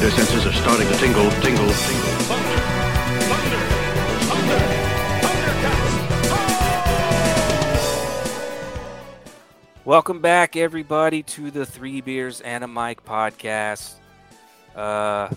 [0.00, 2.10] spider senses are starting to tingle, tingle, tingle.
[9.84, 13.96] Welcome back, everybody, to the Three Beers and a Mic podcast.
[14.74, 15.28] Uh,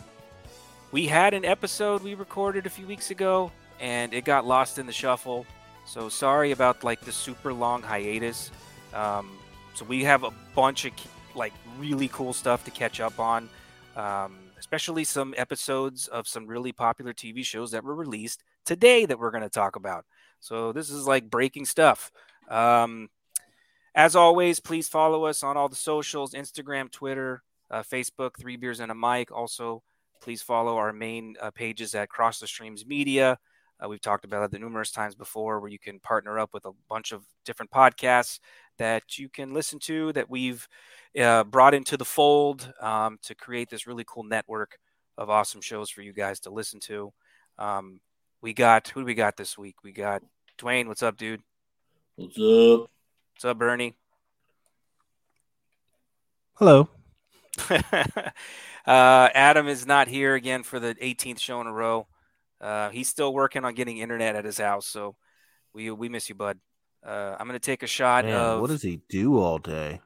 [0.94, 3.52] we had an episode we recorded a few weeks ago,
[3.82, 5.46] and it got lost in the shuffle.
[5.86, 8.50] So sorry about like the super long hiatus.
[8.94, 9.30] Um,
[9.74, 10.94] so we have a bunch of
[11.36, 13.50] like really cool stuff to catch up on,
[13.98, 19.20] um, especially some episodes of some really popular TV shows that were released today that
[19.20, 20.06] we're going to talk about.
[20.40, 22.14] So this is like breaking stuff.
[22.48, 23.10] Um,
[23.94, 28.80] as always, please follow us on all the socials Instagram, Twitter, uh, Facebook, Three Beers
[28.80, 29.34] and a Mic.
[29.34, 29.84] Also,
[30.22, 33.38] please follow our main uh, pages at Cross the Streams Media.
[33.84, 36.72] Uh, we've talked about it numerous times before, where you can partner up with a
[36.88, 38.40] bunch of different podcasts
[38.78, 40.68] that you can listen to that we've
[41.20, 44.78] uh, brought into the fold um, to create this really cool network
[45.18, 47.14] of awesome shows for you guys to listen to.
[47.58, 48.00] Um,
[48.42, 49.84] we got who do we got this week?
[49.84, 50.22] We got
[50.58, 50.88] Dwayne.
[50.88, 51.42] What's up, dude?
[52.16, 52.90] What's up?
[53.34, 53.96] What's up, Bernie?
[56.56, 56.90] Hello.
[57.70, 57.80] uh,
[58.86, 62.08] Adam is not here again for the 18th show in a row.
[62.60, 65.16] Uh, he's still working on getting internet at his house, so
[65.74, 66.60] we we miss you, bud.
[67.06, 70.00] Uh, I'm gonna take a shot Man, of what does he do all day?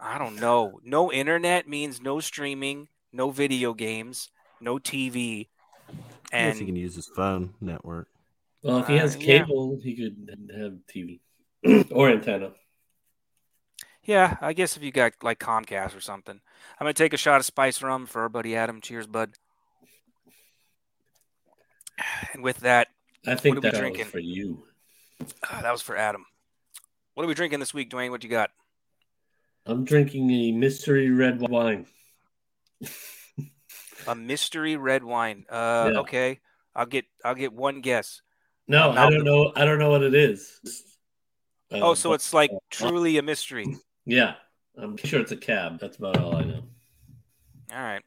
[0.00, 0.80] I don't know.
[0.84, 5.48] No internet means no streaming, no video games, no TV,
[6.32, 8.08] I guess he can use his phone network.
[8.62, 9.44] Well, if he has Uh, yeah.
[9.44, 11.20] cable, he could have TV
[11.92, 12.52] or antenna.
[14.02, 16.40] yeah, I guess if you got like Comcast or something,
[16.78, 18.80] I'm gonna take a shot of spice rum for our buddy Adam.
[18.80, 19.32] Cheers, bud.
[22.32, 22.88] And with that,
[23.26, 24.04] I think What are we drinking?
[24.04, 24.67] was for you.
[25.20, 26.24] Uh, that was for Adam.
[27.14, 28.10] What are we drinking this week, Dwayne?
[28.10, 28.50] What you got?
[29.66, 31.86] I'm drinking a mystery red wine.
[34.06, 35.44] A mystery red wine.
[35.50, 36.00] Uh, Yeah.
[36.00, 36.40] okay,
[36.74, 38.22] I'll get I'll get one guess.
[38.66, 39.52] No, I don't know.
[39.56, 40.60] I don't know what it is.
[41.72, 43.76] Uh, oh, so but- it's like truly a mystery.
[44.06, 44.34] yeah.
[44.80, 45.80] I'm sure it's a cab.
[45.80, 46.62] That's about all I know.
[47.74, 48.02] All right.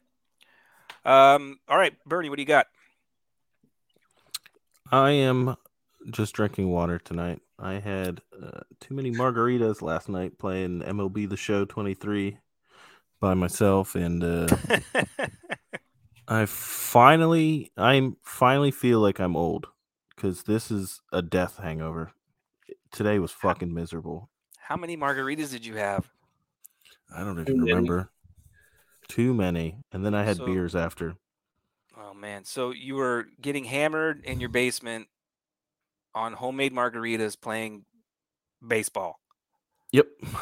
[1.04, 1.58] Um.
[1.68, 2.30] All right, Bernie.
[2.30, 2.66] What do you got?
[4.90, 5.54] I am
[6.10, 7.40] just drinking water tonight.
[7.58, 12.38] I had uh, too many margaritas last night playing MLB The Show 23
[13.20, 14.48] by myself, and uh,
[16.28, 19.68] I finally, I'm finally feel like I'm old
[20.14, 22.12] because this is a death hangover.
[22.90, 24.28] Today was fucking miserable.
[24.58, 26.10] How many margaritas did you have?
[27.14, 28.10] I don't even remember.
[29.08, 31.16] Too many, and then I had So- beers after.
[31.96, 32.44] Oh man.
[32.44, 35.08] So you were getting hammered in your basement
[36.14, 37.84] on homemade margaritas, playing
[38.66, 39.20] baseball.
[39.92, 40.06] Yep.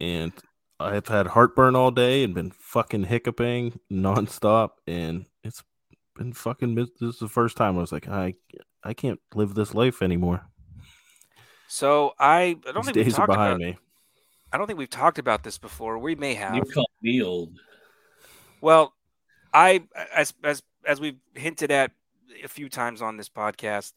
[0.00, 0.32] And
[0.78, 5.64] I've had heartburn all day and been fucking hiccuping nonstop, and it's
[6.14, 6.76] been fucking.
[6.76, 8.34] This is the first time I was like, I,
[8.84, 10.46] I can't live this life anymore.
[11.66, 13.60] So I, I don't These think we've are talked behind about.
[13.60, 13.78] me.
[14.52, 15.98] I don't think we've talked about this before.
[15.98, 16.54] We may have.
[16.54, 17.58] You call me old.
[18.60, 18.94] Well,
[19.52, 19.82] I
[20.14, 21.90] as as as we've hinted at
[22.44, 23.92] a few times on this podcast,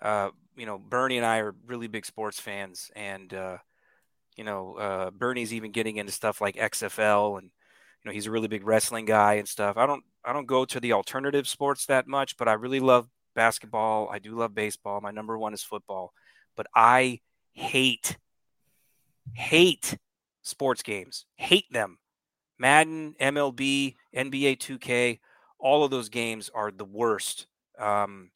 [0.00, 3.58] uh, you know, Bernie and I are really big sports fans, and uh,
[4.36, 8.30] you know, uh, Bernie's even getting into stuff like XFL, and you know, he's a
[8.30, 9.76] really big wrestling guy and stuff.
[9.76, 13.08] I don't I don't go to the alternative sports that much, but I really love
[13.34, 14.08] basketball.
[14.10, 15.00] I do love baseball.
[15.00, 16.12] My number one is football,
[16.56, 17.20] but I
[17.52, 18.16] hate
[19.34, 19.96] hate
[20.42, 21.26] sports games.
[21.36, 21.98] Hate them.
[22.58, 25.18] Madden, MLB, NBA 2K,
[25.58, 27.46] all of those games are the worst.
[27.78, 28.30] Um,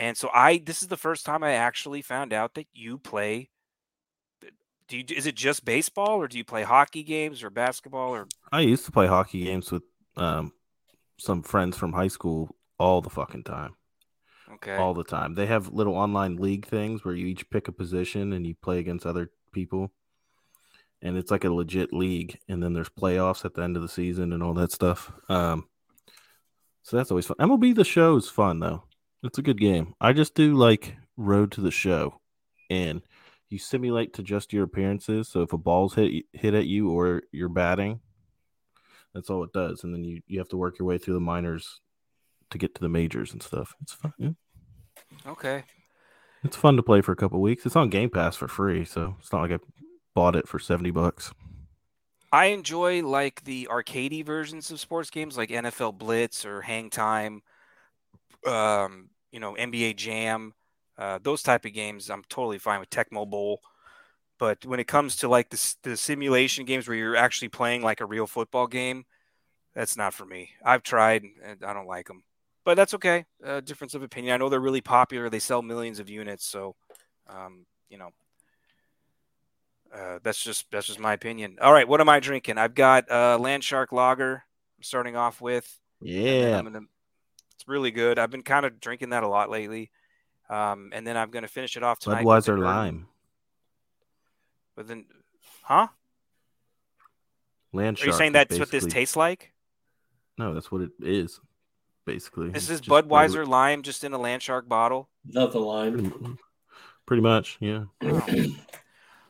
[0.00, 3.50] and so I this is the first time I actually found out that you play.
[4.88, 8.26] Do you, is it just baseball, or do you play hockey games or basketball, or
[8.50, 9.84] I used to play hockey games with
[10.16, 10.52] um
[11.18, 13.76] some friends from high school all the fucking time.
[14.54, 14.74] okay?
[14.74, 15.34] All the time.
[15.34, 18.78] They have little online league things where you each pick a position and you play
[18.78, 19.92] against other people.
[21.02, 22.38] And it's like a legit league.
[22.48, 25.12] And then there's playoffs at the end of the season and all that stuff.
[25.28, 25.68] Um,
[26.82, 27.36] so that's always fun.
[27.38, 28.84] MLB the show is fun though.
[29.22, 29.94] It's a good game.
[30.00, 32.20] I just do like road to the show,
[32.70, 33.02] and
[33.48, 35.28] you simulate to just your appearances.
[35.28, 38.00] So if a ball's hit hit at you or you're batting,
[39.12, 39.84] that's all it does.
[39.84, 41.80] And then you you have to work your way through the minors
[42.50, 43.74] to get to the majors and stuff.
[43.82, 44.12] It's fun.
[44.18, 44.30] yeah.
[45.26, 45.64] okay.
[46.42, 47.66] It's fun to play for a couple weeks.
[47.66, 49.58] It's on Game Pass for free, so it's not like I
[50.14, 51.32] bought it for seventy bucks.
[52.32, 57.42] I enjoy like the arcadey versions of sports games, like NFL Blitz or Hang Time,
[58.46, 60.54] um, you know, NBA Jam,
[60.98, 62.10] uh, those type of games.
[62.10, 63.60] I'm totally fine with Tecmo Bowl.
[64.38, 68.00] But when it comes to like the, the simulation games where you're actually playing like
[68.00, 69.04] a real football game,
[69.74, 70.50] that's not for me.
[70.64, 72.24] I've tried and I don't like them,
[72.64, 73.26] but that's okay.
[73.44, 74.34] Uh, difference of opinion.
[74.34, 75.28] I know they're really popular.
[75.28, 76.74] They sell millions of units, so
[77.28, 78.10] um, you know
[79.94, 81.58] uh, that's just that's just my opinion.
[81.60, 82.58] All right, what am I drinking?
[82.58, 84.44] I've got uh, Landshark Lager.
[84.78, 85.78] I'm starting off with.
[86.00, 86.80] Yeah, gonna,
[87.60, 88.18] it's really good.
[88.18, 89.90] I've been kind of drinking that a lot lately,
[90.48, 92.24] um, and then I'm going to finish it off tonight.
[92.24, 93.06] Budweiser Lime.
[94.74, 95.04] But then,
[95.62, 95.88] huh?
[97.74, 98.02] Landshark.
[98.02, 99.52] Are you saying that's what this tastes like?
[100.38, 101.38] No, that's what it is.
[102.06, 103.44] Basically, this is Budweiser regular...
[103.44, 105.10] lime just in a Landshark bottle.
[105.26, 106.10] Not the lime.
[106.10, 106.36] Pretty,
[107.04, 107.84] pretty much, yeah.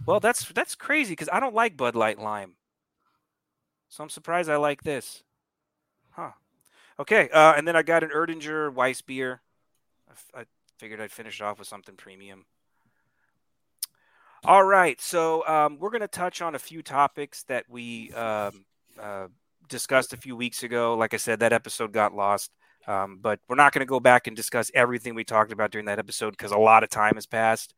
[0.06, 2.55] Well, that's that's crazy because I don't like Bud Light Lime,
[3.91, 5.25] so I'm surprised I like this.
[6.12, 6.31] Huh.
[7.00, 9.41] Okay, uh, and then I got an Erdinger Weiss beer.
[10.35, 10.44] I, I
[10.79, 12.44] figured I'd finish it off with something premium.
[14.44, 18.67] All right, so um, we're going to touch on a few topics that we um,
[19.00, 19.29] uh,
[19.70, 20.94] discussed a few weeks ago.
[20.94, 22.50] Like I said, that episode got lost,
[22.87, 25.87] um, but we're not going to go back and discuss everything we talked about during
[25.87, 27.75] that episode because a lot of time has passed.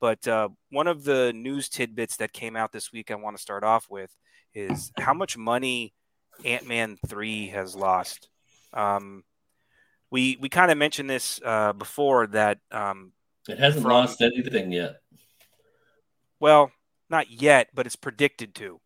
[0.00, 3.42] But uh, one of the news tidbits that came out this week I want to
[3.42, 4.10] start off with
[4.52, 5.94] is how much money
[6.44, 8.30] Ant Man 3 has lost.
[8.74, 9.24] Um,
[10.10, 13.12] we we kind of mentioned this uh, before that um,
[13.48, 15.00] it hasn't from, lost anything yet.
[16.40, 16.70] Well,
[17.08, 18.80] not yet, but it's predicted to.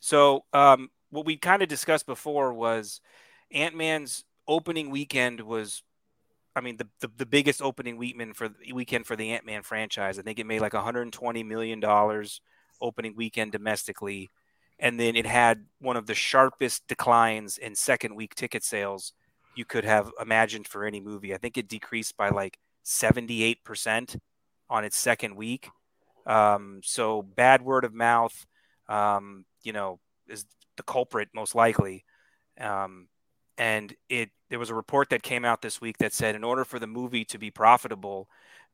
[0.00, 3.00] So um, what we kind of discussed before was
[3.50, 5.82] Ant Man's opening weekend was
[6.56, 10.18] I mean, the, the, the biggest opening weekend for weekend for the Ant Man franchise.
[10.18, 12.40] I think it made like 120 million dollars
[12.80, 14.30] opening weekend domestically,
[14.78, 19.12] and then it had one of the sharpest declines in second week ticket sales
[19.56, 21.34] you could have imagined for any movie.
[21.34, 24.16] I think it decreased by like 78 percent
[24.68, 25.68] on its second week.
[26.26, 28.46] Um, so bad word of mouth,
[28.88, 30.44] um, you know, is
[30.76, 32.04] the culprit most likely.
[32.60, 33.08] Um,
[33.58, 36.64] and it there was a report that came out this week that said in order
[36.64, 38.28] for the movie to be profitable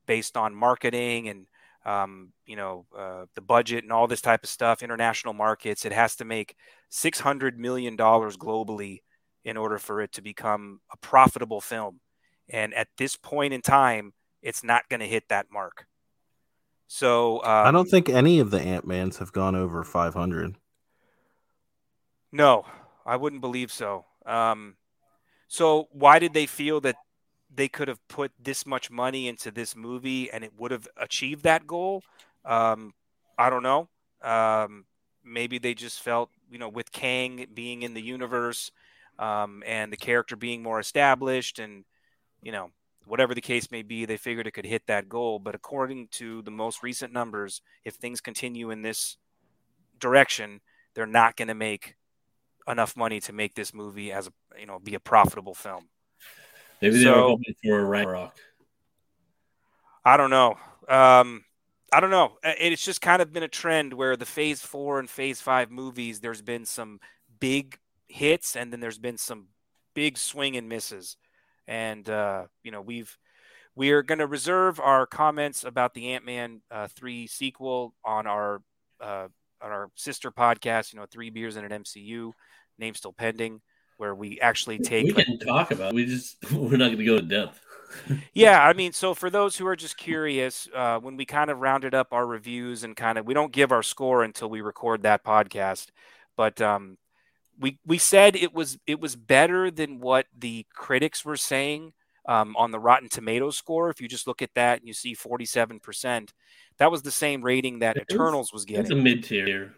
[0.07, 1.47] based on marketing and
[1.85, 5.93] um, you know uh, the budget and all this type of stuff international markets it
[5.93, 6.55] has to make
[6.91, 9.01] 600 million dollars globally
[9.45, 12.01] in order for it to become a profitable film.
[12.51, 14.13] And at this point in time
[14.43, 15.87] it's not going to hit that mark.
[16.89, 20.57] So um, i don't think any of the ant-mans have gone over 500
[22.33, 22.67] no
[23.07, 24.05] i wouldn't believe so.
[24.27, 24.77] Um,
[25.49, 26.97] so why did they feel that
[27.55, 31.43] they could have put this much money into this movie and it would have achieved
[31.45, 32.03] that goal?
[32.45, 32.95] Um,
[33.39, 33.89] I don't know.
[34.23, 34.85] Um,
[35.25, 38.71] maybe they just felt, you know, with Kang being in the universe
[39.19, 41.85] um, and the character being more established and,
[42.43, 42.71] you know,
[43.07, 45.39] whatever the case may be, they figured it could hit that goal.
[45.39, 49.17] But according to the most recent numbers, if things continue in this
[49.99, 50.61] direction,
[50.95, 51.97] they're not going to make
[52.69, 55.89] enough money to make this movie as a you know be a profitable film.
[56.81, 58.37] Maybe they so, were hoping for a Ragnarok.
[60.05, 60.57] I don't know.
[60.89, 61.45] Um,
[61.93, 62.33] I don't know.
[62.43, 66.21] It's just kind of been a trend where the Phase Four and Phase Five movies,
[66.21, 67.01] there's been some
[67.39, 67.79] big
[68.09, 69.49] hits, and then there's been some
[69.95, 71.17] big swing and misses.
[71.67, 73.17] And uh, you know, we've
[73.75, 78.27] we are going to reserve our comments about the Ant Man uh, three sequel on
[78.27, 78.63] our
[79.01, 79.29] uh,
[79.61, 80.93] on our sister podcast.
[80.93, 82.33] You know, Three Beers in an MCU
[82.79, 83.61] name still pending,
[84.01, 85.05] where we actually take.
[85.05, 85.93] We can like, talk about.
[85.93, 85.95] It.
[85.95, 87.61] We just we're not going to go in depth.
[88.35, 91.59] yeah, I mean, so for those who are just curious, uh, when we kind of
[91.59, 95.03] rounded up our reviews and kind of we don't give our score until we record
[95.03, 95.89] that podcast,
[96.37, 96.97] but um,
[97.59, 101.93] we we said it was it was better than what the critics were saying
[102.27, 103.91] um, on the Rotten Tomatoes score.
[103.91, 106.33] If you just look at that and you see forty seven percent,
[106.79, 108.83] that was the same rating that it Eternals was, was getting.
[108.83, 109.75] It's a mid tier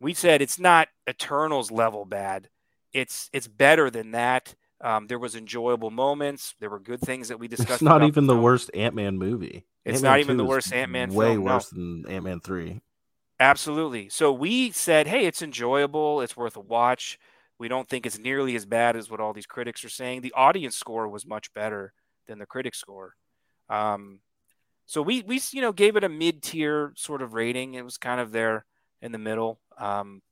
[0.00, 2.48] we said it's not Eternals level bad.
[2.92, 4.54] It's it's better than that.
[4.82, 6.54] Um, there was enjoyable moments.
[6.58, 7.70] There were good things that we discussed.
[7.72, 9.66] It's not even the, worst Ant Man movie.
[9.84, 11.12] It's Ant-Man not even the worst Ant Man.
[11.12, 11.78] Way film, worse no.
[11.78, 12.80] than Ant Man three.
[13.38, 14.08] Absolutely.
[14.10, 16.20] So we said, hey, it's enjoyable.
[16.20, 17.18] It's worth a watch.
[17.58, 20.20] We don't think it's nearly as bad as what all these critics are saying.
[20.20, 21.92] The audience score was much better
[22.26, 23.14] than the critic score.
[23.68, 24.20] Um,
[24.86, 27.74] so we we you know gave it a mid tier sort of rating.
[27.74, 28.64] It was kind of there
[29.00, 29.60] in the middle.
[29.78, 30.22] Um,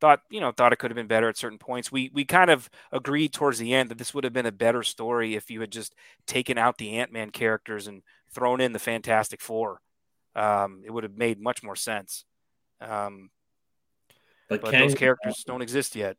[0.00, 1.92] thought you know thought it could have been better at certain points.
[1.92, 4.82] We we kind of agreed towards the end that this would have been a better
[4.82, 5.94] story if you had just
[6.26, 9.80] taken out the Ant Man characters and thrown in the Fantastic Four.
[10.34, 12.24] Um, it would have made much more sense.
[12.80, 13.30] Um,
[14.48, 16.16] but, but Kang, those characters don't exist yet.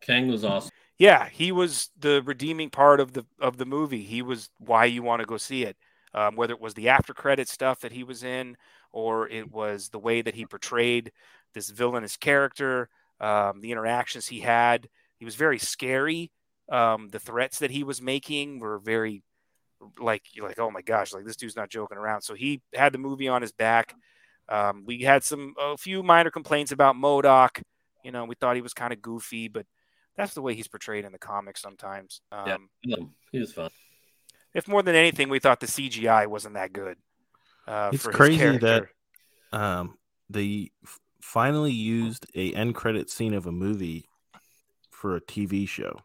[0.00, 0.70] Kang was awesome.
[0.98, 4.02] Yeah, he was the redeeming part of the of the movie.
[4.02, 5.76] He was why you want to go see it.
[6.14, 8.56] Um, whether it was the after credit stuff that he was in,
[8.92, 11.12] or it was the way that he portrayed
[11.58, 12.88] this villainous character,
[13.20, 14.88] um, the interactions he had.
[15.18, 16.30] he was very scary.
[16.70, 19.22] Um, the threats that he was making were very
[19.98, 22.22] like you're like, oh my gosh, like this dude's not joking around.
[22.22, 23.94] So he had the movie on his back.
[24.48, 27.62] Um, we had some a few minor complaints about MODOK.
[28.04, 29.66] You know, we thought he was kind of goofy, but
[30.16, 32.20] that's the way he's portrayed in the comics sometimes.
[32.32, 32.96] Um, yeah,
[33.32, 33.70] he was fun.
[34.54, 36.96] If more than anything, we thought the CGI wasn't that good.
[37.66, 38.90] Uh, It's for his crazy character.
[39.52, 39.96] that um,
[40.30, 40.98] they f-
[41.28, 44.08] finally used a end credit scene of a movie
[44.90, 46.00] for a TV show.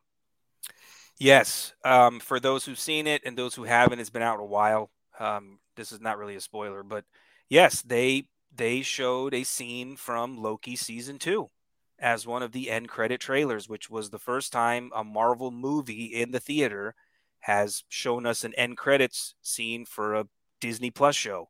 [1.17, 1.73] Yes.
[1.85, 4.91] Um, for those who've seen it and those who haven't, it's been out a while.
[5.17, 7.05] Um, this is not really a spoiler, but
[7.49, 11.49] yes, they they showed a scene from Loki season two
[11.97, 16.05] as one of the end credit trailers, which was the first time a Marvel movie
[16.05, 16.95] in the theater
[17.39, 20.27] has shown us an end credits scene for a
[20.59, 21.49] Disney Plus show.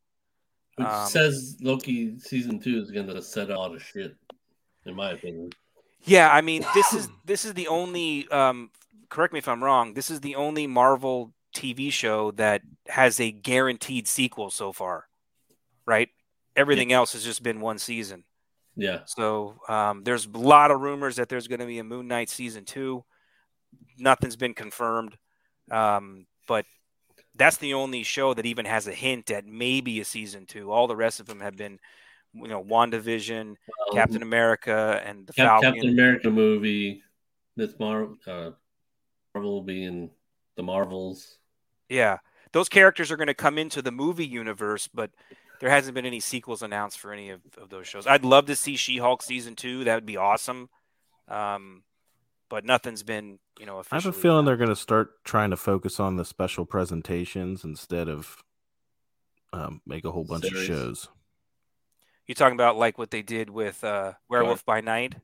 [0.75, 4.15] Which Um, says Loki season two is going to set a lot of shit,
[4.86, 5.51] in my opinion.
[6.01, 8.27] Yeah, I mean, this is this is the only.
[8.30, 8.72] Um,
[9.10, 9.94] correct me if I'm wrong.
[9.94, 15.06] This is the only Marvel TV show that has a guaranteed sequel so far,
[15.86, 16.10] right?
[16.56, 18.24] Everything else has just been one season.
[18.75, 22.08] Yeah, So um, there's a lot of rumors that there's going to be a Moon
[22.08, 23.03] Knight season two.
[24.00, 25.15] Nothing's been confirmed,
[25.70, 26.65] um, but
[27.36, 30.72] that's the only show that even has a hint at maybe a season two.
[30.72, 31.80] All the rest of them have been,
[32.34, 33.58] you know, WandaVision, Um,
[33.94, 35.74] Captain America, and the Cap- Falcon.
[35.74, 37.04] Captain America movie.
[37.56, 38.52] This Mar- uh,
[39.34, 40.10] Marvel being
[40.56, 41.38] the Marvels.
[41.90, 42.18] Yeah,
[42.52, 45.12] those characters are going to come into the movie universe, but
[45.60, 48.08] there hasn't been any sequels announced for any of, of those shows.
[48.08, 49.84] I'd love to see She-Hulk season two.
[49.84, 50.70] That would be awesome.
[51.28, 51.84] Um,
[52.53, 54.45] but nothing's been, you know, I have a feeling announced.
[54.45, 58.43] they're going to start trying to focus on the special presentations instead of
[59.51, 60.60] um, make a whole bunch Series.
[60.60, 61.07] of shows.
[62.27, 65.15] You're talking about like what they did with uh, Werewolf by Night.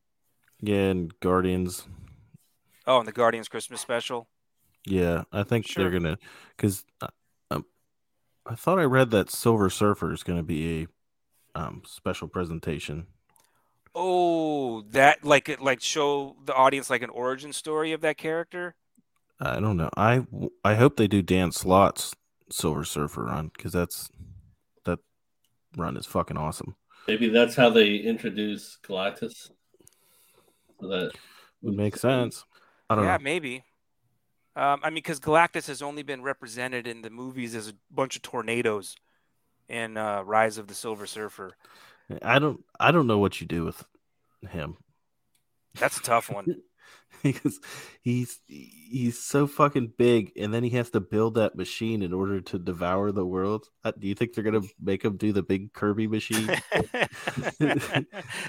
[0.59, 1.85] Yeah, and Guardians.
[2.87, 4.27] Oh, and the Guardians Christmas special.
[4.87, 5.83] Yeah, I think Sure.
[5.83, 6.17] they're gonna
[6.57, 6.83] because
[7.51, 7.63] um,
[8.43, 10.87] I thought I read that Silver Surfer is going to be
[11.55, 13.05] a um, special presentation.
[14.01, 18.75] Oh, that like like show the audience like an origin story of that character.
[19.41, 19.89] I don't know.
[19.97, 20.25] I
[20.63, 22.15] I hope they do Dan Slott's
[22.49, 24.09] Silver Surfer run because that's
[24.85, 24.99] that
[25.75, 26.77] run is fucking awesome.
[27.09, 29.51] Maybe that's how they introduce Galactus.
[30.79, 31.11] So that
[31.61, 32.45] Would make sense.
[32.89, 33.23] I don't yeah, know.
[33.23, 33.65] maybe.
[34.55, 38.15] Um, I mean, because Galactus has only been represented in the movies as a bunch
[38.15, 38.95] of tornadoes
[39.67, 41.57] in uh, Rise of the Silver Surfer.
[42.21, 42.63] I don't.
[42.79, 43.83] I don't know what you do with
[44.49, 44.77] him
[45.79, 46.55] That's a tough one.
[47.23, 47.59] because
[48.01, 52.39] he's he's so fucking big, and then he has to build that machine in order
[52.39, 53.67] to devour the world.
[53.83, 56.49] Uh, Do you think they're gonna make him do the big Kirby machine?
[57.59, 58.03] Yeah,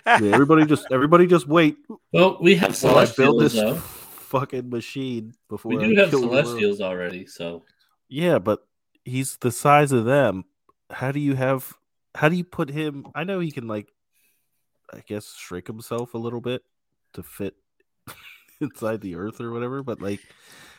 [0.06, 1.76] everybody just everybody just wait
[2.12, 3.74] well, we have while I build Celestials this though.
[3.76, 6.46] fucking machine before We I do have kill the world.
[6.46, 7.64] Celestials already, so
[8.08, 8.60] Yeah, but
[9.04, 10.44] he's the size of them.
[10.90, 11.74] How do you have?
[12.14, 13.06] How do you put him?
[13.14, 13.88] I know he can like,
[14.92, 16.62] I guess shrink himself a little bit
[17.14, 17.54] to fit
[18.60, 19.82] inside the earth or whatever.
[19.82, 20.20] But like,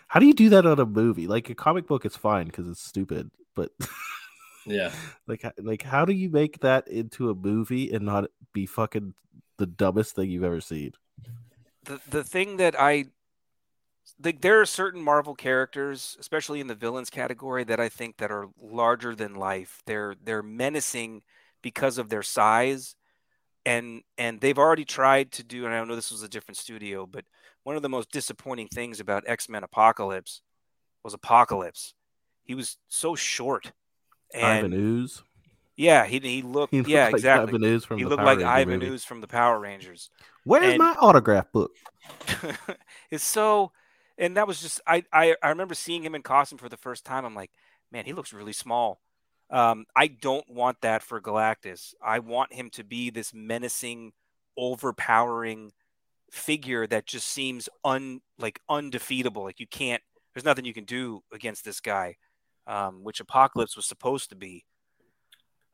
[0.08, 1.28] how do you do that on a movie?
[1.28, 3.32] Like a comic book, it's fine because it's stupid.
[3.56, 3.72] But
[4.66, 4.92] yeah.
[5.28, 9.14] like, like how do you make that into a movie and not be fucking
[9.58, 10.94] the dumbest thing you've ever seen?
[11.86, 13.06] the the thing that I
[14.24, 18.32] like there are certain Marvel characters, especially in the villains category, that I think that
[18.32, 19.82] are larger than life.
[19.86, 21.24] They're they're menacing
[21.62, 22.96] because of their size,
[23.66, 25.66] and and they've already tried to do.
[25.66, 27.26] And I know this was a different studio, but
[27.64, 30.42] one of the most disappointing things about X Men Apocalypse
[31.04, 31.94] was Apocalypse.
[32.44, 33.72] He was so short,
[34.34, 35.24] and Ivan Ooze.
[35.76, 37.50] yeah, he he looked He looked yeah like exactly.
[37.50, 38.88] Ivan Ooze from He the looked Power like Ranger Ivan movie.
[38.92, 40.10] Ooze from the Power Rangers.
[40.44, 41.72] Where's and- my autograph book?
[43.12, 43.72] it's so
[44.22, 47.04] and that was just I, I i remember seeing him in costume for the first
[47.04, 47.26] time.
[47.26, 47.52] I'm like
[47.92, 49.02] man he looks really small.
[49.50, 51.94] Um i don't want that for galactus.
[52.02, 54.14] I want him to be this menacing
[54.58, 55.72] overpowering
[56.32, 59.44] figure that just seems un like undefeatable.
[59.44, 62.16] Like you can't there's nothing you can do against this guy
[62.68, 64.64] um which apocalypse was supposed to be.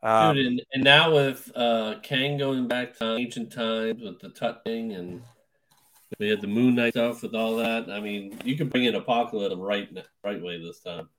[0.04, 4.30] Um, Dude, and, and now with uh Kang going back to ancient times with the
[4.30, 5.22] tutting and
[6.20, 7.90] we had the Moon Knight stuff with all that.
[7.90, 9.88] I mean, you can bring in Apocalypse the right
[10.24, 11.10] right way this time.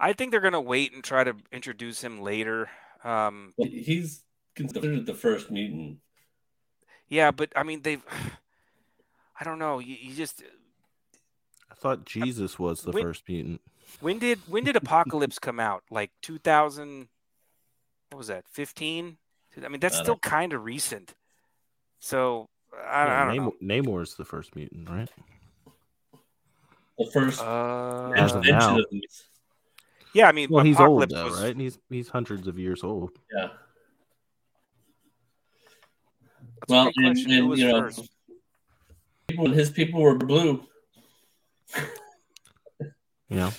[0.00, 2.68] i think they're gonna wait and try to introduce him later
[3.04, 4.24] um He's
[4.56, 5.98] considered the first mutant.
[7.08, 8.04] Yeah, but I mean they've.
[9.40, 9.78] I don't know.
[9.80, 10.42] You, you just
[11.70, 13.60] I thought Jesus was the When- first mutant.
[14.00, 15.82] when did when did Apocalypse come out?
[15.90, 17.08] Like two thousand.
[18.10, 18.44] What was that?
[18.48, 19.18] Fifteen.
[19.62, 21.14] I mean that's still kind of recent.
[21.98, 23.76] So I, I don't Namor, know.
[23.82, 25.08] Namor's the first mutant, right?
[26.98, 28.78] The first Uh, As of now.
[28.78, 28.84] of
[30.14, 31.56] yeah, I mean, Well, he's old though, was- right?
[31.56, 33.12] He's he's hundreds of years old.
[33.34, 33.48] Yeah.
[36.60, 38.10] That's Well, and, and you know, first?
[39.26, 40.64] people, his people were blue.
[43.28, 43.50] yeah.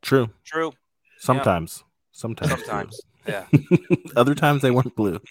[0.00, 0.30] true.
[0.44, 0.72] True.
[1.18, 2.50] Sometimes, sometimes.
[2.50, 3.00] Sometimes.
[3.28, 3.46] Yeah.
[4.16, 5.20] Other times they weren't blue.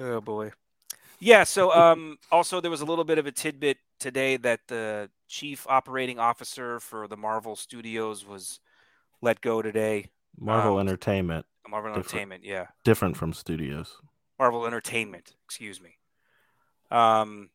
[0.00, 0.50] Oh boy.
[1.24, 5.08] Yeah, so um also there was a little bit of a tidbit today that the
[5.26, 8.60] chief operating officer for the Marvel Studios was
[9.22, 10.10] let go today.
[10.38, 12.06] Marvel Um, Entertainment, Marvel Different.
[12.12, 12.66] Entertainment, yeah.
[12.84, 13.96] different from studios.
[14.38, 15.96] Marvel Entertainment, excuse me.
[16.90, 17.48] Um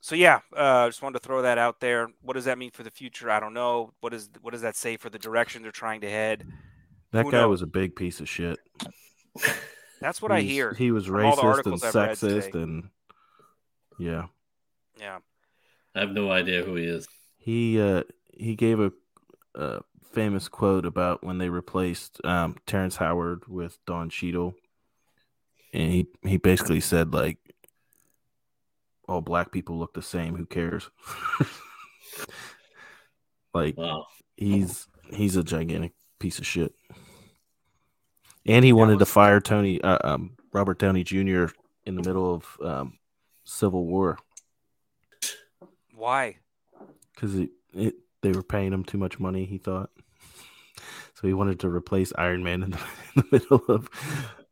[0.00, 2.08] so yeah, uh just wanted to throw that out there.
[2.22, 3.30] What does that mean for the future?
[3.30, 3.92] I don't know.
[4.00, 6.44] What is what does that say for the direction they're trying to head?
[7.12, 7.50] That Who guy knows?
[7.50, 8.58] was a big piece of shit.
[10.04, 10.74] That's what I hear.
[10.74, 12.90] He was from all the racist and I've sexist, and
[13.98, 14.26] yeah,
[15.00, 15.20] Yeah.
[15.94, 17.08] I have no idea who he is.
[17.38, 18.02] he uh
[18.34, 18.92] he gave a,
[19.54, 19.80] a
[20.12, 24.54] famous quote about when they replaced um, Terrence Howard with Don Cheadle,
[25.72, 27.38] and he he basically said like,
[29.08, 30.36] "All black people look the same.
[30.36, 30.90] Who cares?"
[33.54, 34.04] like Wow.
[34.36, 36.74] he's he's a gigantic piece of shit.
[38.46, 41.46] And he Yeah, wanted to fire Tony uh, um, Robert Downey Jr.
[41.86, 42.98] in the middle of um,
[43.44, 44.18] Civil War
[45.94, 46.36] Why?
[47.14, 49.44] because it, it they were paying him too much money.
[49.44, 49.90] He thought
[51.14, 51.26] so.
[51.26, 52.78] He wanted to replace Iron Man in the,
[53.16, 53.88] in the middle of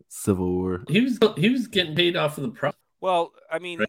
[0.08, 0.84] Civil War.
[0.88, 2.78] He was he was getting paid off of the profit.
[3.00, 3.88] Well, I mean, Right.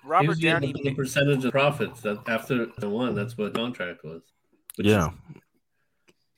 [0.00, 0.74] he Robert was Downey.
[0.82, 3.14] the percentage of profits that after the one.
[3.14, 4.22] That's what the contract was.
[4.76, 5.14] Which Yeah, is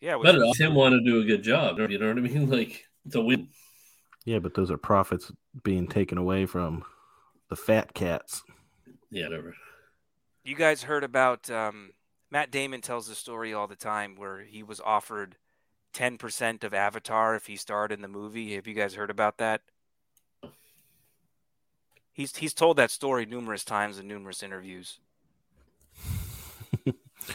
[0.00, 0.38] Yeah, but better.
[0.47, 1.79] was- Him want to do a good job.
[1.79, 2.50] You know what I mean?
[2.57, 3.49] Like it's a win.
[4.25, 5.32] yeah, but those are profits
[5.63, 6.85] being taken away from
[7.49, 8.43] the fat cats.
[9.11, 9.54] Yeah, whatever.
[10.45, 11.93] you guys heard about um,
[12.30, 15.37] Matt Damon tells the story all the time where he was offered
[15.95, 18.54] 10% of Avatar if he starred in the movie.
[18.56, 19.63] Have you guys heard about that?
[22.13, 24.99] He's he's told that story numerous times in numerous interviews.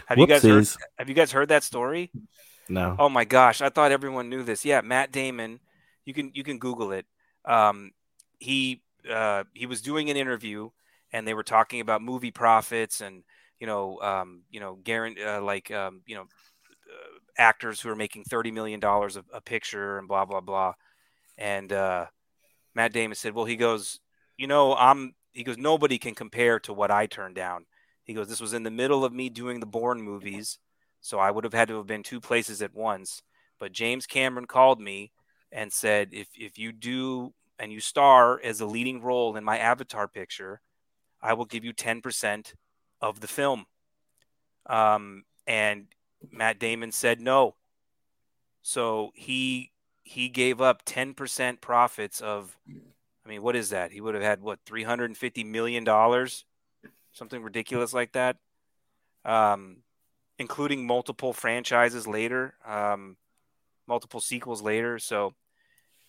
[0.08, 2.12] Have you guys heard have you guys heard that story?
[2.72, 4.64] No, Oh my gosh, I thought everyone knew this.
[4.64, 5.60] Yeah, Matt Damon,
[6.06, 7.06] you can you can Google it.
[7.46, 7.92] Um,
[8.40, 10.70] he uh, he was doing an interview,
[11.12, 13.24] and they were talking about movie profits and
[13.60, 18.24] you know um, you know uh, like um, you know uh, actors who are making
[18.24, 20.74] thirty million dollars a, a picture and blah blah blah.
[21.38, 22.06] And uh,
[22.76, 24.00] Matt Damon said, "Well, he goes,
[24.38, 27.66] you know, I'm." He goes, "Nobody can compare to what I turned down."
[28.04, 30.60] He goes, "This was in the middle of me doing the Bourne movies."
[31.02, 33.24] So I would have had to have been two places at once.
[33.60, 35.12] But James Cameron called me
[35.52, 39.58] and said, if, if you do and you star as a leading role in my
[39.58, 40.62] Avatar picture,
[41.22, 42.54] I will give you 10%
[43.02, 43.66] of the film.
[44.68, 45.88] Um, and
[46.32, 47.56] Matt Damon said no.
[48.62, 49.72] So he
[50.04, 52.58] he gave up 10% profits of
[53.26, 53.92] I mean, what is that?
[53.92, 56.46] He would have had what 350 million dollars,
[57.12, 58.38] something ridiculous like that.
[59.24, 59.78] Um,
[60.42, 63.16] including multiple franchises later, um,
[63.88, 65.00] multiple sequels later.
[65.00, 65.34] So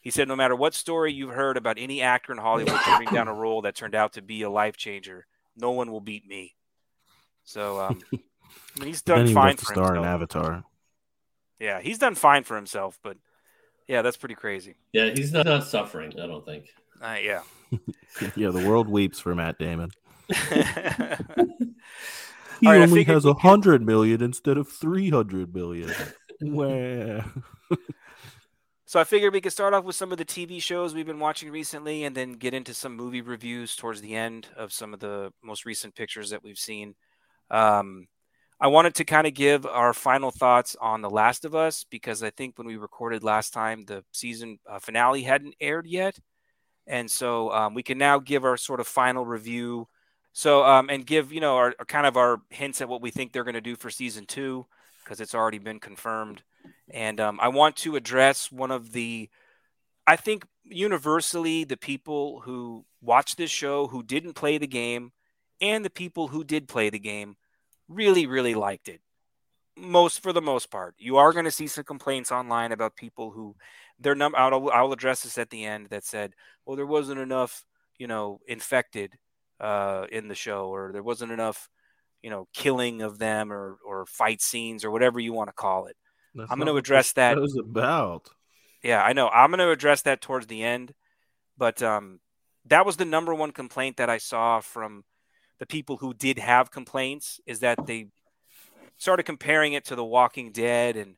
[0.01, 3.29] he said, no matter what story you've heard about any actor in Hollywood turning down
[3.29, 6.57] a role that turned out to be a life changer, no one will beat me.
[7.45, 8.18] So um, I
[8.81, 10.14] mean, he's done he fine got to for star in himself.
[10.14, 10.64] Avatar.
[11.61, 13.16] Yeah, he's done fine for himself, but
[13.87, 14.75] yeah, that's pretty crazy.
[14.92, 16.12] Yeah, he's not, not suffering.
[16.18, 16.66] I don't think.
[17.01, 17.42] Uh, yeah.
[18.37, 19.90] Yeah, the world weeps for Matt Damon.
[22.62, 25.55] He All right, I only has we a could- hundred million instead of three hundred
[25.55, 25.92] million.
[26.40, 27.25] Wah.
[28.85, 31.18] So I figured we could start off with some of the TV shows we've been
[31.18, 35.01] watching recently and then get into some movie reviews towards the end of some of
[35.01, 36.94] the most recent pictures that we've seen.
[37.51, 38.07] Um,
[38.61, 42.22] I wanted to kind of give our final thoughts on The Last of Us because
[42.22, 46.18] I think when we recorded last time, the season uh, finale hadn't aired yet.
[46.87, 49.88] And so um, we can now give our sort of final review.
[50.33, 53.11] So, um, and give, you know, our, our kind of our hints at what we
[53.11, 54.66] think they're going to do for season two
[55.05, 56.42] because it's already been confirmed.
[56.90, 59.29] And um, I want to address one of the,
[60.07, 65.12] I think universally, the people who watch this show who didn't play the game
[65.61, 67.37] and the people who did play the game
[67.88, 69.01] really, really liked it.
[69.77, 73.31] Most for the most part, you are going to see some complaints online about people
[73.31, 73.57] who
[73.99, 74.37] their number.
[74.37, 76.35] I'll, I'll address this at the end that said,
[76.66, 77.64] "Well, there wasn't enough,
[77.99, 79.16] you know, infected
[79.62, 81.70] uh, in the show, or there wasn't enough,
[82.22, 85.87] you know, killing of them, or or fight scenes, or whatever you want to call
[85.87, 85.96] it."
[86.35, 88.29] That's I'm gonna what address this that- show's about.
[88.83, 89.29] Yeah, I know.
[89.29, 90.92] I'm going to address that towards the end,
[91.57, 92.18] but um,
[92.66, 95.05] that was the number one complaint that I saw from
[95.61, 98.09] the people who did have complaints is that they
[98.96, 101.14] started comparing it to The Walking Dead and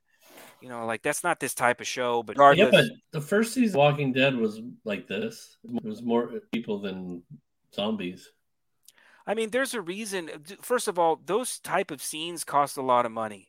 [0.61, 3.79] you know like that's not this type of show but yeah but the first season
[3.79, 7.23] Walking Dead was like this it was more people than
[7.75, 8.31] zombies
[9.27, 13.07] I mean there's a reason first of all those type of scenes cost a lot
[13.07, 13.49] of money.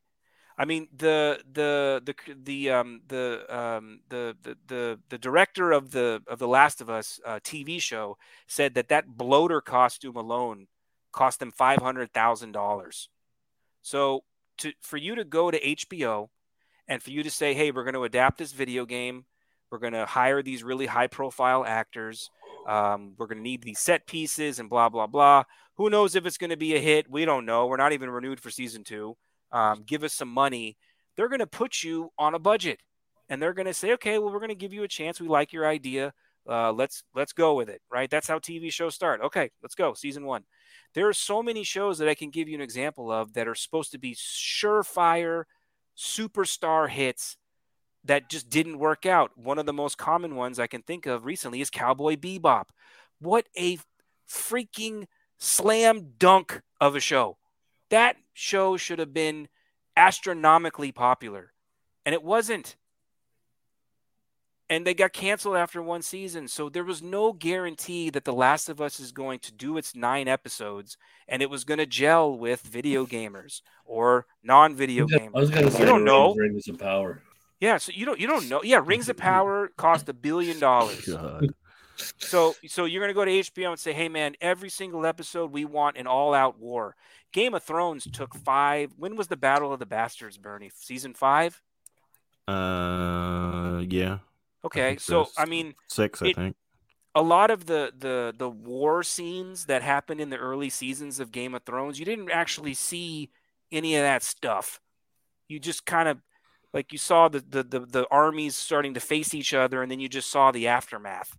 [0.57, 5.91] I mean the the the the um the um the the the, the director of
[5.91, 10.67] the of the Last of Us uh, TV show said that that bloater costume alone
[11.11, 13.09] cost them five hundred thousand dollars.
[13.81, 14.23] So
[14.59, 16.29] to for you to go to HBO
[16.87, 19.25] and for you to say, hey, we're going to adapt this video game,
[19.71, 22.29] we're going to hire these really high profile actors,
[22.65, 25.43] um, we're going to need these set pieces and blah blah blah.
[25.75, 27.09] Who knows if it's going to be a hit?
[27.09, 27.67] We don't know.
[27.67, 29.17] We're not even renewed for season two
[29.55, 30.77] um, give us some money,
[31.15, 32.79] they're going to put you on a budget,
[33.29, 35.19] and they're going to say, okay, well, we're going to give you a chance.
[35.19, 36.13] We like your idea.
[36.47, 38.09] Uh, let's let's go with it, right?
[38.09, 39.21] That's how TV shows start.
[39.21, 39.93] Okay, let's go.
[39.93, 40.43] Season one.
[40.93, 43.55] There are so many shows that I can give you an example of that are
[43.55, 45.45] supposed to be surefire,
[45.97, 47.37] superstar hits
[48.05, 49.37] that just didn't work out.
[49.37, 52.65] One of the most common ones I can think of recently is Cowboy Bebop.
[53.19, 53.79] What a
[54.29, 57.37] freaking slam dunk of a show.
[57.89, 59.47] That show should have been
[59.97, 61.53] astronomically popular,
[62.05, 62.75] and it wasn't.
[64.67, 66.47] And they got canceled after one season.
[66.47, 69.95] So there was no guarantee that The Last of Us is going to do its
[69.95, 75.35] nine episodes and it was going to gel with video gamers or non-video gamers.
[75.35, 76.33] I was going to say, you don't know.
[76.33, 77.21] Rings of Power.
[77.59, 78.61] Yeah, so you don't you don't know.
[78.63, 81.09] Yeah, Rings of Power cost a billion dollars.
[82.17, 85.65] So so you're gonna go to HBO and say, hey man, every single episode we
[85.65, 86.95] want an all-out war.
[87.31, 88.93] Game of Thrones took five.
[88.97, 90.71] When was the Battle of the Bastards, Bernie?
[90.73, 91.61] Season five?
[92.47, 94.19] Uh, yeah.
[94.63, 96.55] Okay, I so I mean, six, I it, think.
[97.13, 101.31] A lot of the the the war scenes that happened in the early seasons of
[101.31, 103.31] Game of Thrones, you didn't actually see
[103.71, 104.81] any of that stuff.
[105.47, 106.17] You just kind of
[106.75, 110.01] like you saw the, the the the armies starting to face each other, and then
[110.01, 111.37] you just saw the aftermath.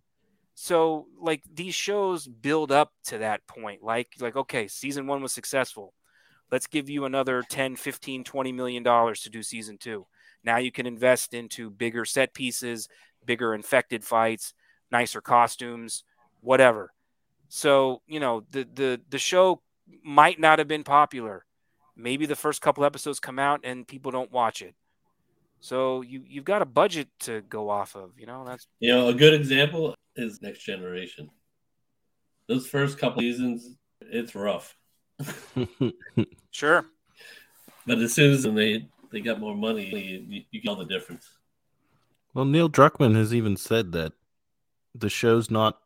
[0.55, 3.83] So like these shows build up to that point.
[3.83, 5.93] Like like okay, season 1 was successful.
[6.51, 10.07] Let's give you another 10, 15, 20 million dollars to do season 2.
[10.43, 12.89] Now you can invest into bigger set pieces,
[13.27, 14.55] bigger infected fights,
[14.91, 16.03] nicer costumes,
[16.41, 16.95] whatever.
[17.51, 19.61] So, you know, the the the show
[20.03, 21.45] might not have been popular.
[21.95, 24.75] Maybe the first couple episodes come out and people don't watch it.
[25.61, 28.45] So you you've got a budget to go off of, you know.
[28.45, 31.31] That's you know a good example is Next Generation.
[32.49, 34.77] Those first couple seasons, it's rough.
[36.51, 36.87] sure.
[37.87, 41.29] But as soon as they they got more money, you, you get all the difference.
[42.35, 44.13] Well, Neil Druckmann has even said that
[44.95, 45.79] the show's not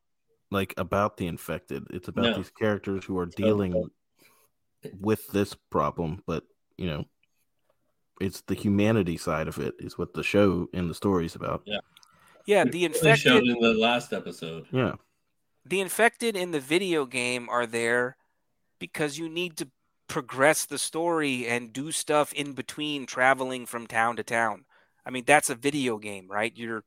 [0.50, 1.86] like about the infected.
[1.90, 2.36] It's about no.
[2.36, 3.90] these characters who are dealing
[5.00, 6.44] with this problem, but
[6.76, 7.04] you know,
[8.20, 11.62] it's the humanity side of it is what the show and the story is about.
[11.64, 11.80] Yeah.
[12.46, 14.66] Yeah, the infected showed in the last episode.
[14.72, 14.94] Yeah.
[15.64, 18.16] The infected in the video game are there
[18.78, 19.68] because you need to
[20.08, 24.64] progress the story and do stuff in between traveling from town to town.
[25.06, 26.52] I mean, that's a video game, right?
[26.56, 26.84] You're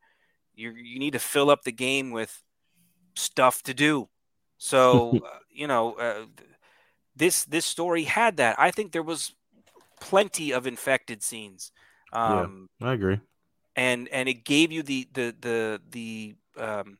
[0.56, 2.44] you you need to fill up the game with
[3.16, 4.10] stuff to do.
[4.58, 6.26] So, uh, you know, uh,
[7.16, 8.60] this this story had that.
[8.60, 9.34] I think there was
[10.04, 11.72] plenty of infected scenes.
[12.12, 13.20] Um, yeah, I agree
[13.76, 16.98] and and it gave you the the the the um,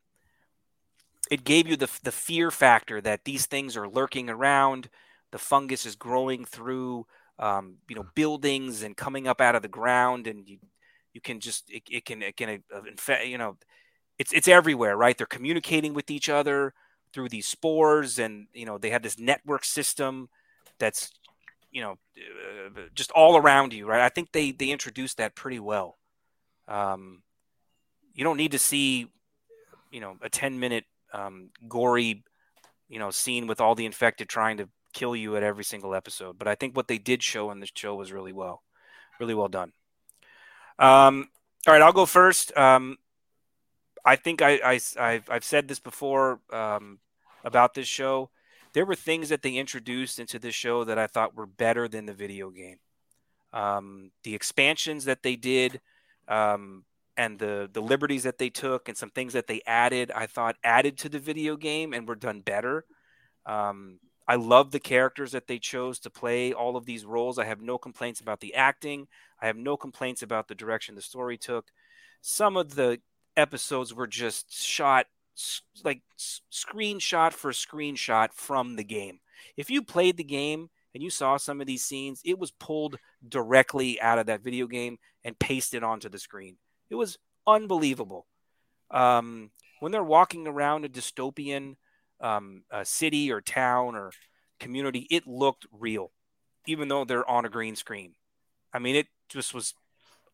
[1.30, 4.88] it gave you the the fear factor that these things are lurking around.
[5.32, 7.06] The fungus is growing through
[7.38, 10.58] um, you know buildings and coming up out of the ground, and you
[11.12, 13.56] you can just it, it can it can uh, infect you know
[14.18, 15.16] it's it's everywhere, right?
[15.16, 16.74] They're communicating with each other
[17.12, 20.28] through these spores, and you know they have this network system
[20.78, 21.12] that's
[21.74, 24.00] you know uh, just all around you, right?
[24.00, 25.98] I think they they introduced that pretty well.
[26.68, 27.22] Um,
[28.14, 29.08] you don't need to see,
[29.90, 32.24] you know, a 10 minute um, gory,
[32.88, 36.38] you know, scene with all the infected trying to kill you at every single episode.
[36.38, 38.62] But I think what they did show in the show was really well,
[39.20, 39.72] really well done.
[40.78, 41.28] Um,
[41.66, 42.56] all right, I'll go first.
[42.56, 42.98] Um,
[44.04, 47.00] I think I, I, I've, I've said this before um,
[47.44, 48.30] about this show.
[48.74, 52.06] There were things that they introduced into this show that I thought were better than
[52.06, 52.78] the video game.
[53.52, 55.80] Um, the expansions that they did,
[56.28, 56.84] um,
[57.16, 60.56] and the the liberties that they took and some things that they added, I thought
[60.64, 62.84] added to the video game and were done better.
[63.46, 67.38] Um, I love the characters that they chose to play all of these roles.
[67.38, 69.06] I have no complaints about the acting.
[69.40, 71.66] I have no complaints about the direction the story took.
[72.22, 73.00] Some of the
[73.36, 75.06] episodes were just shot
[75.84, 79.20] like screenshot for screenshot from the game.
[79.56, 82.96] If you played the game and you saw some of these scenes, it was pulled
[83.28, 86.56] directly out of that video game and pasted onto the screen.
[86.90, 88.26] It was unbelievable.
[88.90, 91.76] Um, when they're walking around a dystopian
[92.20, 94.10] um, a city or town or
[94.58, 96.10] community, it looked real,
[96.66, 98.14] even though they're on a green screen.
[98.72, 99.74] I mean, it just was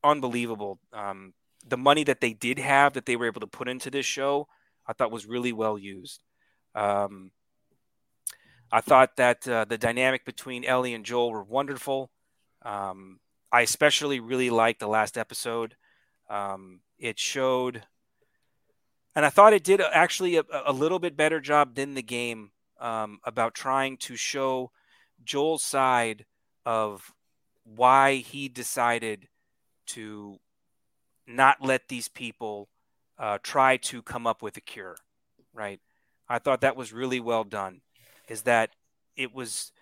[0.04, 0.78] unbelievable.
[0.92, 1.34] Um,
[1.66, 4.46] the money that they did have that they were able to put into this show,
[4.86, 6.22] I thought was really well used.
[6.74, 7.30] Um,
[8.72, 12.10] I thought that uh, the dynamic between Ellie and Joel were wonderful.
[12.62, 13.18] Um,
[13.50, 15.74] I especially really liked the last episode.
[16.28, 17.82] Um, it showed,
[19.16, 22.52] and I thought it did actually a, a little bit better job than the game
[22.78, 24.70] um, about trying to show
[25.24, 26.24] Joel's side
[26.64, 27.12] of
[27.64, 29.28] why he decided
[29.86, 30.38] to
[31.26, 32.68] not let these people
[33.20, 34.96] uh, try to come up with a cure,
[35.52, 35.78] right?
[36.28, 37.82] I thought that was really well done.
[38.28, 38.70] Is that
[39.16, 39.72] it was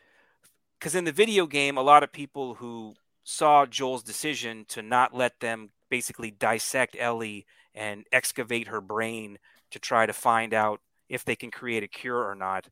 [0.79, 5.14] because in the video game, a lot of people who saw Joel's decision to not
[5.14, 9.38] let them basically dissect Ellie and excavate her brain
[9.70, 12.68] to try to find out if they can create a cure or not.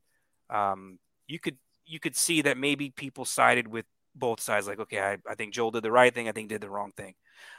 [0.49, 3.85] Um, you could you could see that maybe people sided with
[4.19, 6.61] both sides, like, okay, I, I think Joel did the right thing, I think did
[6.61, 7.15] the wrong thing.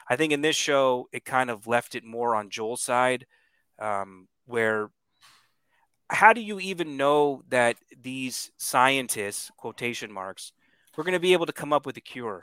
[0.09, 3.27] I think in this show, it kind of left it more on Joel's side,
[3.79, 4.91] um, where
[6.11, 10.53] how do you even know that these scientists, quotation marks,
[10.97, 12.43] were going to be able to come up with a cure?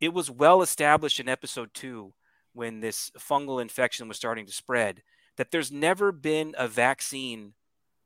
[0.00, 2.14] It was well established in episode two
[2.54, 5.02] when this fungal infection was starting to spread
[5.36, 7.54] that there's never been a vaccine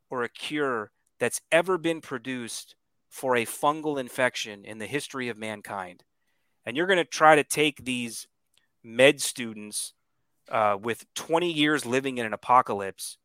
[0.09, 2.75] or a cure that's ever been produced
[3.09, 6.03] for a fungal infection in the history of mankind.
[6.65, 8.27] And you're going to try to take these
[8.83, 9.93] med students
[10.49, 13.17] uh, with 20 years living in an apocalypse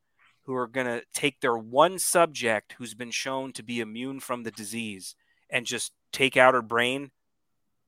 [0.43, 4.43] who are going to take their one subject who's been shown to be immune from
[4.43, 5.15] the disease
[5.49, 7.11] and just take out her brain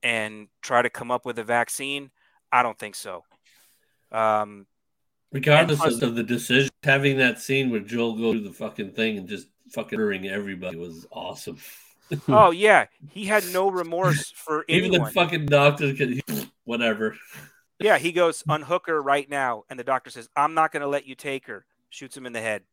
[0.04, 2.12] and try to come up with a vaccine.
[2.52, 3.24] I don't think so.
[4.12, 4.68] Um,
[5.32, 9.18] Regardless And- of the decision, having that scene where Joel goes through the fucking thing
[9.18, 11.58] and just fucking murdering everybody was awesome.
[12.28, 15.08] oh yeah, he had no remorse for Even anyone.
[15.08, 16.22] the fucking doctor could,
[16.64, 17.16] whatever.
[17.80, 19.64] Yeah, he goes, unhook her right now.
[19.70, 21.66] And the doctor says, I'm not going to let you take her.
[21.90, 22.64] Shoots him in the head.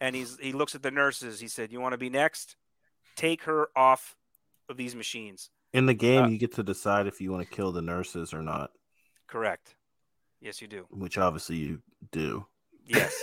[0.00, 1.38] And he's he looks at the nurses.
[1.38, 2.56] He said, You want to be next?
[3.14, 4.16] Take her off
[4.68, 5.50] of these machines.
[5.72, 8.32] In the game, Uh, you get to decide if you want to kill the nurses
[8.34, 8.70] or not,
[9.26, 9.74] Correct.
[10.40, 10.86] Yes, you do.
[10.90, 12.46] which obviously you do.
[12.84, 13.14] Yes.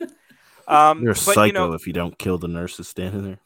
[0.68, 3.40] Um, You're a but, psycho you know, if you don't kill the nurses standing there.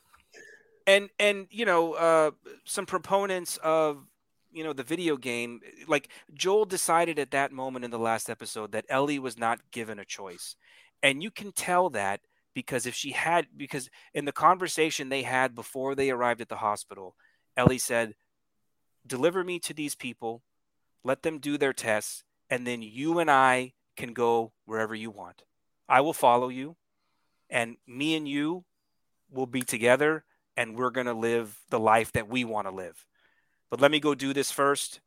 [0.86, 2.30] And and you know uh,
[2.64, 4.06] some proponents of
[4.52, 8.72] you know the video game like joel decided at that moment in the last episode
[8.72, 10.56] that ellie was not given a choice.
[11.02, 12.20] And you can tell that
[12.54, 16.56] because if she had because in the conversation they had before they arrived at the
[16.56, 17.14] hospital
[17.56, 18.14] ellie said
[19.06, 20.42] deliver me to these people
[21.04, 25.42] let them do their tests and then you and i can go wherever you want.
[25.88, 26.76] I will follow you
[27.48, 28.64] and me and you
[29.30, 30.24] will be together
[30.56, 33.04] and we're going to live the life that we want to live.
[33.70, 35.00] But let me go do this first.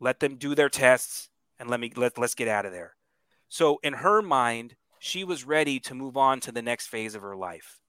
[0.00, 1.28] Let them do their tests
[1.58, 2.94] and let me let let's get out of there.
[3.48, 7.22] So in her mind, she was ready to move on to the next phase of
[7.22, 7.80] her life.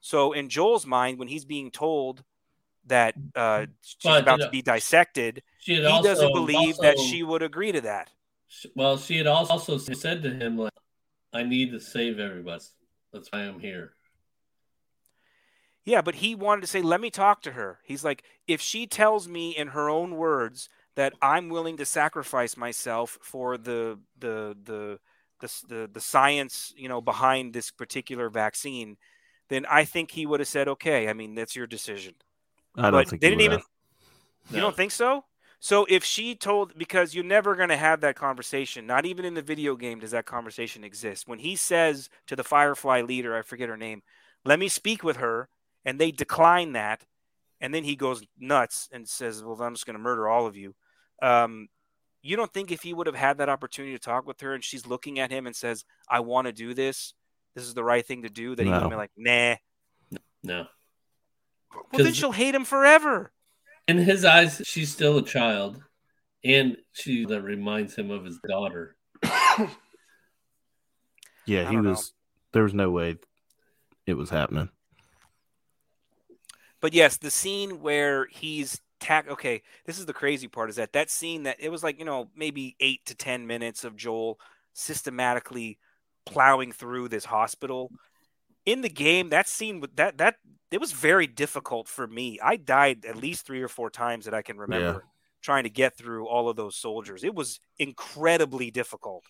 [0.00, 2.24] So in Joel's mind, when he's being told
[2.86, 7.22] that uh, she's But, about you to be dissected, he also, doesn't believe that she
[7.22, 8.10] would agree to that.
[8.74, 10.72] Well, she had also said to him, like,
[11.32, 12.62] I need to save everybody.
[13.12, 13.94] That's why I'm here.
[15.84, 17.80] Yeah, but he wanted to say, let me talk to her.
[17.84, 22.56] He's like, if she tells me in her own words that I'm willing to sacrifice
[22.56, 24.98] myself for the the the
[25.40, 28.96] the the, the science, you know, behind this particular vaccine,
[29.50, 31.08] then I think he would have said, okay.
[31.08, 32.14] I mean, that's your decision.
[32.76, 33.60] I don't but think they didn't even.
[33.60, 33.66] would've.
[34.50, 34.62] You No.
[34.62, 35.24] don't think so?
[35.60, 39.34] So if she told, because you're never going to have that conversation, not even in
[39.34, 41.26] the video game does that conversation exist.
[41.26, 44.02] When he says to the Firefly leader, I forget her name,
[44.44, 45.48] let me speak with her,
[45.84, 47.04] and they decline that,
[47.60, 50.56] and then he goes nuts and says, well, I'm just going to murder all of
[50.56, 50.74] you.
[51.22, 51.68] Um,
[52.22, 54.64] you don't think if he would have had that opportunity to talk with her and
[54.64, 57.12] she's looking at him and says, I want to do this,
[57.54, 58.88] this is the right thing to do, that he would have No.
[58.88, 59.56] been like, nah.
[60.42, 60.66] No.
[61.74, 63.30] Well, then 'Cause- she'll hate him forever.
[63.86, 65.82] In his eyes, she's still a child,
[66.42, 68.96] and she that reminds him of his daughter.
[71.46, 71.90] Yeah, he don't know.
[71.90, 72.12] was.
[72.52, 73.16] There was no way
[74.06, 74.70] it was happening.
[76.84, 79.26] But yes, the scene where he's tack.
[79.26, 82.04] Okay, this is the crazy part is that that scene that it was like you
[82.04, 84.38] know maybe eight to ten minutes of Joel
[84.74, 85.78] systematically
[86.26, 87.90] plowing through this hospital.
[88.66, 90.36] In the game, that scene with that that
[90.70, 92.38] it was very difficult for me.
[92.42, 95.06] I died at least three or four times that I can remember
[95.40, 97.24] trying to get through all of those soldiers.
[97.24, 99.24] It was incredibly difficult.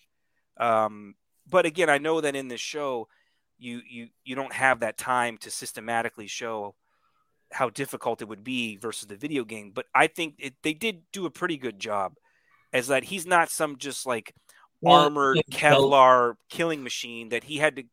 [0.57, 1.15] Um,
[1.49, 3.07] but again, I know that in this show,
[3.57, 6.75] you you you don't have that time to systematically show
[7.51, 9.71] how difficult it would be versus the video game.
[9.73, 12.13] But I think it, they did do a pretty good job,
[12.73, 14.33] as that he's not some just like
[14.81, 17.83] Well, armored it- Kevlar killing machine that he had to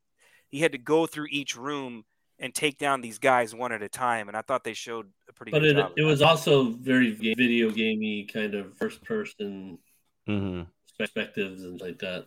[0.48, 2.04] he had to go through each room
[2.38, 4.28] and take down these guys one at a time.
[4.28, 5.92] And I thought they showed a pretty But good it, job.
[5.96, 9.78] it was also very video gamey kind of first person
[10.26, 10.62] hmm
[10.98, 12.26] perspectives and like that.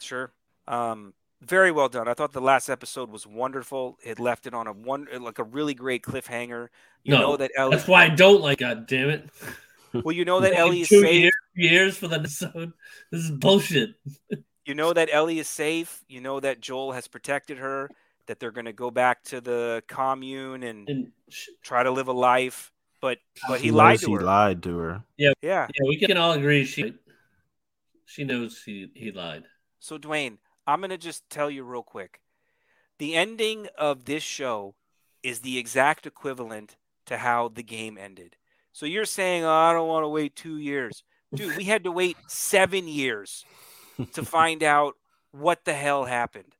[0.00, 0.32] Sure.
[0.66, 2.08] Um, very well done.
[2.08, 3.98] I thought the last episode was wonderful.
[4.04, 6.68] It left it on a one like a really great cliffhanger.
[7.02, 7.76] You No, know that Ellie.
[7.76, 8.58] That's why I don't like.
[8.58, 9.28] God damn it!
[9.92, 11.14] Well, you know that Ellie is two safe.
[11.22, 12.72] years, years for the episode.
[13.10, 13.94] This is bullshit.
[14.64, 16.02] You know that Ellie is safe.
[16.08, 17.90] You know that Joel has protected her.
[18.26, 22.08] That they're going to go back to the commune and And sh- try to live
[22.08, 22.72] a life.
[23.02, 24.20] But but he lied knows to he her.
[24.22, 25.02] lied to her.
[25.18, 25.66] Yeah, Yeah.
[25.74, 26.94] yeah, we can all agree she
[28.06, 29.44] she knows he he lied.
[29.80, 32.20] So Dwayne, I'm going to just tell you real quick.
[32.98, 34.74] The ending of this show
[35.22, 38.36] is the exact equivalent to how the game ended.
[38.72, 41.02] So you're saying, "Oh, I don't want to wait 2 years."
[41.34, 43.44] Dude, we had to wait 7 years
[44.12, 44.94] to find out
[45.32, 46.54] what the hell happened.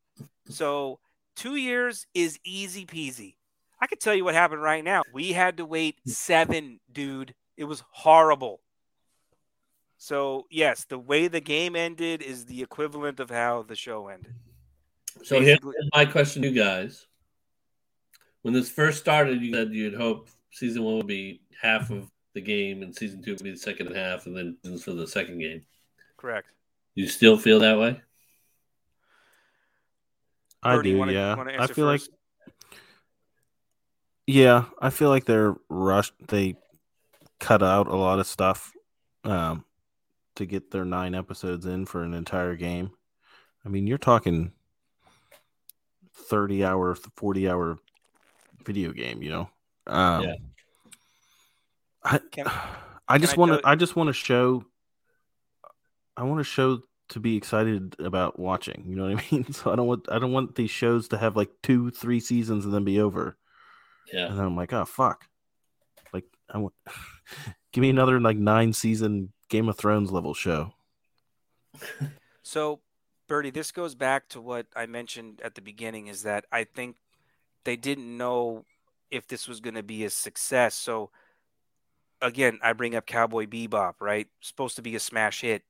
[0.49, 0.99] So,
[1.37, 3.37] 2 years is easy peasy.
[3.81, 5.03] I can tell you what happened right now.
[5.13, 7.35] We had to wait 7, dude.
[7.57, 8.61] It was horrible.
[10.05, 14.35] So, yes, the way the game ended is the equivalent of how the show ended.
[15.23, 15.61] So here's
[15.95, 17.07] my question to you guys.
[18.43, 22.43] When this first started, you said you'd hope season one would be half of the
[22.43, 25.39] game and season two would be the second half, and then seasons for the second
[25.39, 25.63] game.
[26.19, 26.49] Correct.
[26.95, 28.03] You still feel that way?
[30.63, 31.35] I Bird, you do, wanna- yeah.
[31.59, 32.11] I feel first?
[32.11, 32.79] like
[34.27, 36.13] yeah, I feel like they're rushed.
[36.29, 36.57] They
[37.41, 38.71] cut out a lot of stuff
[39.25, 39.65] um,
[40.37, 42.91] to get their nine episodes in for an entire game.
[43.65, 44.53] I mean, you're talking
[46.29, 47.79] thirty hour, forty hour
[48.65, 49.23] video game.
[49.23, 49.49] You know,
[49.87, 50.35] um, Yeah.
[52.03, 52.47] I Can-
[53.09, 53.61] I just want to.
[53.69, 54.65] I just want to show.
[56.17, 58.85] I want to show to be excited about watching.
[58.89, 59.53] You know what I mean?
[59.53, 60.07] So I don't want.
[60.11, 63.37] I don't want these shows to have like two, three seasons and then be over.
[64.11, 64.27] Yeah.
[64.27, 65.27] And then I'm like, oh fuck.
[66.15, 66.73] Like I want.
[67.73, 70.73] Give me another like nine season Game of Thrones level show.
[72.43, 72.81] So,
[73.29, 76.97] Bernie, this goes back to what I mentioned at the beginning is that I think
[77.65, 78.65] they didn't know
[79.11, 80.75] if this was going to be a success.
[80.75, 81.11] So,
[82.21, 84.29] again, I bring up Cowboy Bebop, right?
[84.41, 85.63] Supposed to be a smash hit,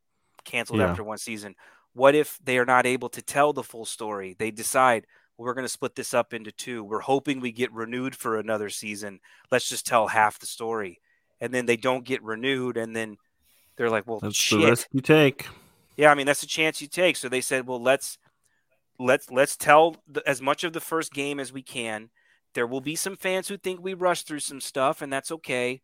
[0.44, 0.90] canceled Yeah.
[0.90, 1.54] after one season.
[1.92, 4.34] What if they are not able to tell the full story?
[4.38, 5.06] They decide,
[5.36, 6.82] well, we're going to split this up into two.
[6.82, 9.20] We're hoping we get renewed for another season.
[9.50, 11.00] Let's just tell half the story.
[11.40, 12.76] And then they don't get renewed.
[12.76, 13.16] And then
[13.76, 14.60] they're like, well, That's shit.
[14.60, 15.46] the risk you take.
[15.96, 17.16] Yeah, I mean that's a chance you take.
[17.16, 18.18] So they said, well, let's
[18.98, 22.10] let's let's tell the, as much of the first game as we can.
[22.54, 25.82] There will be some fans who think we rushed through some stuff, and that's okay.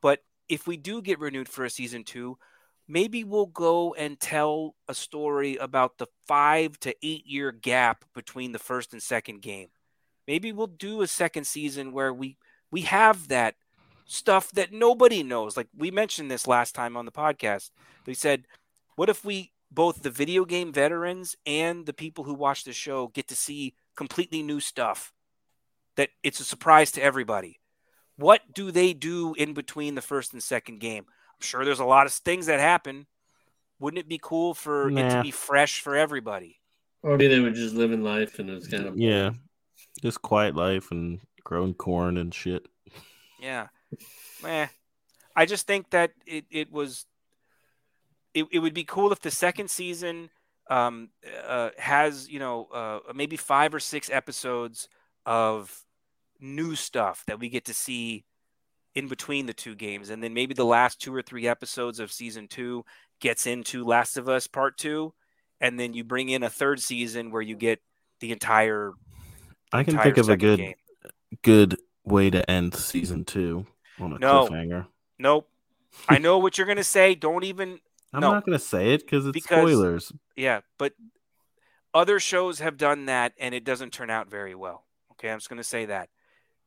[0.00, 2.38] But if we do get renewed for a season two,
[2.86, 8.52] maybe we'll go and tell a story about the five to eight year gap between
[8.52, 9.68] the first and second game.
[10.26, 12.38] Maybe we'll do a second season where we
[12.70, 13.54] we have that
[14.08, 15.56] stuff that nobody knows.
[15.56, 17.70] Like we mentioned this last time on the podcast.
[18.04, 18.46] They said
[18.96, 23.08] what if we both the video game veterans and the people who watch the show
[23.08, 25.12] get to see completely new stuff
[25.96, 27.60] that it's a surprise to everybody
[28.16, 31.84] what do they do in between the first and second game i'm sure there's a
[31.84, 33.06] lot of things that happen
[33.78, 36.58] wouldn't it be cool for it to be fresh for everybody
[37.02, 39.32] Or maybe they were just living life and it was kind of Yeah.
[40.00, 42.66] Just quiet life and growing corn and shit.
[43.38, 43.66] yeah
[44.44, 44.66] eh.
[45.36, 47.06] i just think that it, it was
[48.34, 50.30] it, it would be cool if the second season
[50.70, 51.08] um,
[51.46, 54.88] uh, has you know uh, maybe five or six episodes
[55.24, 55.84] of
[56.40, 58.24] new stuff that we get to see
[58.94, 62.12] in between the two games and then maybe the last two or three episodes of
[62.12, 62.84] season two
[63.20, 65.12] gets into last of us part two
[65.60, 67.80] and then you bring in a third season where you get
[68.20, 68.92] the entire
[69.72, 70.74] I can entire think of a good game.
[71.42, 73.66] good way to end season two
[74.00, 74.46] on a No.
[74.46, 74.86] cliffhanger.
[75.18, 75.48] nope
[76.08, 77.80] i know what you're gonna say don't even
[78.12, 78.32] I'm No.
[78.32, 80.12] not gonna say it because it's Because- spoilers.
[80.34, 80.94] Yeah, but
[81.92, 84.84] other shows have done that and it doesn't turn out very well.
[85.12, 86.08] Okay, I'm just going to say that.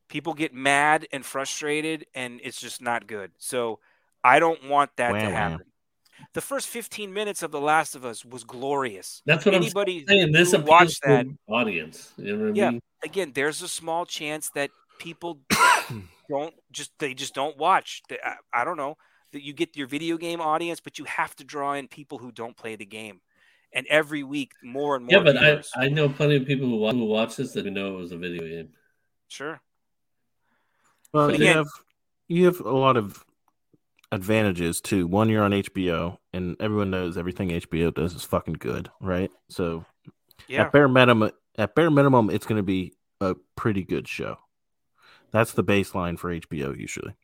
[0.08, 3.32] People get mad and frustrated and it's just not good.
[3.38, 3.80] So
[4.22, 5.30] I don't want that Wah, to wah.
[5.32, 5.66] happen.
[6.34, 9.22] The first 15 minutes of The Last of Us was glorious.
[9.26, 10.32] That's what Anybody I'm saying.
[10.32, 12.12] This who appeals watched that- audience.
[12.18, 12.70] You know what I Yeah.
[12.70, 12.80] mean?
[13.02, 14.70] again, there's a small chance that
[15.00, 15.40] people
[16.28, 18.02] don't just they just don't watch.
[18.08, 18.96] They- I, I don't know
[19.32, 22.30] that you get your video game audience, but you have to draw in people who
[22.32, 23.20] don't play the game.
[23.74, 25.12] And every week, more and more.
[25.18, 25.62] Yeah, but I.
[25.86, 28.18] I know plenty of people who watch, who watch this that know it was a
[28.18, 28.68] video game.
[29.28, 29.60] sure.
[31.14, 31.68] Well, But you again- have
[32.28, 33.24] you have a lot of
[34.10, 35.06] advantages too.
[35.06, 39.30] One, you're on HBO, and everyone knows everything HBO does is fucking good, right?
[39.48, 39.84] So
[40.48, 40.62] Yeah.
[40.64, 44.36] at bare minimum, at bare minimum, it's going to be a pretty good show.
[45.32, 47.14] That's the baseline for HBO usually.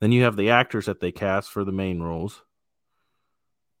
[0.00, 2.42] Then you have the actors that they cast for the main roles.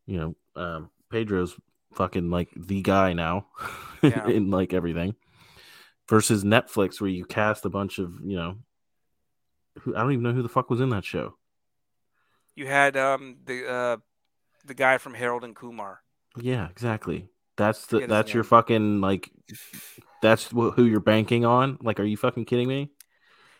[0.06, 0.18] You
[0.56, 1.56] know, um, Pedro's
[1.94, 3.46] fucking like the guy now
[4.02, 4.26] Yeah.
[4.28, 5.14] in like everything.
[6.08, 8.56] Versus Netflix, where you cast a bunch of you know,
[9.80, 11.36] who I don't even know who the fuck was in that show.
[12.54, 13.96] You had um the uh
[14.64, 16.00] the guy from Harold and Kumar.
[16.36, 17.28] Yeah, exactly.
[17.56, 19.30] That's the that's your fucking like.
[20.22, 21.78] That's wh- who you're banking on.
[21.82, 22.90] Like, are you fucking kidding me?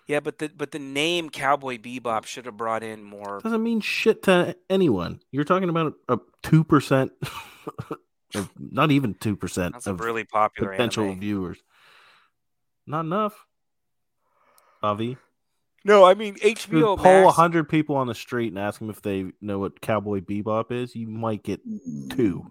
[0.07, 3.41] Yeah, but the but the name Cowboy Bebop should have brought in more.
[3.43, 5.21] doesn't mean shit to anyone.
[5.33, 7.11] You're talking about a two percent,
[8.59, 11.21] not even two percent That's a of really popular potential anime.
[11.21, 11.59] viewers.
[12.87, 13.35] Not enough.
[14.83, 15.17] Avi,
[15.85, 17.35] No, I mean Dude, HBO poll Max.
[17.37, 20.95] hundred people on the street and ask them if they know what Cowboy Bebop is.
[20.95, 21.61] You might get
[22.11, 22.49] two.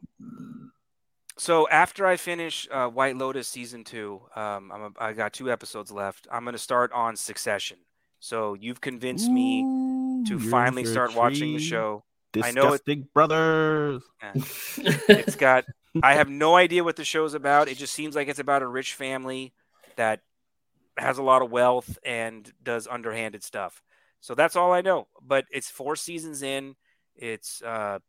[1.37, 5.51] So after I finish uh, White Lotus season two, um, I'm a, I got two
[5.51, 6.27] episodes left.
[6.31, 7.77] I'm gonna start on Succession.
[8.19, 9.61] So you've convinced me
[10.27, 11.67] to finally in for start watching the treat.
[11.67, 12.03] show.
[12.41, 14.03] I know it- Disgusting brothers.
[15.09, 15.65] It's got.
[16.03, 17.67] I have no idea what the show's about.
[17.69, 19.53] It just seems like it's about a rich family
[19.95, 20.21] that
[20.97, 23.81] has a lot of wealth and does underhanded stuff.
[24.19, 25.07] So that's all I know.
[25.21, 26.75] But it's four seasons in.
[27.15, 27.99] It's uh,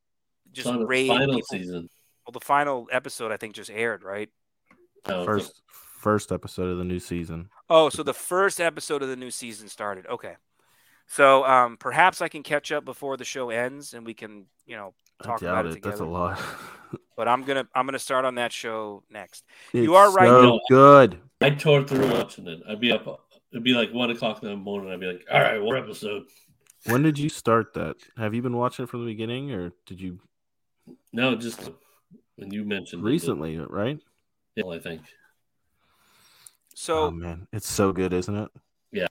[0.52, 1.88] just It's on the final people- season.
[2.26, 4.28] Well, the final episode I think just aired, right?
[5.06, 7.48] No, First, first episode of the new season.
[7.70, 10.06] Oh, so the first episode of the new season started.
[10.06, 10.34] Okay.
[11.06, 14.74] So um, perhaps I can catch up before the show ends, and we can, you
[14.76, 15.82] know, talk about it it.
[15.82, 16.40] That's a lot.
[17.16, 19.44] But I'm gonna I'm gonna start on that show next.
[19.72, 20.60] It's are right, So though.
[20.68, 21.18] good.
[21.40, 22.60] I tore through watching it.
[22.68, 23.06] I'd be up.
[23.50, 24.92] It'd be like one o'clock in the morning.
[24.92, 26.24] I'd be like, "All right, one episode."
[26.84, 27.96] When did you start that?
[28.18, 30.20] Have you been watching it from the beginning, or did you
[31.14, 31.70] No, just
[32.36, 33.58] when you mentioned it, recently?
[33.58, 33.98] Right?
[34.54, 35.02] yeah, I think.
[36.74, 38.50] So oh man, it's so good, isn't it?
[38.92, 39.06] Yeah,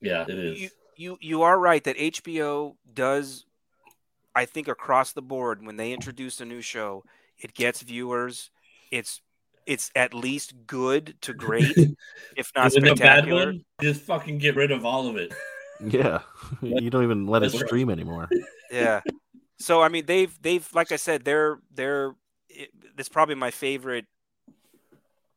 [0.00, 0.60] yeah, it is.
[0.60, 3.44] you you you are right that HBO does
[4.34, 7.04] I think across the board when they introduce a new show,
[7.38, 8.50] it gets viewers.
[8.90, 9.20] It's
[9.66, 11.76] it's at least good to great,
[12.36, 13.46] if not Is it a bad spectacular.
[13.46, 13.64] one?
[13.80, 15.32] Just fucking get rid of all of it.
[15.82, 16.20] Yeah.
[16.60, 18.28] you don't even let it stream anymore.
[18.70, 19.00] Yeah.
[19.58, 22.14] So I mean they've they've like I said they're they're
[22.50, 24.06] it, it's probably my favorite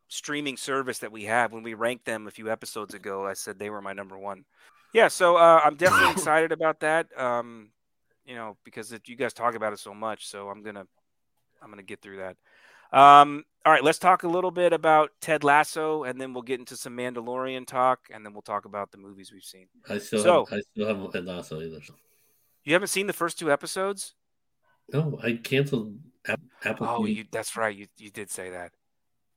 [0.08, 1.52] streaming service that we have.
[1.52, 4.46] When we ranked them a few episodes ago, I said they were my number one.
[4.94, 7.08] Yeah, so uh, I'm definitely excited about that.
[7.20, 7.70] Um,
[8.26, 10.86] you know, because it, you guys talk about it so much, so I'm gonna
[11.62, 12.38] I'm gonna get through that.
[12.98, 16.60] Um, all right, let's talk a little bit about Ted Lasso, and then we'll get
[16.60, 19.68] into some Mandalorian talk, and then we'll talk about the movies we've seen.
[19.90, 21.80] I still So- have, I still haven't had Lasso either.
[22.64, 24.14] You haven't seen the first two episodes?
[24.94, 25.98] No, I canceled
[26.28, 26.88] Apple.
[26.88, 27.16] Oh, TV.
[27.18, 27.76] you, that's right.
[27.76, 28.72] You you did say that.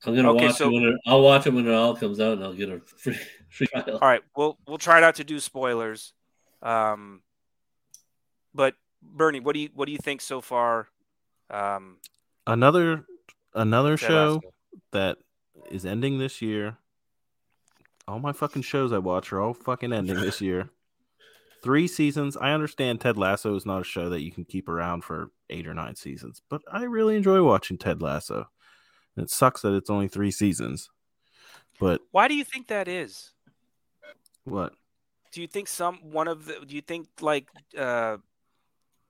[0.05, 2.21] I'm gonna Okay, watch so- it when it, I'll watch it when it all comes
[2.21, 3.19] out, and I'll get a free
[3.49, 3.99] free trial.
[4.01, 6.13] All right, we'll we'll try not to do spoilers.
[6.63, 7.23] Um,
[8.55, 10.89] but Bernie, what do you what do you think so far?
[11.51, 11.99] Um,
[12.47, 13.05] Another
[13.55, 14.41] another show Lasso?
[14.93, 15.19] that
[15.71, 16.77] is ending this year.
[18.09, 20.71] All my fucking shows I watch are all fucking ending this year.
[21.67, 22.37] Three seasons.
[22.37, 25.67] I understand Ted Lasso is not a show that you can keep around for eight
[25.67, 28.49] or nine seasons, but I really enjoy watching Ted Lasso.
[29.17, 30.91] And it sucks that it's only three seasons.
[31.81, 33.33] But Why do you think that is?
[34.45, 34.75] what?
[35.33, 36.65] Do you think some one of the?
[36.65, 37.49] Do you think like?
[37.77, 38.19] Uh,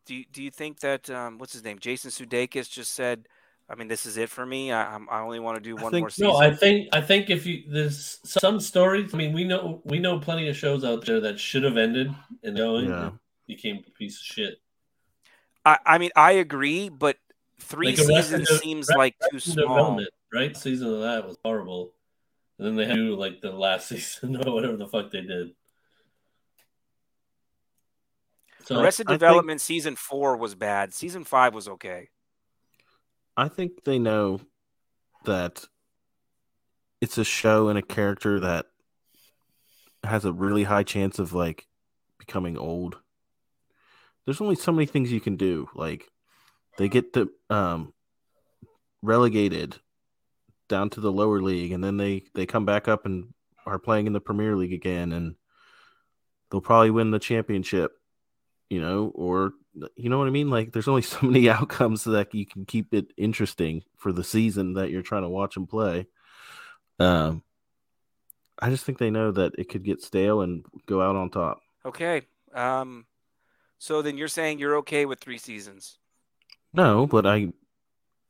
[0.06, 1.78] do you, do you think that um, what's his name?
[1.78, 3.28] Jason Sudeikis just said.
[3.68, 4.70] I mean, this is it for me.
[4.70, 6.28] I, I'm, only want to do one think- more season.
[6.28, 9.12] No, I think I think if you there's some stories.
[9.12, 12.14] I mean, we know we know plenty of shows out there that should have ended
[12.44, 13.10] and going Yeah.
[13.48, 14.54] became a piece of shit.
[15.64, 17.16] I, I mean, I agree, but
[17.58, 20.00] three Like seasons De- seems Arrested like too small.
[20.32, 20.56] Right?
[20.56, 21.92] Season of that was horrible,
[22.58, 25.22] and then they had to do like the last season or whatever the fuck they
[25.22, 25.54] did.
[28.64, 30.94] So Arrested I think- Development season four was bad.
[30.94, 32.10] Season five was okay.
[33.36, 34.40] I think they know
[35.24, 35.64] that
[37.00, 38.66] it's a show and a character that
[40.02, 41.66] has a really high chance of like
[42.18, 42.98] becoming old.
[44.24, 45.68] There's only so many things you can do.
[45.74, 46.08] Like
[46.78, 47.92] they get the um
[49.02, 49.76] relegated
[50.68, 53.32] down to the lower league and then they they come back up and
[53.66, 55.34] are playing in the Premier League again and
[56.50, 57.92] they'll probably win the championship,
[58.70, 59.52] you know, or
[59.96, 60.50] you know what I mean?
[60.50, 64.74] Like there's only so many outcomes that you can keep it interesting for the season
[64.74, 66.06] that you're trying to watch them play.
[66.98, 67.42] Um
[68.58, 71.60] I just think they know that it could get stale and go out on top.
[71.84, 72.22] Okay.
[72.54, 73.04] Um,
[73.78, 75.98] so then you're saying you're okay with three seasons?
[76.72, 77.52] No, but I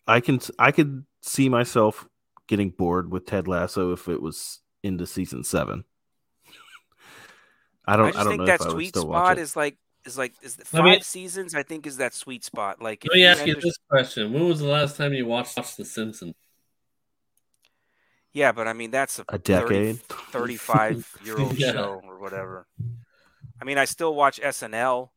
[0.06, 2.08] I can I could see myself
[2.48, 5.84] getting bored with Ted Lasso if it was into season 7.
[7.86, 9.76] I don't I I, don't think know that if I would sweet spot is like
[10.06, 11.54] is like is the five me- seasons.
[11.54, 12.80] I think is that sweet spot.
[12.80, 15.12] Like if Let me you ask end you this question: When was the last time
[15.12, 16.34] you watched, watched The Simpsons?
[18.32, 20.00] Yeah, but I mean that's a, a decade.
[20.00, 21.72] 35 year old Yeah.
[21.72, 22.66] show or whatever.
[23.60, 25.08] I mean, I still watch SNL.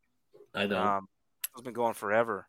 [0.56, 0.80] I don't.
[0.88, 1.08] Um,
[1.54, 2.48] it's been going forever.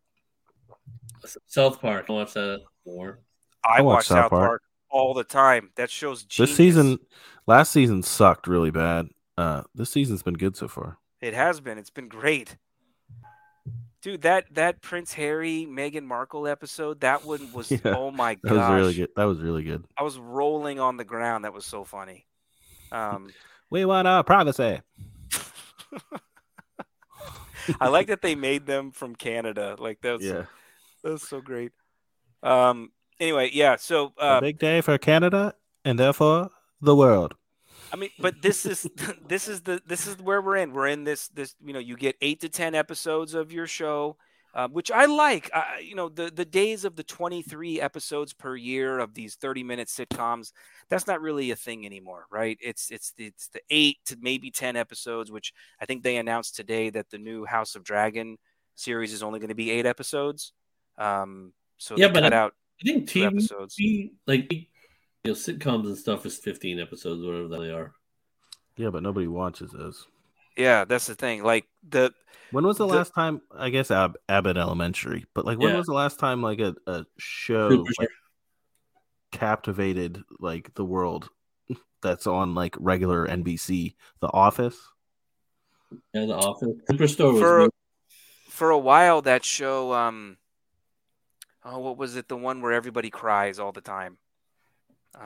[1.47, 2.07] South Park.
[2.09, 3.19] I watched that more.
[3.65, 4.49] I, I watch watch South South Park.
[4.49, 4.63] Park.
[4.91, 5.71] all the time.
[5.75, 6.99] That show's This season
[7.47, 9.09] last season sucked really bad.
[9.37, 10.99] Uh this season's been good so far.
[11.21, 11.79] It has been.
[11.79, 12.57] It's been great.
[14.03, 18.41] Dude, that that Prince Harry Meghan Markle episode, that one was Yeah, oh my god.
[18.45, 18.71] That gosh.
[18.71, 19.09] was really good.
[19.17, 19.85] That was really good.
[19.99, 21.45] I was rolling on the ground.
[21.45, 22.27] That was so funny.
[22.93, 23.31] Um,
[23.73, 24.81] We want our privacy.
[27.81, 29.77] I like that they made them from Canada.
[29.79, 30.47] Like that's Yeah.
[31.05, 31.71] that's so great.
[32.43, 32.91] Um.
[33.21, 33.77] Anyway, yeah.
[33.77, 35.55] So, a uh, big day for Canada
[35.85, 36.51] and therefore
[36.81, 37.35] the world.
[37.93, 38.89] I mean, but this is
[39.29, 40.73] this is the this is where we're in.
[40.73, 44.17] We're in this this you know you get eight to ten episodes of your show,
[44.55, 45.51] um, which I like.
[45.55, 49.35] I, you know the the days of the twenty three episodes per year of these
[49.37, 50.53] thirty minute sitcoms.
[50.89, 52.59] That's not really a thing anymore, right?
[52.61, 56.91] It's it's it's the eight to maybe ten episodes, which I think they announced today
[56.91, 58.39] that the new House of Dragon
[58.77, 60.53] series is only going to be eight episodes.
[60.97, 63.77] Um, so Yeah, they but cut I- out I think two TV, episodes.
[64.27, 64.49] like
[65.25, 67.93] you know, sitcoms and stuff is 15 episodes, whatever they are.
[68.77, 70.07] Yeah, but nobody watches those.
[70.57, 71.43] Yeah, that's the thing.
[71.43, 72.13] Like the
[72.51, 73.41] When was the, The- last time?
[73.57, 75.77] I guess Ab- Abbott Elementary, but like when Yeah.
[75.79, 78.09] was the last time like a, a show like,
[79.33, 81.29] captivated like the world
[82.03, 83.95] that's on like regular NBC?
[84.21, 84.77] The Office.
[86.15, 86.69] Yeah, The Office.
[86.91, 87.71] Superstore was For- good.
[88.49, 90.37] for a while that show um
[91.65, 94.19] oh what was it the one where everybody cries all the time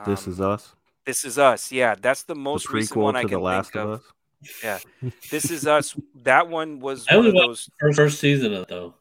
[0.05, 0.75] this Um, is us.
[1.05, 3.71] this is us yeah that's the The most recent one to i The can Last
[3.73, 4.85] think of of Us.
[5.31, 8.67] this is us that one was I one of those First, first season of it,
[8.67, 8.93] though.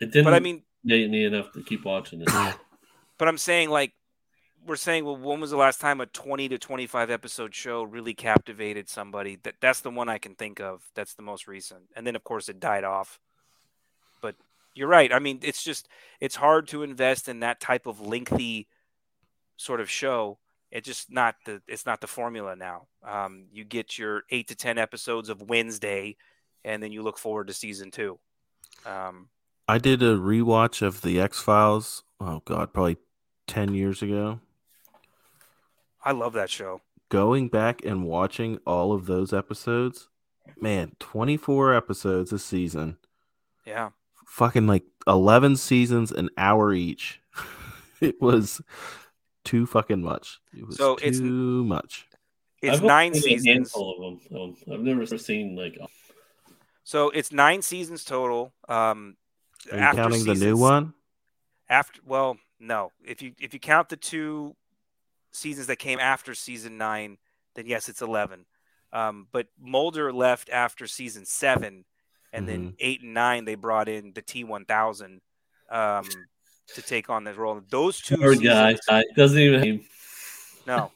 [0.00, 2.28] It didn't but i mean date me enough to keep watching it.
[3.18, 3.92] but i'm saying like
[4.66, 8.14] we're saying well when was the last time a 20 to 25 episode show really
[8.14, 12.06] captivated somebody that that's the one i can think of that's the most recent and
[12.06, 13.18] then of course it died off
[14.20, 14.34] but
[14.74, 15.88] you're right i mean it's just
[16.20, 18.66] it's hard to invest in that type of lengthy
[19.56, 20.38] sort of show
[20.70, 24.54] it's just not the it's not the formula now um, you get your eight to
[24.56, 26.16] ten episodes of wednesday
[26.64, 28.18] and then you look forward to season two
[28.86, 29.28] um,
[29.68, 32.02] I did a rewatch of the X Files.
[32.20, 32.96] Oh God, probably
[33.46, 34.40] ten years ago.
[36.04, 36.80] i love that show
[37.10, 40.08] Going back and watching all of those episodes,
[40.60, 42.96] man, twenty four episodes a season.
[43.66, 43.90] yeah
[44.26, 47.20] fucking like 11 seasons an hour each
[48.00, 48.60] it was
[49.44, 51.20] too fucking much it was So too it's-
[51.68, 52.06] much
[52.62, 54.56] it's I've nine seen a seasons handful of them.
[54.66, 55.76] So I've never seen like
[56.82, 58.52] So it's nine seasons total.
[58.68, 59.16] Um,
[59.70, 60.94] are you after counting the new one
[61.68, 62.92] After, well, no.
[63.04, 64.54] If you if you count the two
[65.32, 67.18] seasons that came after season nine,
[67.54, 68.46] then yes, it's eleven.
[68.92, 71.84] Um, but Mulder left after season seven,
[72.32, 72.74] and then Mm-hmm.
[72.78, 75.20] eight and nine they brought in the T one thousand
[75.70, 76.08] um,
[76.74, 77.60] to take on this role.
[77.68, 79.04] Those two poor seasons, guy.
[79.16, 79.84] Doesn't even.
[80.66, 80.90] no,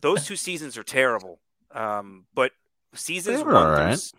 [0.00, 1.38] those two seasons are terrible.
[1.72, 2.52] Um, but
[2.94, 4.18] seasons one all through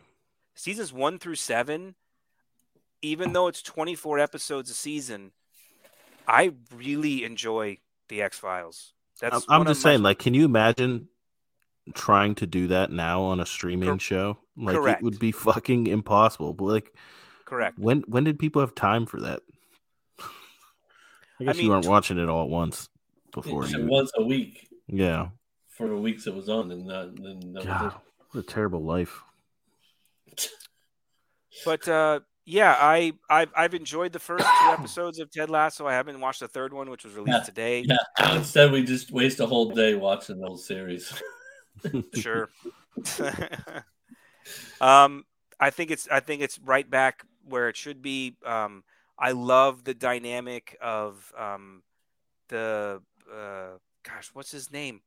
[0.55, 1.95] seasons one through seven,
[3.01, 5.31] even though it's twenty four episodes a season,
[6.27, 7.77] I really enjoy
[8.09, 8.93] the X Files.
[9.19, 11.07] That's i'm, I'm one of just my- saying like can you imagine
[11.93, 15.01] trying to do that now on a streaming Cor- show like correct.
[15.01, 16.93] it would be fucking impossible but like
[17.45, 17.77] correct.
[17.79, 19.41] when when did people have time for that
[21.41, 22.87] i guess mean, you weren't tw- watching it all at once
[23.33, 25.27] before you once a week yeah
[25.67, 27.93] for the weeks it was on, and that, then that God, was
[28.31, 29.21] what a terrible life
[31.65, 35.85] But uh, yeah, I I've, I've enjoyed the first two episodes of Ted Lasso.
[35.85, 37.43] I haven't watched the third one, which was released Yeah.
[37.43, 37.79] today.
[37.81, 37.87] it.
[37.89, 38.35] Yeah.
[38.37, 41.13] Instead, we just waste a whole day watching those series.
[42.13, 42.49] Sure.
[44.81, 45.25] um,
[45.59, 48.35] I think it's I think it's right back where it should be.
[48.45, 48.83] Um,
[49.21, 51.83] I love the dynamic of um,
[52.49, 53.01] the
[53.31, 55.01] uh, gosh, what's his name?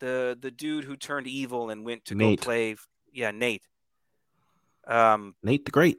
[0.00, 2.40] The the dude who turned evil and went to Nate.
[2.40, 2.76] go play.
[3.10, 3.62] Yeah, Nate.
[4.86, 5.98] Um, Nate the Great.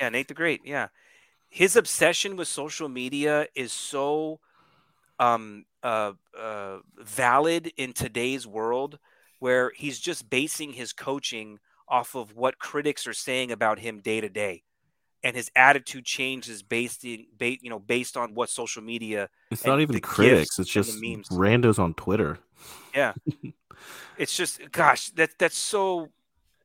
[0.00, 0.62] yeah, Nate the Great.
[0.64, 0.88] Yeah,
[1.48, 4.40] his obsession with social media is so
[5.20, 8.98] um, uh, uh, valid in today's world,
[9.38, 14.20] where he's just basing his coaching off of what critics are saying about him day
[14.20, 14.64] to day,
[15.26, 19.28] and his attitude changes based in, you know, based on what social media.
[19.50, 20.58] It's not even critics.
[20.60, 21.28] It's just memes.
[21.30, 22.38] randos on Twitter.
[22.94, 23.12] Yeah,
[24.18, 26.10] it's just, gosh, that that's so.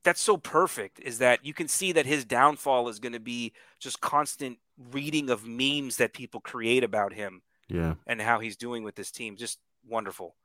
[0.03, 0.99] That's so perfect.
[0.99, 4.57] Is that you can see that his downfall is going to be just constant
[4.91, 7.93] reading of memes that people create about him Yeah.
[8.07, 9.37] and how he's doing with this team.
[9.37, 10.35] Just wonderful.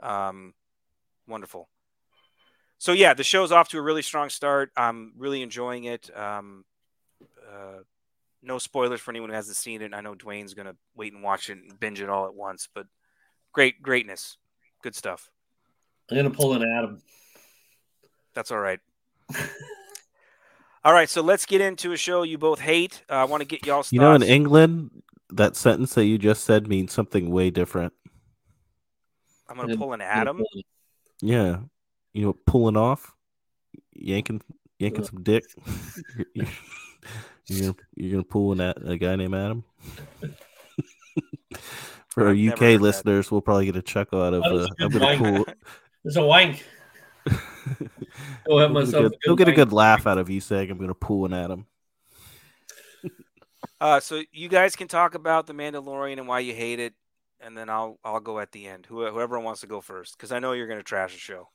[0.00, 0.54] Um,
[1.28, 1.68] wonderful.
[2.78, 4.70] So yeah, the show's off to a really strong start.
[4.74, 6.08] I'm really enjoying it.
[6.16, 6.64] Um,
[7.48, 7.82] uh,
[8.42, 9.94] no spoilers for anyone who hasn't seen it.
[9.94, 12.86] I know Dwayne's gonna wait and watch it and binge it all at once, but
[13.52, 14.36] great greatness,
[14.82, 15.30] good stuff.
[16.10, 17.02] I'm gonna pull an Adam.
[18.34, 18.80] That's all right.
[20.84, 23.02] all right, so let's get into a show you both hate.
[23.08, 24.22] Uh, I want to get y'all's You know, in.
[24.22, 27.92] England, that sentence that you just said means something way different.
[29.48, 30.42] I'm gonna pull an Adam.
[31.20, 31.60] Yeah.
[32.12, 33.14] You know, pulling off,
[33.92, 34.42] yanking,
[34.78, 35.44] yanking some dick.
[37.46, 39.64] you're, you're gonna you're gonna pull an, a a guy named Adam.
[42.08, 44.42] For our I've never UK listeners, we'll probably get a chuckle out of.
[44.42, 45.44] That Uh, a I'm good gonna
[46.04, 46.64] There's a wank.
[47.26, 47.40] Go have
[48.46, 48.92] He'll get a myself.
[49.02, 51.24] good- a he'll good get a good laugh out of you saying I'm gonna pull
[51.24, 51.66] an Adam.
[53.80, 56.94] Uh, so you guys can talk about the Mandalorian and why you hate it,
[57.40, 58.86] and then I'll I'll go at the end.
[58.86, 61.48] Who, whoever wants to go first, because I know you're gonna trash the show.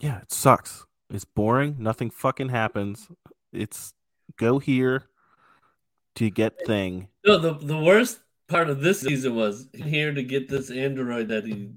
[0.00, 0.84] Yeah, it sucks.
[1.10, 1.76] It's boring.
[1.78, 3.08] Nothing fucking happens.
[3.52, 3.94] It's
[4.36, 5.04] go here
[6.16, 7.08] to get thing.
[7.24, 11.44] No, the the worst part of this season was here to get this android that
[11.44, 11.72] he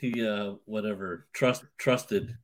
[0.00, 2.36] he uh whatever trust trusted,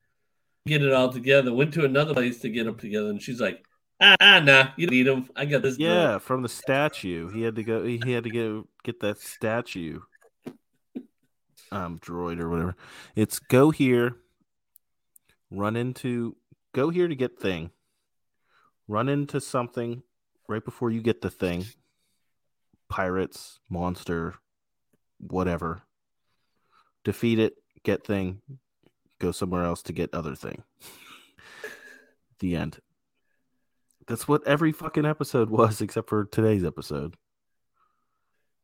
[0.67, 1.53] get it all together.
[1.53, 3.65] Went to another place to get them together, and she's like,
[4.01, 5.29] ah, ah nah, you need them.
[5.37, 5.79] I got this.
[5.79, 7.31] Yeah, girl." from the statue.
[7.31, 7.85] He had to go.
[7.85, 10.01] He had to go get that statue.
[11.73, 12.77] Um, droid or whatever.
[13.17, 14.17] It's go here.
[15.51, 16.37] Run into.
[16.73, 17.71] Go here to get thing.
[18.87, 20.03] Run into something
[20.49, 21.65] right before you get the thing.
[22.89, 24.35] Pirates, monster,
[25.19, 25.83] whatever.
[27.05, 27.55] Defeat it.
[27.83, 28.41] Get thing.
[29.21, 30.63] Go somewhere else to get other thing.
[32.41, 32.79] the end.
[34.07, 37.17] That's what every fucking episode was, except for today's episode.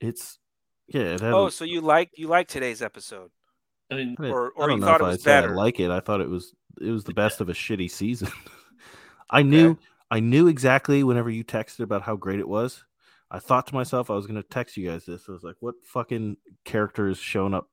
[0.00, 0.38] It's
[0.86, 1.14] yeah.
[1.14, 3.30] It had, Oh, so you like you like today's episode,
[3.90, 5.46] I mean, I, or- I don't you know thought if it was I'd say I
[5.46, 5.90] like it.
[5.90, 8.28] I thought it was it was the best of a shitty season.
[9.30, 9.78] I knew
[10.11, 12.84] I knew exactly whenever you texted about how great it was.
[13.30, 15.28] I thought to myself I was going to text you guys this.
[15.28, 17.68] I was like, what fucking character is showing up?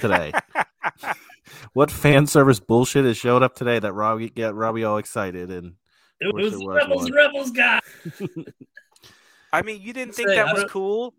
[0.00, 0.32] Today.
[1.74, 5.74] What fan service bullshit is showing up today that Robbie get Robbie all excited and
[6.20, 7.12] it was there the was rebels, one.
[7.12, 7.78] rebels guy.
[9.52, 11.14] I mean, you didn't think Say, that was cool?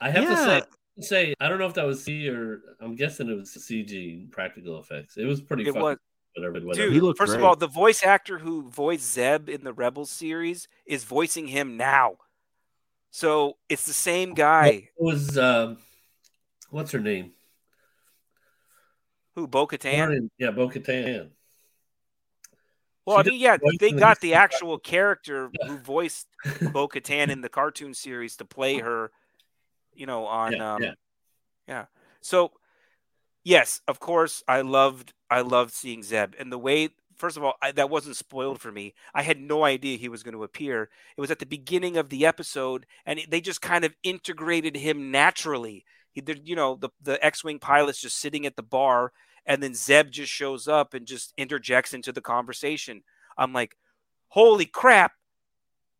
[0.00, 0.30] I have Yeah.
[0.30, 0.62] to say,
[1.00, 4.78] say I don't know if that was C or I'm guessing it was CG practical
[4.78, 5.16] effects.
[5.16, 5.62] It was pretty.
[5.62, 5.96] It fucking was,
[6.34, 6.64] whatever.
[6.66, 6.74] whatever.
[6.74, 6.92] dude.
[6.92, 10.68] He looked first of all, the voice actor who voiced Zeb in the Rebels series
[10.86, 12.16] is voicing him now,
[13.10, 14.66] so it's the same guy.
[14.66, 15.78] It was um,
[16.70, 17.32] what's her name?
[19.34, 20.30] Who Bo Katan?
[20.38, 21.30] Yeah, Bo Katan.
[23.06, 26.28] Well, I mean, yeah, they got the actual character who voiced
[26.72, 29.10] Bo Katan in the cartoon series to play her,
[29.92, 30.92] you know, on Yeah, um yeah.
[31.66, 31.84] yeah.
[32.20, 32.52] So
[33.42, 37.54] yes, of course, I loved I loved seeing Zeb and the way first of all,
[37.60, 38.94] I, that wasn't spoiled for me.
[39.12, 40.88] I had no idea he was going to appear.
[41.18, 44.74] It was at the beginning of the episode and it- they just kind of integrated
[44.76, 45.84] him naturally.
[46.12, 49.12] He did, you know, the the X-wing pilot's just sitting at the bar
[49.46, 53.02] and then Zeb just shows up and just interjects into the conversation.
[53.38, 53.76] I'm like,
[54.28, 55.12] "Holy crap."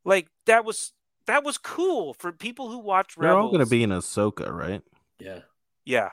[0.04, 0.92] Like that was
[1.26, 3.44] that was cool for people who watch they're Rebels.
[3.44, 4.82] all going to be in Ahsoka, right?
[5.18, 5.40] Yeah.
[5.84, 6.10] Yeah.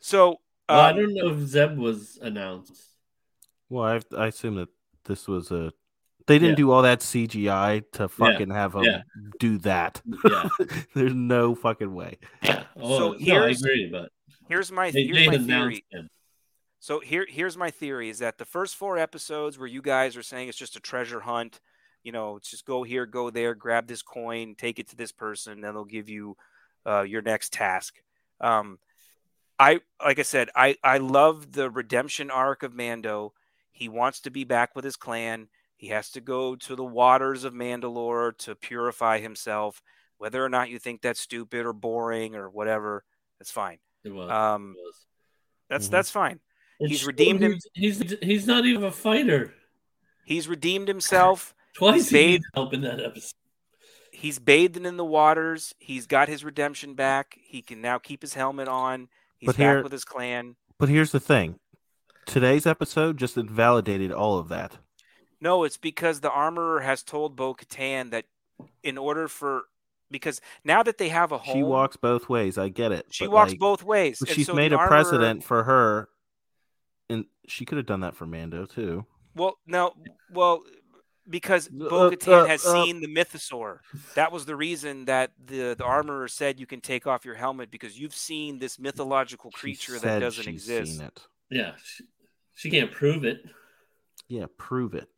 [0.00, 2.80] So Well, I um, don't know if Zeb was announced.
[3.68, 4.68] Well, I I assume that
[5.04, 5.72] this was a.
[6.26, 6.64] They didn't Yeah.
[6.64, 9.02] do all that CGI to fucking have them yeah.
[9.38, 10.00] do that.
[10.24, 10.48] Yeah.
[10.94, 12.16] There's no fucking way.
[12.42, 12.64] Yeah.
[12.80, 14.10] Oh, So no, I here's- agree, but
[14.48, 15.84] here's my they, here's they my theory.
[15.90, 16.08] him.
[16.80, 20.22] So here here's my theory is that the first four episodes where you guys are
[20.22, 21.60] saying it's just a treasure hunt,
[22.02, 25.12] you know, it's just go here, go there, grab this coin, take it to this
[25.12, 26.36] person, then they'll give you
[26.86, 27.96] uh, your next task.
[28.40, 28.78] Um,
[29.58, 33.32] I like I said, I I love the redemption arc of Mando.
[33.72, 35.48] He wants to be back with his clan.
[35.76, 39.82] He has to go to the waters of Mandalore to purify himself.
[40.18, 43.04] Whether or not you think that's stupid or boring or whatever,
[43.38, 43.78] that's fine.
[44.04, 44.30] It was.
[44.30, 45.06] Um, it was.
[45.68, 45.90] That's Mhm.
[45.90, 46.40] that's fine.
[46.80, 49.54] It he's redeemed him- He's, he's he's not even a fighter.
[50.24, 51.54] He's redeemed himself.
[51.74, 53.34] Twice he Spade- needed help in that episode.
[54.12, 55.74] He's bathed in the waters.
[55.78, 57.36] He's got his redemption back.
[57.42, 59.08] He can now keep his helmet on.
[59.44, 60.56] He's But back here- with his clan.
[60.78, 61.58] But here's the thing.
[62.24, 64.78] Today's episode just invalidated all of that.
[65.38, 68.24] No, it's because the armorer has told Bo Katan that
[68.82, 69.64] in order for
[70.10, 72.56] because now that they have a home, She walks both ways.
[72.56, 73.06] I get it.
[73.10, 74.20] she walks like, both ways.
[74.22, 76.08] And she's so made a armorer- precedent for her,
[77.10, 79.04] and she could have done that for Mando too.
[79.34, 79.92] Well, no,
[80.30, 80.62] well,
[81.28, 82.84] because Uh, Bo Katan uh, has uh.
[82.84, 83.78] seen the mythosaur.
[84.14, 87.70] That was the reason that the the armorer said you can take off your helmet
[87.70, 90.98] because you've seen this mythological She creature that doesn't she's exist.
[90.98, 91.20] Seen it.
[91.50, 92.04] Yeah, she,
[92.54, 93.44] she can't prove it.
[94.28, 95.08] Yeah, prove it.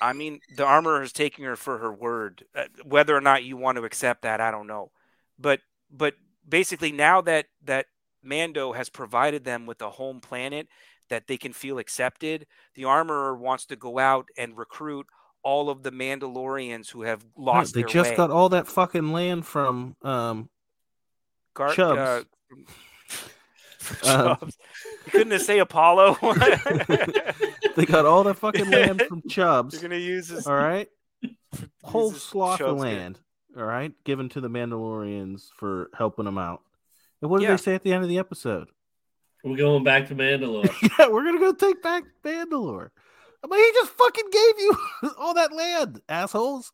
[0.00, 2.44] I mean, the armorer is taking her for her word.
[2.54, 4.90] Uh, whether or not you want to accept that, I don't know.
[5.38, 5.60] But
[5.90, 6.14] but
[6.48, 7.86] basically, now that that
[8.22, 10.68] Mando has provided them with a home planet
[11.12, 15.06] that they can feel accepted, the armorer wants to go out and recruit
[15.42, 17.74] all of the Mandalorians who have No, lost.
[17.74, 18.16] they just way.
[18.16, 20.48] got all that fucking land from um
[21.54, 21.98] Gar- Chubbs.
[21.98, 22.22] uh,
[24.04, 24.58] Um, Chubbs.
[25.06, 26.16] You couldn't say Apollo.
[27.76, 29.74] they got all that fucking land from Chubbs.
[29.74, 30.88] You're gonna use this All right,
[31.82, 33.18] whole swath of land.
[33.56, 36.62] All right, given to the Mandalorians for helping them out.
[37.20, 37.56] And what did Yeah.
[37.56, 38.68] they say at the end of the episode?
[39.42, 40.70] We're going back to Mandalore.
[40.98, 42.90] yeah, we're gonna go take back Mandalore.
[43.44, 44.76] I mean, he just fucking gave you
[45.18, 46.72] all that land, assholes.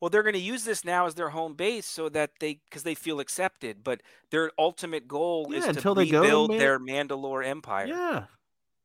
[0.00, 2.82] Well, they're going to use this now as their home base so that they, because
[2.82, 3.84] they feel accepted.
[3.84, 4.00] But
[4.32, 6.58] their ultimate goal is Yeah, to until they go, rebuild man.
[6.58, 7.86] their Mandalore empire.
[7.86, 8.24] Yeah,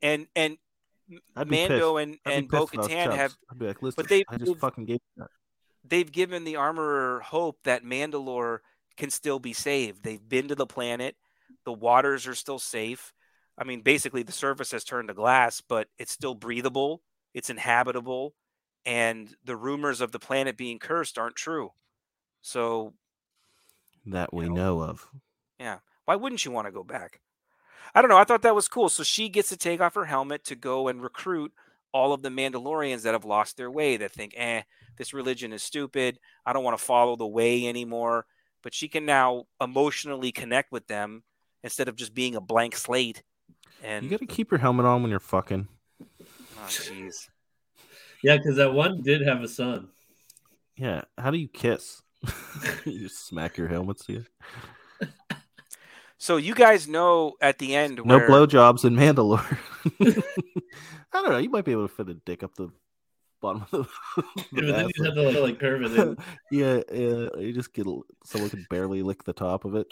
[0.04, 0.58] And and
[1.36, 2.04] Mando pissed.
[2.04, 4.46] and and pissed if I was Bo-Katan have I'd be like, listen, they- I just
[4.46, 5.30] they've- fucking gave you that.
[5.84, 8.60] they've given the armorer hope that Mandalore
[8.96, 10.04] can still be saved.
[10.04, 11.16] They've been to the planet.
[11.68, 13.14] The waters are still safe.
[13.58, 17.02] I mean, basically, the surface has turned to glass, but it's still breathable.
[17.34, 18.36] It's inhabitable,
[18.86, 21.74] and the rumors of the planet being cursed aren't true.
[22.42, 22.94] So
[24.06, 24.56] that we know.
[24.56, 25.10] know of.
[25.60, 25.80] Yeah.
[26.06, 27.20] Why wouldn't you want to go back?
[27.94, 28.18] I don't know.
[28.18, 28.88] I thought that was cool.
[28.88, 31.52] So she gets to take off her helmet to go and recruit
[31.92, 34.62] all of the Mandalorians that have lost their way, that think, eh,
[34.96, 36.18] this religion is stupid.
[36.46, 38.26] I don't want to follow the way anymore.
[38.64, 41.24] But she can now emotionally connect with them
[41.64, 43.24] instead of just being a blank slate.
[43.84, 45.68] And You got to keep your helmet on when you're fucking.
[46.02, 46.06] oh,
[46.68, 47.30] jeez.
[48.24, 49.90] yeah, because that one did have a son.
[50.76, 52.02] Yeah, how do you kiss?
[52.86, 54.28] you smack your helmets together.
[56.20, 59.58] So you guys know at the end No where blowjobs in Mandalore.
[61.14, 61.38] I don't know.
[61.38, 62.70] You might be able to fit a dick up the
[63.42, 64.24] bottom of the.
[64.52, 66.18] Yeah, but then you have to like curve it in.
[66.52, 67.28] yeah, yeah.
[67.40, 67.86] You just get
[68.26, 69.88] someone can barely lick the top of it.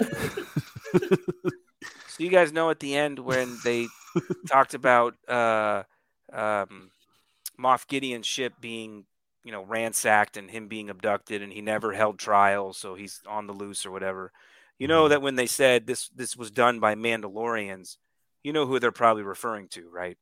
[2.07, 3.87] So you guys know at the end when they
[4.47, 5.83] talked about uh,
[6.31, 6.91] um,
[7.59, 9.05] Moff Gideon's ship being,
[9.43, 13.47] you know, ransacked and him being abducted, and he never held trial, so he's on
[13.47, 14.31] the loose or whatever.
[14.79, 15.09] You know Mhm.
[15.09, 17.97] that when they said this this was done by Mandalorians,
[18.43, 20.17] you know who they're probably referring to, right?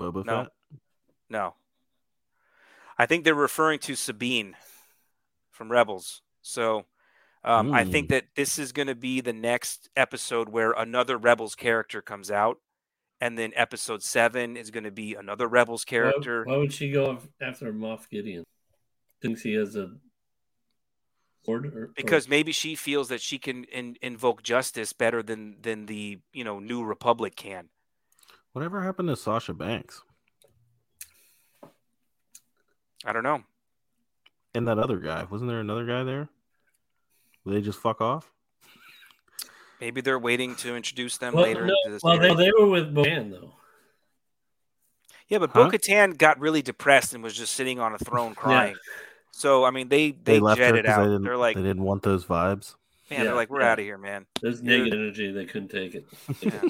[0.00, 0.42] Boba No.
[0.44, 0.52] Fett.
[1.28, 1.54] No.
[2.98, 4.56] I think they're referring to Sabine
[5.50, 6.22] from Rebels.
[6.42, 6.86] So
[7.44, 11.54] um, I think that this is going to be the next episode where another Rebels
[11.54, 12.58] character comes out.
[13.22, 16.44] And then episode seven is going to be another Rebels character.
[16.44, 18.44] why would she go after Moff Gideon?
[19.20, 19.90] Thinks he has a
[21.44, 25.56] sword, or, or- because maybe she feels that she can in, invoke justice better than
[25.60, 27.68] than the you know New Republic can.
[28.52, 30.02] Whatever happened to Sasha Banks
[33.04, 33.42] I don't know.
[34.54, 35.24] and that other guy?
[35.30, 36.28] Wasn't there another guy there?
[37.44, 38.30] Will they just fuck off?
[39.80, 42.02] Maybe they're waiting to introduce them well, later no, into this.
[42.02, 43.54] well they, they were with Bo-Katan though.
[45.28, 45.64] Yeah, but Huh?
[45.64, 48.74] Bo Katan got really depressed and was just sitting on a throne crying.
[49.30, 50.98] So I mean, they they, They, left her jetted out.
[50.98, 51.22] they didn't.
[51.22, 52.74] They're like, they didn't want those vibes.
[53.10, 53.72] man, they're like, we're yeah.
[53.72, 54.26] out of here, man.
[54.42, 55.32] There's You're- negative energy.
[55.32, 56.06] They couldn't take it.
[56.42, 56.60] Yeah.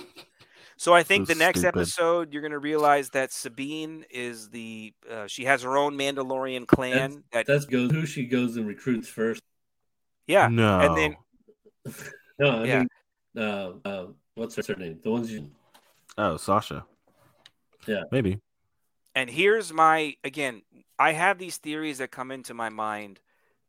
[0.80, 1.76] So I think the next stupid.
[1.76, 6.66] episode, you're going to realize that Sabine is the uh, she has her own Mandalorian
[6.66, 7.22] clan.
[7.32, 9.42] that That's goes who she goes and recruits first.
[10.26, 10.80] yeah, No.
[10.80, 11.16] and then
[12.38, 12.78] No, I Yeah.
[12.78, 12.88] mean,
[13.36, 14.06] uh, uh,
[14.36, 14.98] what's her name?
[15.02, 15.50] The ones you.
[16.16, 16.86] oh, Sasha.
[17.86, 18.04] Yeah.
[18.10, 18.40] Maybe.
[19.14, 20.62] and here's my again.
[20.98, 23.20] I have these theories that come into my mind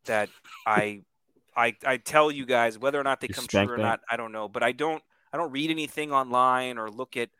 [0.06, 0.30] that
[0.66, 1.02] I
[1.54, 3.82] I I tell you guys whether or not they You come true or bank.
[3.82, 4.00] not.
[4.10, 5.02] I don't know, but I don't
[5.32, 7.30] I don't read anything online or look at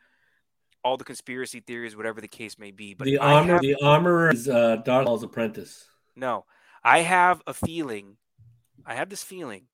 [0.84, 2.94] all the conspiracy theories, whatever the case may be.
[2.94, 5.86] But the armor, have- the armorer is uh, Darth Maul's apprentice.
[6.16, 6.44] no,
[6.82, 8.16] I have a feeling.
[8.84, 9.66] I have this feeling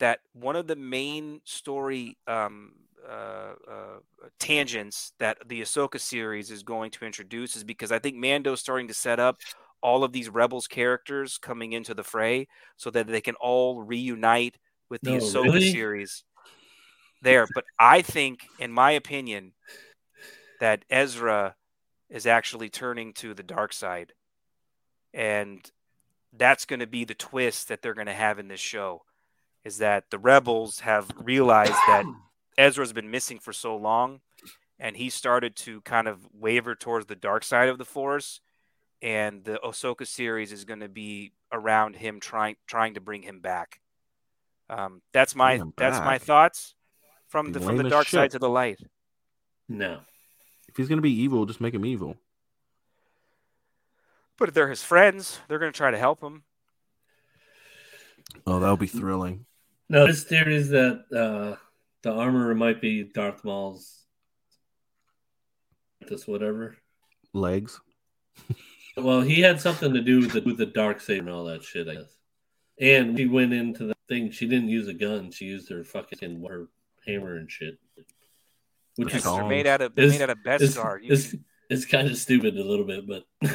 [0.00, 2.72] that one of the main story um,
[3.08, 3.98] uh, uh,
[4.40, 8.88] tangents that the Ahsoka series is going to introduce is because I think Mando's starting
[8.88, 9.38] to set up
[9.80, 14.56] all of these Rebels characters coming into the fray so that they can all reunite
[14.88, 15.70] with the No, Ahsoka really?
[15.72, 16.24] series
[17.22, 17.46] there.
[17.54, 19.52] But I think, in my opinion,
[20.60, 21.54] that Ezra
[22.10, 24.12] is actually turning to the dark side.
[25.14, 25.58] And
[26.32, 29.02] that's going to be the twist that they're going to have in this show
[29.64, 32.04] is that the rebels have realized that
[32.58, 34.20] Ezra's been missing for so long
[34.78, 38.40] and he started to kind of waver towards the dark side of the force
[39.00, 43.40] and the Ahsoka series is going to be around him trying trying to bring him
[43.40, 43.80] back.
[44.70, 46.74] Um, that's my that's my thoughts
[47.32, 48.30] from Be the from the as dark side shit.
[48.32, 48.78] to the light.
[49.68, 50.00] No,
[50.68, 52.16] If he's gonna be evil, just make him evil.
[54.38, 56.42] But if they're his friends, they're going to try to help him.
[58.46, 59.46] Oh, that'll be thrilling.
[59.88, 60.06] no.
[60.06, 61.56] This theory is that uh,
[62.02, 64.02] the armor might be Darth Maul's
[66.08, 66.76] this whatever.
[67.32, 67.80] Legs.
[68.96, 71.62] Well, he had something to do with the, with the dark saber and all that
[71.62, 72.16] shit, I guess.
[72.80, 74.30] And she went into the thing.
[74.32, 75.30] She didn't use a gun.
[75.30, 76.66] She used her fucking her
[77.06, 77.78] hammer and shit.
[77.96, 78.06] Which
[79.06, 79.38] Because is Songs.
[79.40, 81.02] they're made out of It's- made out of it's, Beskar.
[81.02, 83.24] You it's, can- it's kind of stupid a little bit, but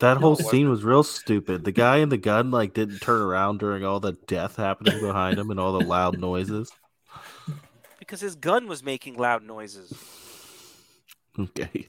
[0.00, 1.64] That whole scene was real stupid.
[1.64, 5.38] The guy in the gun like didn't turn around during all the death happening behind
[5.38, 6.70] him and all the loud noises.
[7.98, 9.92] because his gun was making loud noises.
[11.38, 11.88] Okay.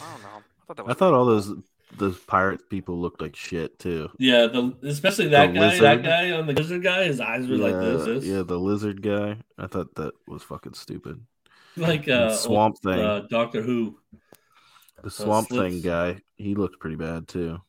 [0.00, 0.28] I don't know.
[0.38, 1.52] I thought that I thought all those
[1.98, 4.10] those pirate people looked like shit too.
[4.18, 5.82] yeah, the especially that The guy, lizard.
[5.82, 8.24] that guy on the lizard guy, his eyes were yeah, like this, this.
[8.24, 9.38] yeah, the lizard guy.
[9.58, 11.20] I thought that was fucking stupid.
[11.76, 13.00] like And uh, swamp thing.
[13.00, 13.98] uh, Doctor Who.
[15.02, 15.74] the swamp Slips.
[15.74, 16.20] thing guy.
[16.36, 17.60] He looked pretty bad too.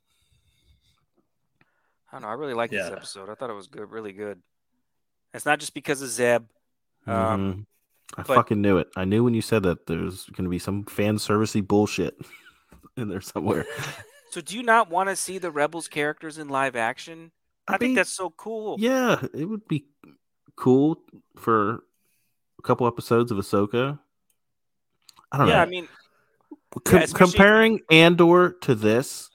[2.10, 2.28] I don't know.
[2.30, 3.30] I really liked this episode.
[3.30, 4.42] I thought it was good, really good.
[5.34, 6.44] It's not just because of Zeb.
[7.06, 7.66] Um, Mhm.
[8.18, 8.88] I but- fucking knew it.
[8.96, 12.18] I knew when you said that there's going to be some fan servicey bullshit
[12.98, 13.66] in there somewhere.
[14.30, 17.32] So, do you not want to see the Rebels characters in live action?
[17.68, 18.78] I, I think mean, that's so cool.
[18.80, 19.86] Yeah, it would be
[20.56, 21.02] cool
[21.38, 21.84] for
[22.60, 24.00] a couple episodes of Ahsoka.
[25.32, 25.54] I don't know.
[25.54, 25.64] Yeah, know.
[25.64, 25.88] I mean,
[26.86, 29.30] Com- yeah, comparing Andor to this,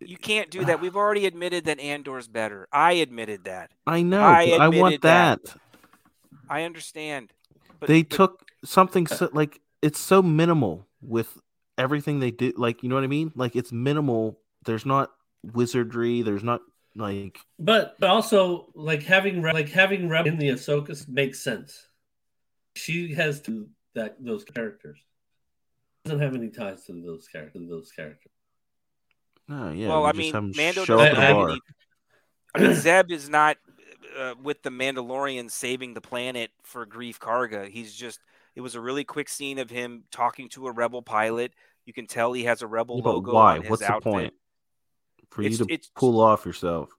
[0.00, 0.80] you can't do that.
[0.80, 2.66] We've already admitted that Andor's better.
[2.72, 3.70] I admitted that.
[3.86, 4.22] I know.
[4.22, 5.44] I I, want that.
[5.44, 5.56] that.
[6.48, 7.32] I understand.
[7.78, 11.38] But, they but took something so, like it's so minimal with
[11.80, 12.52] everything they do.
[12.56, 13.32] Like you know what I mean?
[13.34, 14.38] Like it's minimal.
[14.64, 15.10] There's not
[15.42, 16.22] wizardry.
[16.22, 16.60] There's not
[16.94, 21.86] like But but also like having Re- like having Reb in the Ahsoka makes sense.
[22.76, 24.98] She has to that those characters
[26.04, 27.68] doesn't have any ties to those characters.
[27.68, 28.32] Those characters.
[29.48, 29.88] oh yeah.
[29.88, 31.60] well, we I mean, have 'em Mando show doesn't up at the have any.
[32.54, 33.56] I mean, Zeb is not
[34.18, 37.68] uh, with the Mandalorian saving the planet for Greef Karga.
[37.68, 38.20] He's just.
[38.56, 41.52] It was a really quick scene of him talking to a rebel pilot.
[41.86, 43.56] You can tell he has a rebel Yeah, but logo why?
[43.56, 44.04] on his What's outfit.
[44.04, 44.34] the point?
[45.30, 46.90] For It's- you to it's- pull off yourself.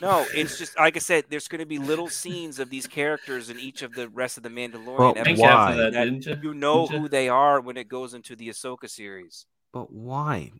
[0.00, 1.24] No, it's just like I said.
[1.28, 4.42] There's going to be little scenes of these characters in each of the rest of
[4.42, 5.40] the Mandalorian Well, episodes.
[5.40, 5.74] why?
[5.76, 6.08] that, that
[6.42, 6.50] you?
[6.50, 9.46] You know who they are when it goes into the Ahsoka series.
[9.72, 10.52] But why?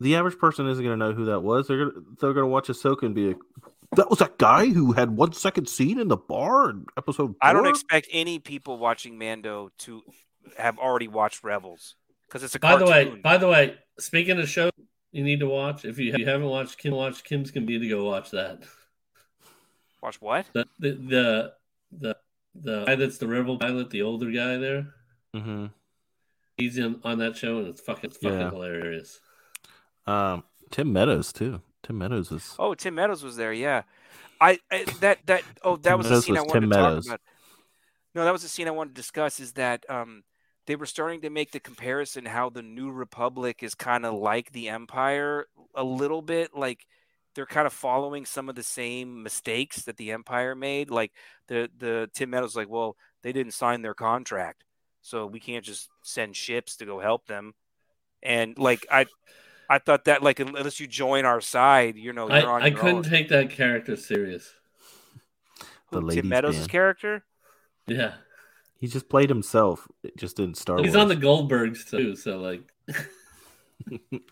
[0.00, 1.66] The average person isn't going to know who that was.
[1.66, 3.38] They're gonna, they're going to watch Ahsoka and be like,
[3.96, 7.52] "That was that guy who had one second scene in the bar in episode." I
[7.52, 10.02] don't expect any people watching Mando to
[10.56, 11.96] have already watched Rebels
[12.28, 14.70] because it's a By the way, by the way, speaking of show
[15.12, 17.96] you need to watch if you, if you haven't watched Kim watch Kim's Convenience to
[17.96, 18.62] go watch that.
[20.02, 20.46] Watch what?
[20.52, 21.52] The the the
[21.92, 22.16] the,
[22.54, 24.94] the guy that's the rebel pilot, the older guy there.
[25.34, 25.70] Mhm.
[26.56, 28.50] He's in on that show and it's fucking it's fucking Yeah.
[28.50, 29.20] hilarious.
[30.06, 31.62] Um, Tim Meadows too.
[31.82, 32.54] Tim Meadows is.
[32.58, 33.52] Oh, Tim Meadows was there.
[33.52, 33.82] Yeah,
[34.40, 36.76] I, I that that oh that Tim was the Meadows scene I wanted Tim to
[36.76, 37.06] talk Meadows.
[37.06, 37.20] about.
[38.14, 39.38] No, that was the scene I wanted to discuss.
[39.40, 40.24] Is that um
[40.68, 44.52] they were starting to make the comparison how the New Republic is kind of like
[44.52, 46.84] the Empire a little bit, like
[47.34, 50.90] they're kind of following some of the same mistakes that the Empire made.
[50.90, 51.12] Like
[51.46, 54.62] the the Tim Meadows, like, well, they didn't sign their contract,
[55.00, 57.54] so we can't just send ships to go help them.
[58.22, 59.06] And like I,
[59.70, 62.66] I thought that like unless you join our side, you know, I, you're on I
[62.66, 63.02] your couldn't own.
[63.04, 64.52] take that character serious.
[65.92, 67.24] The Who, Tim Meadows' character.
[67.86, 68.16] Yeah.
[68.78, 69.88] He just played himself.
[70.02, 71.02] It just didn't Star He's Wars.
[71.02, 72.62] on the Goldbergs too, so like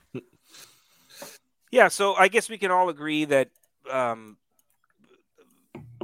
[1.73, 3.51] Yeah, so I guess we can all agree that
[3.91, 4.37] um,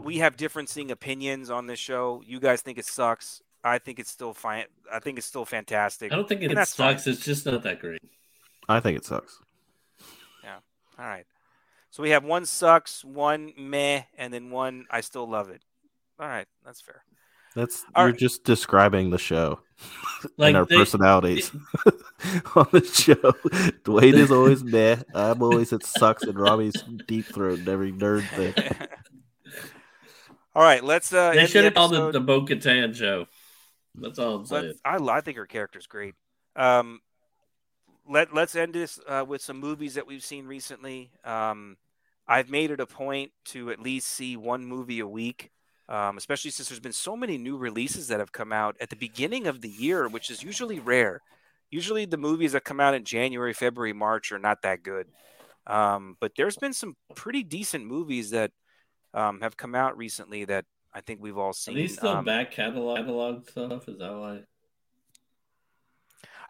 [0.03, 2.22] we have differencing opinions on this show.
[2.26, 3.40] You guys think it sucks.
[3.64, 4.64] I think it's still fine.
[4.93, 6.12] I think it's still fantastic.
[6.12, 6.99] I don't think it And that's fine.
[6.99, 7.07] sucks.
[7.07, 8.03] It's just not that great.
[8.68, 9.38] I think it sucks.
[10.43, 10.57] Yeah.
[10.99, 11.26] All right.
[11.90, 15.62] So we have one sucks, one meh, and then one I still love it.
[16.18, 17.05] All right, that's fair.
[17.55, 18.19] That's All you're right.
[18.19, 19.61] just describing the show
[20.37, 21.51] Like and our they- personalities
[22.55, 23.33] on the show.
[23.85, 24.97] Dwayne is always meh.
[25.15, 28.55] I'm always it sucks, and Robbie's deep throat and every nerd thing.
[30.55, 31.13] All right, let's.
[31.13, 33.27] Uh, They end should the have called it the Bo Katan show.
[33.95, 34.75] That's all I'm saying.
[34.85, 36.15] I, I think her character's great.
[36.57, 37.01] Um,
[38.09, 41.11] let Let's end this uh, with some movies that we've seen recently.
[41.25, 41.77] Um,
[42.29, 45.51] I've made it a point to at least see one movie a week,
[45.93, 48.97] um, especially since there's been so many new releases that have come out at the
[48.97, 51.20] beginning of the year, which is usually rare.
[51.70, 55.07] Usually, the movies that come out in January, February, March are not that good.
[55.66, 58.53] Um, but there's been some pretty decent movies that
[59.12, 60.64] um, have come out recently that
[60.95, 61.76] I think we've all Are seen.
[61.76, 63.86] these still Um, back catalog, catalog stuff?
[63.86, 64.40] Is that why?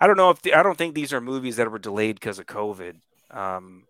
[0.00, 2.38] I don't know if the, I don't think these are movies that were delayed because
[2.38, 3.00] of COVID.
[3.30, 3.86] Um,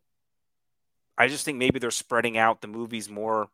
[1.17, 3.49] I just think maybe they're spreading out the movies more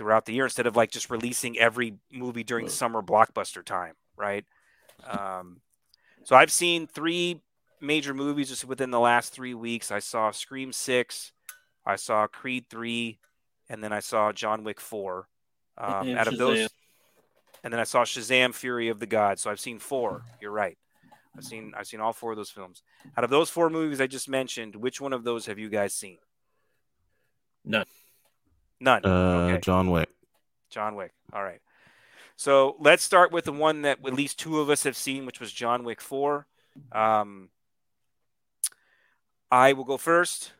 [0.00, 2.72] throughout the year instead of like just releasing every movie during Right.
[2.72, 4.46] summer blockbuster time, right?
[5.04, 5.60] Um,
[6.24, 7.42] so I've seen three
[7.82, 9.90] major movies just within the last three weeks.
[9.90, 11.32] I saw Scream Six,
[11.84, 13.18] I saw Creed Three,
[13.68, 15.28] and then I saw John Wick Four.
[15.76, 16.70] Um, out of those,
[17.62, 19.42] and then I saw Shazam: Fury of the Gods.
[19.42, 20.22] So I've seen four.
[20.40, 20.78] You're right.
[21.36, 22.82] I've seen I've seen all four of those films.
[23.18, 25.92] Out of those four movies I just mentioned, which one of those have you guys
[25.92, 26.16] seen?
[27.66, 27.84] None.
[28.80, 29.04] None.
[29.04, 29.60] Uh, Okay.
[29.60, 30.08] John Wick.
[30.70, 31.12] John Wick.
[31.32, 31.60] All right.
[32.36, 35.40] So let's start with the one that at least two of us have seen, which
[35.40, 36.46] was John Wick 4.
[36.92, 37.50] Um,
[39.50, 40.52] I will go first.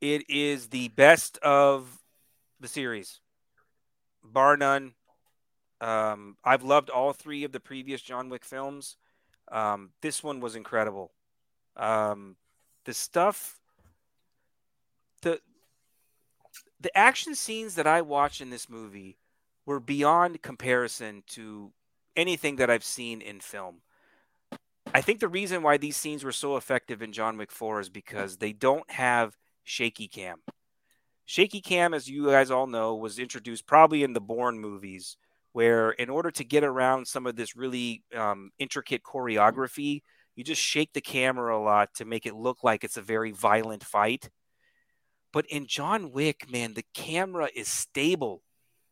[0.00, 2.00] It is the best of
[2.58, 3.20] the series,
[4.24, 4.94] bar none.
[5.80, 8.96] Um, I've loved all three of the previous John Wick films.
[9.52, 11.12] Um, this one was incredible.
[11.76, 12.36] Um,
[12.86, 13.60] the stuff,
[15.22, 15.40] the
[16.80, 19.18] the action scenes that I watched in this movie
[19.66, 21.72] were beyond comparison to
[22.16, 23.82] anything that I've seen in film.
[24.92, 27.88] I think the reason why these scenes were so effective in John Wick 4 is
[27.88, 30.38] because they don't have shaky cam.
[31.26, 35.16] Shaky cam, as you guys all know, was introduced probably in the Bourne movies,
[35.52, 40.02] where in order to get around some of this really um, intricate choreography,
[40.34, 43.30] you just shake the camera a lot to make it look like it's a very
[43.30, 44.28] violent fight.
[45.32, 48.42] But in John Wick, man, the camera is stable.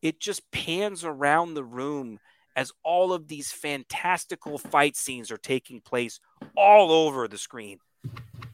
[0.03, 2.21] It just pans around the room
[2.55, 6.21] as all of these fantastical fight scenes are taking place
[6.57, 7.79] all over the screen.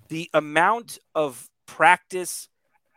[0.08, 2.48] The amount of practice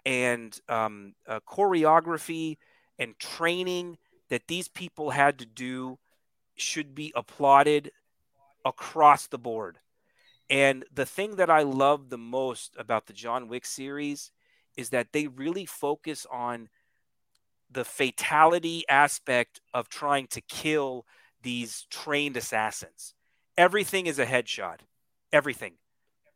[0.06, 2.58] and um, uh, choreography
[3.00, 3.98] and training
[4.30, 5.98] that these people had to do
[6.56, 7.92] should be applauded
[8.66, 9.80] across the board.
[10.50, 14.32] And the thing that I love the most about the John Wick series
[14.78, 16.70] is that they really focus on
[17.70, 21.06] the fatality aspect of trying to kill
[21.42, 23.14] these trained assassins.
[23.58, 24.80] Everything is a headshot.
[25.34, 25.74] Everything.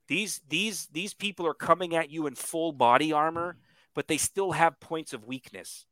[0.07, 3.57] These these these people are coming at you in full body armor,
[3.93, 5.85] but they still have points of weakness.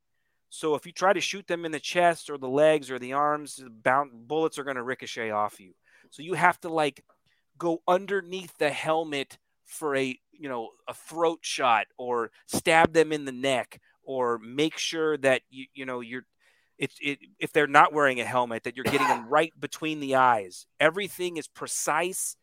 [0.50, 3.14] So if you try to shoot them in the chest or the legs or the
[3.14, 5.74] arms, bound, bullets are going to ricochet off you.
[6.10, 7.06] So you have to like
[7.58, 9.38] go underneath the helmet
[9.70, 14.78] for a you know a throat shot or stab them in the neck or make
[14.78, 16.26] sure that you you know you're
[16.78, 20.16] it, it if they're not wearing a helmet that you're getting them right between the
[20.16, 20.66] eyes.
[20.80, 22.36] Everything is precise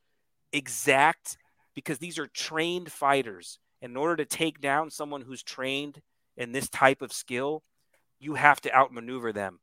[0.53, 1.37] exact
[1.75, 3.59] because these are trained fighters.
[3.83, 6.01] In order to take down someone who's trained
[6.37, 7.63] in this type of skill
[8.19, 9.61] you have to outmaneuver them.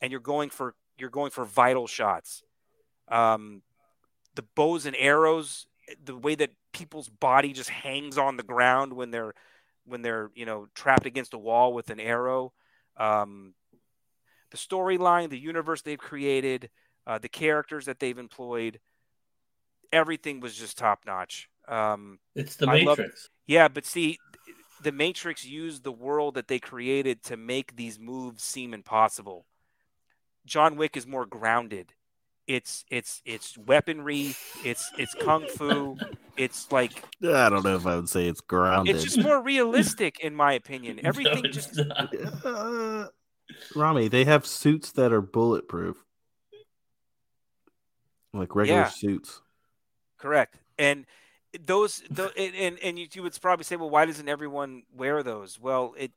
[0.00, 2.42] And you're going for you're going for vital shots.
[3.08, 3.62] Um
[4.34, 5.66] the bows and arrows
[6.04, 9.34] the way that people's body just hangs on the ground when they're
[9.84, 12.52] when they're you know trapped against a wall with an arrow.
[12.96, 13.54] Um,
[14.50, 16.70] the storyline the universe they've created
[17.06, 18.80] uh, the characters that they've employed
[19.92, 21.48] everything was just top notch.
[21.68, 23.28] Um, It's the I love- Matrix.
[23.46, 24.18] yeah but see
[24.82, 29.46] the matrix used the world that they created to make these moves seem impossible.
[30.44, 31.92] John wick is more grounded
[32.46, 34.34] it's it's it's weaponry
[34.64, 35.96] it's it's kung fu
[36.36, 36.92] it's like
[37.24, 38.94] I don't know if I would say it's grounded.
[38.94, 41.80] it's just more realistic in my opinion everything No, just.
[42.44, 43.08] Uh,
[43.74, 45.96] Rami, they have suits that are bulletproof,
[48.32, 48.88] like regular Yeah.
[48.88, 49.40] suits.
[50.18, 51.06] correct and
[51.64, 55.22] those the and and- and you, you would probably say well why doesn't everyone wear
[55.22, 56.12] those well it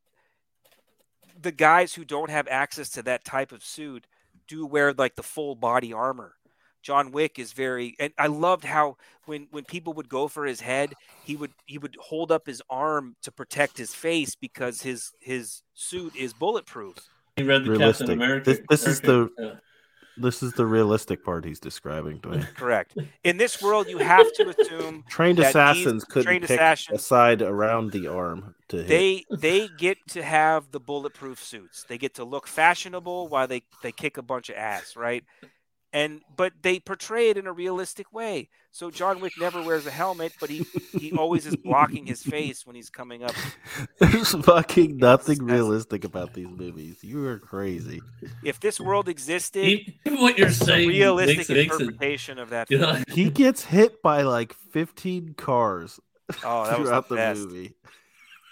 [1.41, 4.05] the guys who don't have access to that type of suit
[4.49, 6.33] do wear like the full body armor.
[6.81, 10.59] John Wick is very and I loved how when when people would go for his
[10.59, 10.93] head,
[11.25, 15.61] he would he would hold up his arm to protect his face because his his
[15.73, 16.97] suit is bulletproof.
[17.35, 18.07] He read the Realistic.
[18.07, 18.51] Captain America.
[18.51, 19.53] This- this is the yeah.
[20.19, 22.45] This is the realistic part he's describing, Dwayne.
[22.55, 22.97] Correct.
[23.23, 27.41] In this world, you have to assume Trained assassins couldn't trained pick assassins- a side
[27.41, 28.87] around the arm to hit.
[28.87, 31.85] they they get to have the bulletproof suits.
[31.87, 35.23] They get to look fashionable while they they kick a bunch of ass, right?
[35.91, 38.49] And but they portray it in a realistic way.
[38.71, 40.63] So John Wick never wears a helmet, but he
[40.97, 43.33] he always is blocking his face when he's coming up.
[43.99, 47.03] There's fucking nothing That's- realistic about these movies.
[47.03, 48.01] You are crazy.
[48.43, 51.81] If this world existed, Even what you're it's a saying realistic makes it, makes it,
[51.81, 52.69] interpretation of that.
[52.69, 52.95] you film.
[52.97, 55.99] know, He gets hit by like 15 cars
[56.43, 57.41] Oh, that was the the, best.
[57.41, 57.73] movie.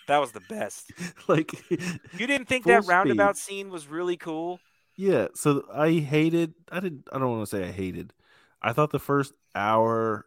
[0.08, 0.92] That was the best.
[1.28, 2.92] Like, You didn't think Full that speed.
[2.92, 4.60] roundabout scene was really cool?
[4.98, 5.28] Yeah.
[5.36, 6.54] So I hated.
[6.72, 7.08] I didn't.
[7.12, 8.14] I don't want to say I hated.
[8.62, 10.26] I thought the first hour,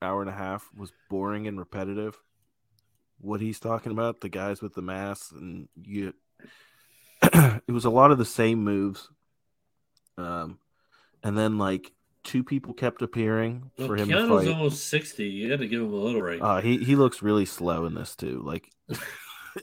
[0.00, 2.16] hour and a half was boring and repetitive.
[3.18, 6.14] What he's talking about, the guys with the masks, and you.
[7.22, 9.08] it was a lot of the same moves.
[10.18, 10.58] Um,
[11.24, 11.92] and then like
[12.22, 14.52] two people kept appearing well, for him to Keanu's fight.
[14.52, 15.24] almost sixty.
[15.24, 16.42] You got to give him a little break.
[16.42, 18.42] Uh, he he looks really slow in this too.
[18.44, 18.70] Like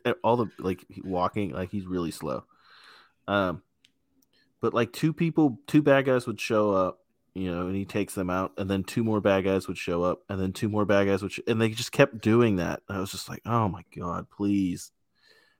[0.23, 2.43] all the like walking, like he's really slow.
[3.27, 3.61] Um,
[4.63, 6.99] but like two people, two bad guys would show up,
[7.33, 10.03] you know, and he takes them out, and then two more bad guys would show
[10.03, 12.81] up, and then two more bad guys sh- and they just kept doing that.
[12.87, 14.93] I was just like, oh my god, please.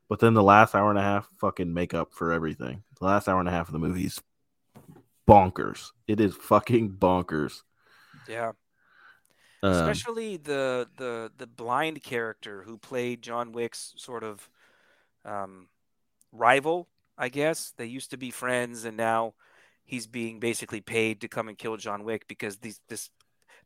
[0.08, 2.84] But then the last hour and a half fucking make up for everything.
[2.98, 4.22] The last hour and a half of the movie is
[5.28, 5.92] bonkers.
[6.08, 7.64] It is fucking bonkers.
[8.30, 8.54] Yeah.
[9.62, 14.50] Um, especially the the the blind character who played John Wick's sort of
[15.26, 15.68] um,
[16.32, 16.88] rival.
[17.18, 19.34] I guess they used to be friends, and now
[19.86, 23.10] he's being basically paid to come and kill John Wick because these this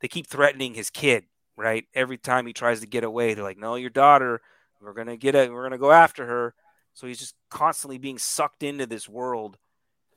[0.01, 1.25] they keep threatening his kid.
[1.55, 4.41] Right, every time he tries to get away, they're like, "No, your daughter.
[4.79, 5.51] We're gonna get it.
[5.51, 6.53] We're gonna go after her."
[6.93, 9.57] So he's just constantly being sucked into this world.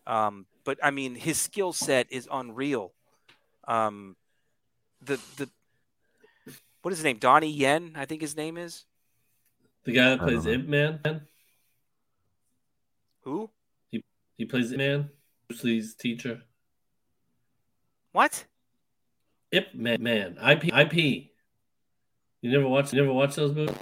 [0.06, 2.92] Um, but I mean, his skill set is unreal.
[3.66, 4.16] Um,
[5.00, 5.48] the the
[6.82, 7.18] what is his name?
[7.18, 8.84] Donnie Yen, I think his name is.
[9.84, 10.60] the guy that plays don't.
[10.60, 11.00] Ip Man,
[13.22, 13.50] Who?
[13.90, 14.02] he
[14.36, 15.10] he plays Ip Man,
[15.48, 16.42] Bruce Lee's teacher.
[18.12, 18.44] What?
[19.52, 20.94] Ip Man, man, IP, IP.
[22.42, 23.76] You never watch, you never watch those movies?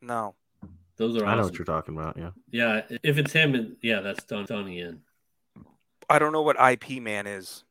[0.00, 0.34] No.
[0.96, 2.16] Those are I know what you're talking about.
[2.16, 2.30] Yeah.
[2.50, 5.00] Yeah, if it's him, and yeah, that's Don Donnie Yen.
[6.10, 7.64] I don't know what IP man is.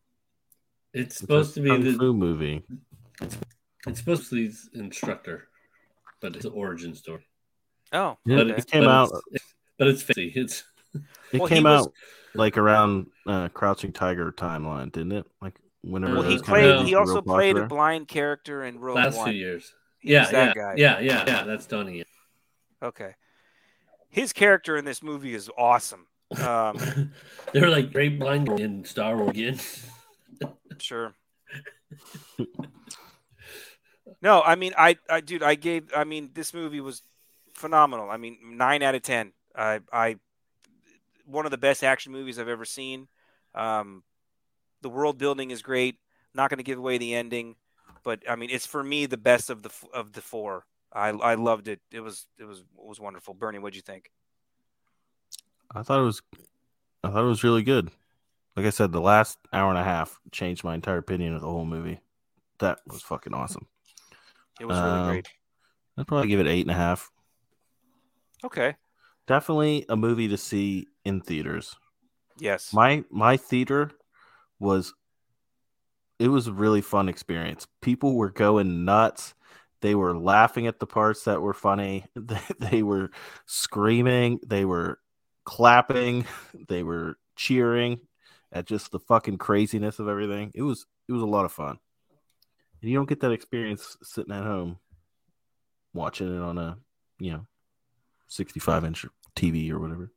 [0.93, 2.64] It's It's supposed a to be kung the fu movie.
[3.22, 5.47] it's supposed to be his instructor,
[6.22, 7.26] but it's an origin story.
[7.91, 8.62] Oh, Yeah, But okay.
[8.62, 9.10] it came but out.
[9.32, 9.45] it's,
[9.78, 10.32] but it's fancy.
[10.36, 10.64] It's
[11.32, 11.93] It Well, came was- out
[12.36, 15.26] like around uh, Crouching Tiger timeline, didn't it?
[15.41, 16.16] Like whenever.
[16.16, 16.86] Well, he played.
[16.86, 19.30] He also real played a blind character in Rogue last One.
[19.30, 19.74] few years.
[20.00, 20.74] He Yeah, that yeah, guy.
[20.78, 21.43] yeah, yeah, yeah.
[21.43, 22.04] That's Donnie
[22.82, 23.16] Okay.
[24.10, 26.08] His character in this movie is awesome.
[26.45, 26.78] Um,
[27.54, 29.60] they were like great blind in Star Wars again.
[30.80, 31.16] sure.
[34.22, 35.91] No, I mean, I, I, dude, I gave.
[35.95, 37.02] I mean, this movie was
[37.54, 38.10] phenomenal.
[38.10, 39.34] I mean, nine out of ten.
[39.56, 40.18] I, I,
[41.28, 43.08] one of the best action movies I've ever seen.
[43.54, 44.04] Um,
[44.82, 45.98] the world building is great.
[46.34, 47.56] Not going to give away the ending,
[48.04, 50.66] but I mean, it's for me the best of the of the four.
[50.94, 51.82] I, I loved it.
[51.91, 53.34] It was, it was, it was wonderful.
[53.34, 54.10] Bernie, what'd you think?
[55.74, 56.22] I thought it was.
[57.04, 57.91] I thought it was really good.
[58.56, 61.48] Like I said, the last hour and a half changed my entire opinion of the
[61.48, 61.99] whole movie.
[62.60, 63.68] That was fucking awesome.
[64.60, 65.30] It was really Um, great.
[65.98, 67.12] I'd probably give it eight and a half.
[68.44, 68.76] Okay.
[69.28, 71.76] Definitely a movie to see in theaters.
[72.40, 72.74] Yes.
[72.74, 73.91] My my theater
[74.60, 74.94] was
[76.20, 77.68] it was a really fun experience.
[77.82, 79.34] People were going nuts.
[79.82, 82.06] They were laughing at the parts that were funny.
[82.16, 83.12] They, they were
[83.45, 84.40] screaming.
[84.45, 84.99] They were
[85.44, 86.26] clapping.
[86.68, 87.99] They were cheering
[88.52, 90.52] at just the fucking craziness of everything.
[90.56, 91.78] It was it was a lot of fun.
[92.82, 94.78] And you don't get that experience sitting at home
[95.94, 96.78] watching it on a
[97.20, 97.45] you know
[98.28, 99.06] 65 inch
[99.36, 100.12] TV or whatever.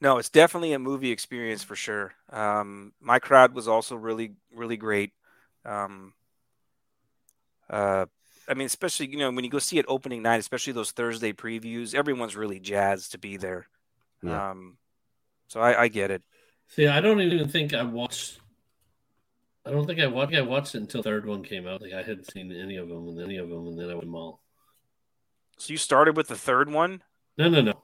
[0.00, 2.14] No, it's definitely a movie experience for sure.
[2.30, 5.12] Um, my crowd was also really, really great.
[5.64, 6.12] Um,
[7.68, 8.06] uh,
[8.48, 11.32] I mean, especially you know when you go see it opening night, especially those Thursday
[11.32, 13.66] previews, everyone's really jazzed to be there.
[14.22, 14.50] Yeah.
[14.50, 14.78] Um,
[15.48, 16.22] so I, I get it.
[16.68, 18.38] See, I don't even think I watched.
[19.66, 20.34] I don't think I watched.
[20.34, 21.82] I watched it until the third one came out.
[21.82, 24.02] Like I hadn't seen any of them, and any of them, and then I went
[24.02, 24.42] them all.
[25.58, 27.02] So you started with the third one.
[27.36, 27.74] No, no, no.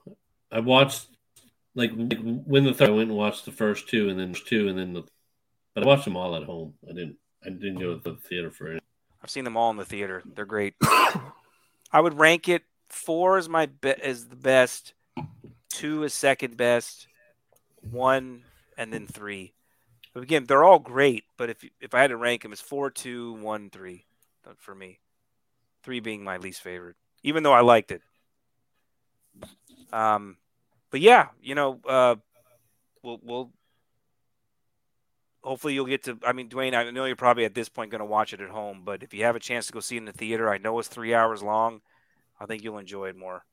[0.50, 1.06] I watched
[1.74, 4.68] like, like when the third, I went and watched the first two, and then two,
[4.68, 5.02] and then the.
[5.74, 6.74] But I watched them all at home.
[6.88, 7.16] I didn't.
[7.44, 8.82] I didn't go to the theater for it.
[9.22, 10.22] I've seen them all in the theater.
[10.24, 10.74] They're great.
[10.82, 12.62] I would rank it
[12.94, 14.94] four is my be- is the best,
[15.70, 17.08] two is second best,
[17.90, 18.44] one
[18.78, 19.54] and then three.
[20.12, 21.24] But again, they're all great.
[21.36, 24.06] But if if I had to rank them, it's four, two, one, three,
[24.46, 25.00] uh, for me.
[25.82, 28.02] Three being my least favorite, even though I liked it.
[29.92, 30.36] Um,
[30.90, 32.14] but yeah, you know, uh,
[33.02, 33.50] we'll we'll
[35.42, 36.18] hopefully you'll get to.
[36.24, 38.50] I mean, Dwayne, I know you're probably at this point going to watch it at
[38.50, 40.58] home, but if you have a chance to go see it in the theater, I
[40.58, 41.80] know it's three hours long.
[42.38, 43.44] I think you'll enjoy it more.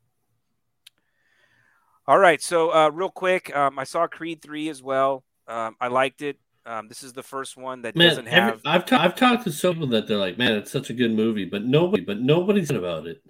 [2.07, 5.23] All right, so uh, real quick, um, I saw Creed three as well.
[5.47, 6.37] Um, I liked it.
[6.65, 8.53] Um, this is the first one that Man, doesn't have.
[8.53, 10.93] every, I've ta- I've talked to some people that they're like, man, it's such a
[10.93, 13.21] good movie, but nobody, but nobody's about it.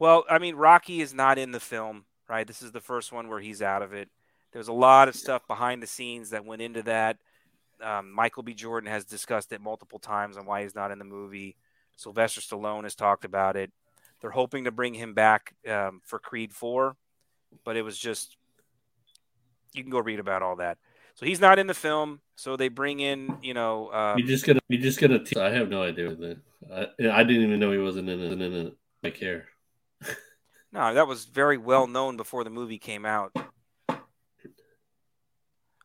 [0.00, 2.46] Well, I mean, Rocky is not in the film, right?
[2.46, 4.08] This is the first one where he's out of it.
[4.50, 7.18] There's a lot of stuff behind the scenes that went into that.
[7.82, 8.54] Um, Michael B.
[8.54, 11.54] Jordan has discussed it multiple times on why he's not in the movie.
[11.96, 13.70] Sylvester Stallone has talked about it.
[14.20, 16.96] They're hoping to bring him back um, for Creed 4,
[17.64, 18.36] but it was just,
[19.74, 20.78] you can go read about all that.
[21.14, 22.20] So he's not in the film.
[22.36, 25.22] So they bring in, you know, um, You just gonna, you just gonna.
[25.36, 26.36] I have no idea.
[26.72, 28.08] I, I didn't even know he wasn't.
[28.08, 28.74] In it.
[29.04, 29.46] I care.
[30.72, 33.32] No, that was very well known before the movie came out.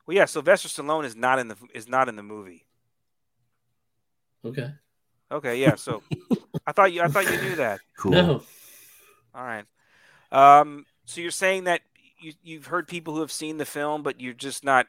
[0.07, 2.65] Well, yeah, Sylvester Stallone is not in the is not in the movie.
[4.43, 4.69] Okay.
[5.31, 5.75] Okay, yeah.
[5.75, 6.03] So
[6.67, 7.79] I thought you I thought you knew that.
[7.97, 8.11] Cool.
[8.11, 8.43] No.
[9.33, 9.65] All right.
[10.31, 11.81] Um, so you're saying that
[12.19, 14.85] you you've heard people who have seen the film, but you're just not.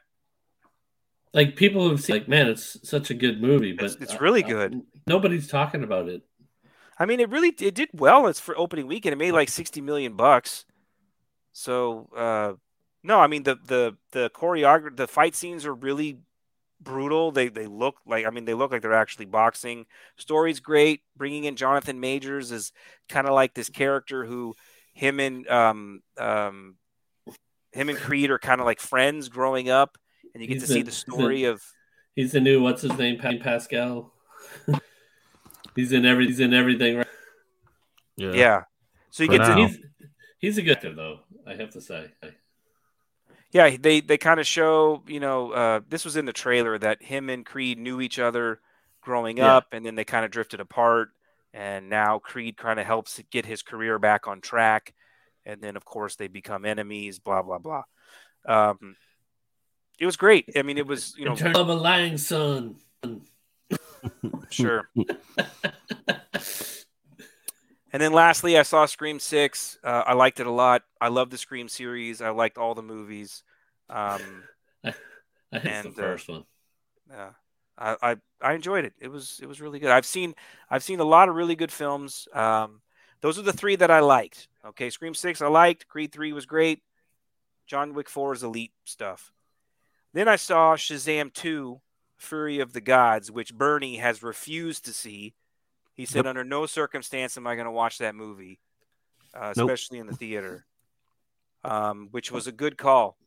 [1.33, 4.43] Like people who've seen, like, man, it's such a good movie, but It's- it's really
[4.43, 4.81] uh, good.
[5.07, 6.21] nobody's talking about it.
[6.99, 8.27] I mean, it really it did well.
[8.27, 9.13] It's for opening weekend.
[9.13, 10.65] It made like sixty million bucks.
[11.51, 12.53] So uh,
[13.03, 16.19] no, I mean the the the choreography, the fight scenes are really
[16.81, 17.31] brutal.
[17.31, 19.85] They they look like I mean they look like they're actually boxing.
[20.17, 21.01] Story's great.
[21.15, 22.71] Bringing in Jonathan Majors is
[23.09, 24.55] kind of like this character who
[24.93, 26.75] him and um um
[27.73, 29.97] him and Creed are kind of like friends growing up,
[30.33, 31.61] and you get He's to see the- the he's the- story of
[32.15, 34.11] He's the new what's his name, Pascal.
[35.77, 36.97] He's in every, he's in everything.
[36.97, 37.07] Right?
[38.17, 38.31] Yeah.
[38.33, 38.63] yeah.
[39.11, 39.55] So you For get to.
[39.67, 39.77] He's
[40.39, 41.19] he's a good actor, though.
[41.47, 42.11] I have to say.
[43.53, 47.01] yeah they they kind of show you know uh, this was in the trailer that
[47.01, 48.59] him and creed knew each other
[49.01, 49.55] growing Yeah.
[49.55, 51.09] up and then they kind of drifted apart
[51.53, 54.93] and now creed kind of helps get his career back on track
[55.45, 57.83] and then of course they become enemies blah blah blah
[58.45, 58.97] um,
[59.97, 62.75] it was great i mean it was you know Return of a Lying Son.
[64.49, 64.89] Sure
[67.93, 71.29] and then lastly i saw scream 6 uh, i liked it a lot i love
[71.29, 73.43] the scream series i liked all the movies
[73.89, 74.43] um,
[74.83, 76.43] I the And, uh, first one.
[77.09, 77.29] Yeah,
[77.77, 78.93] I, I I enjoyed it.
[78.99, 79.91] It was it was really good.
[79.91, 80.35] I've seen
[80.69, 82.27] I've seen a lot of really good films.
[82.33, 82.81] Um,
[83.21, 84.47] those are the three that I liked.
[84.65, 85.87] Okay, Scream Six I liked.
[85.87, 86.81] Creed Three was great.
[87.65, 89.31] John Wick Four is elite stuff.
[90.13, 91.79] Then I saw Shazam Two,
[92.17, 95.33] Fury of the Gods, which Bernie has refused to see.
[95.93, 96.25] He said, Yep.
[96.27, 98.59] under no circumstance am I going to watch that movie,
[99.33, 99.69] uh, Nope.
[99.69, 100.65] especially in the theater.
[101.63, 103.17] Um, which was a good call.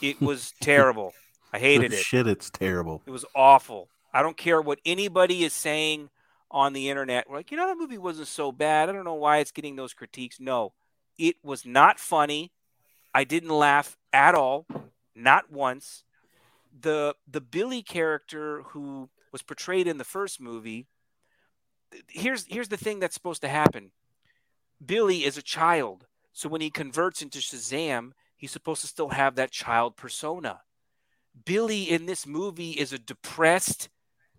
[0.00, 1.12] It was terrible.
[1.52, 2.02] I hated it.
[2.04, 3.02] Shit, it's terrible.
[3.06, 3.88] It was awful.
[4.12, 6.10] I don't care what anybody is saying
[6.50, 7.28] on the internet.
[7.28, 8.88] We're like, you know, that movie wasn't so bad.
[8.88, 10.38] I don't know why it's getting those critiques.
[10.38, 10.72] No,
[11.18, 12.52] it was not funny.
[13.12, 14.66] I didn't laugh at all,
[15.14, 16.04] not once.
[16.78, 20.86] The the Billy character who was portrayed in the first movie.
[22.08, 23.92] Here's here's the thing that's supposed to happen.
[24.84, 29.36] Billy is a child, so when he converts into Shazam, he's supposed to still have
[29.36, 30.62] that child persona.
[31.44, 33.88] Billy in this movie is a depressed,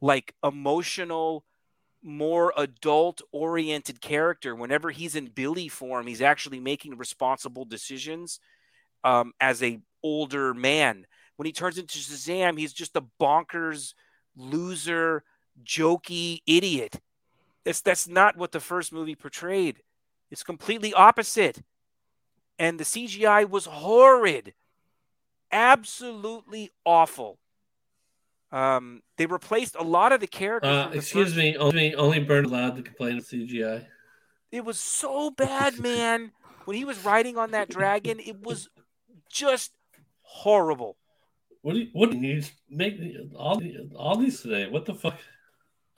[0.02, 1.46] like emotional,
[2.04, 4.56] more adult oriented character.
[4.56, 8.40] Whenever he's in Billy form, he's actually making responsible decisions
[9.04, 11.06] um, as a older man.
[11.36, 13.94] When he turns into Shazam, he's just a bonkers,
[14.36, 15.24] loser,
[15.64, 17.02] jokey idiot.
[17.64, 19.82] That's that's not what the first movie portrayed.
[20.32, 21.64] It's completely opposite.
[22.58, 24.54] And the CGI was horrid
[25.56, 27.40] absolutely awful.
[28.52, 30.70] Um, they replaced a lot of the characters.
[30.70, 33.86] Uh, the excuse first- me, only only Burn allowed to complain of CGI.
[34.52, 36.32] It was so bad, man.
[36.66, 38.70] when he was riding on that dragon, it was
[39.30, 39.72] just
[40.22, 40.98] horrible.
[41.66, 43.00] What do you, what do you make
[43.36, 43.60] all
[43.98, 44.70] all these today?
[44.70, 45.18] What the fuck?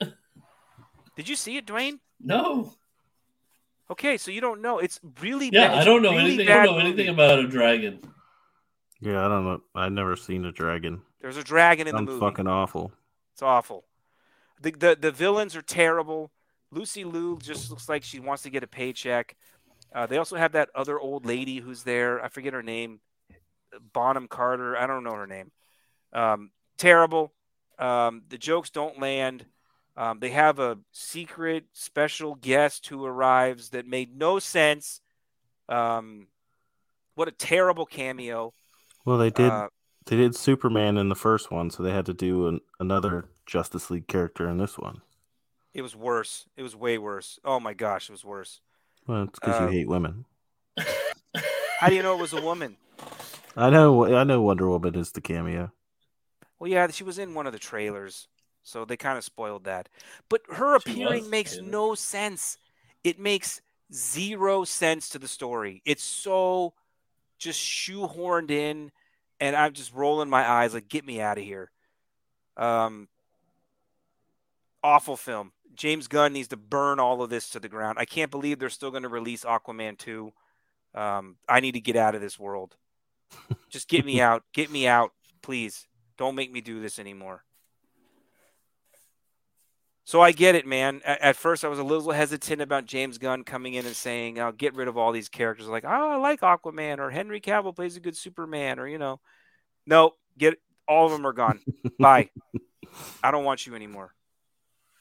[1.14, 1.98] Did you see it, Dwayne?
[2.18, 2.72] No.
[3.90, 4.78] Okay, so you don't know.
[4.78, 5.76] It's really Yeah, bad.
[5.78, 6.48] I don't know really anything.
[6.48, 7.22] I don't know anything movie.
[7.22, 7.98] about a dragon.
[9.02, 9.60] Yeah, I don't know.
[9.74, 11.02] I've never seen a dragon.
[11.20, 12.18] There's a dragon in the movie.
[12.18, 12.90] fucking awful.
[13.34, 13.84] It's awful.
[14.62, 16.30] The, the the villains are terrible.
[16.70, 19.36] Lucy Liu just looks like she wants to get a paycheck.
[19.94, 22.24] Uh, they also have that other old lady who's there.
[22.24, 23.00] I forget her name.
[23.92, 24.76] Bonham Carter.
[24.76, 25.50] I don't know her name.
[26.12, 27.32] Um, terrible.
[27.78, 29.46] Um, the jokes don't land.
[29.96, 35.00] Um, they have a secret special guest who arrives that made no sense.
[35.68, 36.28] Um,
[37.14, 38.52] what a terrible cameo.
[39.04, 39.50] Well, they did.
[39.50, 39.68] Uh,
[40.06, 43.90] they did Superman in the first one, so they had to do an, another Justice
[43.90, 45.02] League character in this one.
[45.74, 46.46] it was worse.
[46.56, 47.38] It was way worse.
[47.44, 48.60] Oh my gosh, it was worse.
[49.06, 50.24] Well, it's because Uh, you hate women.
[51.80, 52.76] How do you know it was a woman?
[53.58, 54.16] I know.
[54.16, 54.40] I know.
[54.40, 55.72] Wonder Woman is the cameo.
[56.58, 58.28] Well, yeah, she was in one of the trailers,
[58.62, 59.88] so they kind of spoiled that.
[60.28, 62.56] But her She appearing makes in no sense.
[63.02, 63.60] It makes
[63.92, 65.82] zero sense to the story.
[65.84, 66.74] It's so
[67.36, 68.92] just shoehorned in,
[69.40, 71.72] and I'm just rolling my eyes like, get me out of here.
[72.56, 73.08] Um,
[74.84, 75.50] awful film.
[75.74, 77.98] James Gunn needs to burn all of this to the ground.
[77.98, 80.32] I can't believe they're still going to release Aquaman 2.
[80.94, 82.76] Um, I need to get out of this world.
[83.70, 84.44] Just get me out.
[84.52, 85.86] Get me out, please.
[86.16, 87.44] Don't make me do this anymore.
[90.04, 91.02] So I get it, man.
[91.04, 94.40] At, at first, I was a little hesitant about James Gunn coming in and saying,
[94.40, 97.76] "I'll get rid of all these characters." Like, oh, I like Aquaman, or Henry Cavill
[97.76, 99.20] plays a good Superman, or you know,
[99.86, 101.60] no, get all of them are gone.
[101.98, 102.30] Bye.
[103.22, 104.14] I don't want you anymore.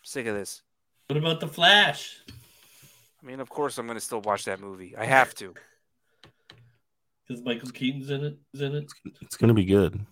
[0.03, 0.61] sick of this.
[1.07, 2.19] What about the Flash?
[2.29, 4.95] I mean, of course, I'm going to still watch that movie.
[4.97, 5.53] I have to.
[7.27, 8.37] Because Michael Keaton's in it.
[8.53, 8.91] Is in it.
[9.21, 10.05] It's gonna be good.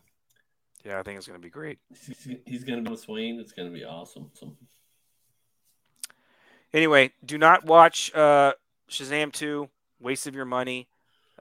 [0.86, 1.80] Yeah, I think it's going to be great.
[1.90, 3.40] He's, he's gonna be with Wayne.
[3.40, 4.30] It's gonna be awesome.
[4.34, 4.56] So,
[6.74, 8.54] Anyway, do not watch uh,
[8.90, 9.68] Shazam 2.
[10.00, 10.88] Waste of your money.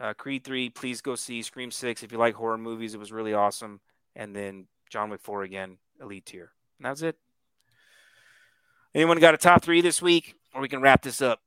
[0.01, 1.43] Uh, Creed 3, please go see.
[1.43, 3.81] Scream 6, if you like horror movies, it was really awesome.
[4.17, 6.53] And then John Wick 4 again, elite tier.
[6.79, 7.17] And that's it.
[8.95, 10.37] Anyone got a top three this week?
[10.55, 11.41] Or we can wrap this up.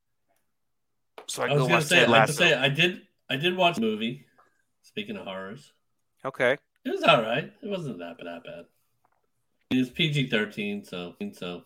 [1.27, 3.06] So I I was go gonna watch say, Ted I have to say, I did,
[3.29, 4.25] I did watch the movie.
[4.83, 5.73] Speaking of horrors,
[6.23, 6.57] Okay.
[6.85, 7.51] it was all right.
[7.61, 8.65] It wasn't that that bad.
[9.69, 11.63] It was PG thirteen, so so.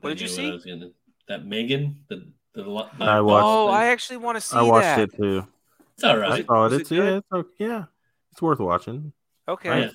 [0.00, 0.48] What I did you knew see?
[0.48, 0.90] I was gonna,
[1.28, 3.74] that Megan, the the, lo- I watched Oh, thing.
[3.76, 5.00] I actually want to see I watched that.
[5.00, 5.46] it too.
[5.94, 6.40] It's all Was right.
[6.40, 7.16] it- Oh, was it's it yeah, good?
[7.18, 7.48] it's, okay.
[7.58, 7.84] yeah,
[8.30, 9.12] it's worth watching.
[9.48, 9.68] Okay.
[9.70, 9.90] Right.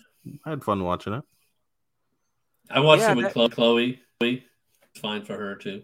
[0.46, 1.24] I had fun watching it.
[2.70, 4.02] I watched Yeah, it with that- Chloe.
[4.20, 4.46] Chloe.
[4.92, 5.84] It's fine for her too.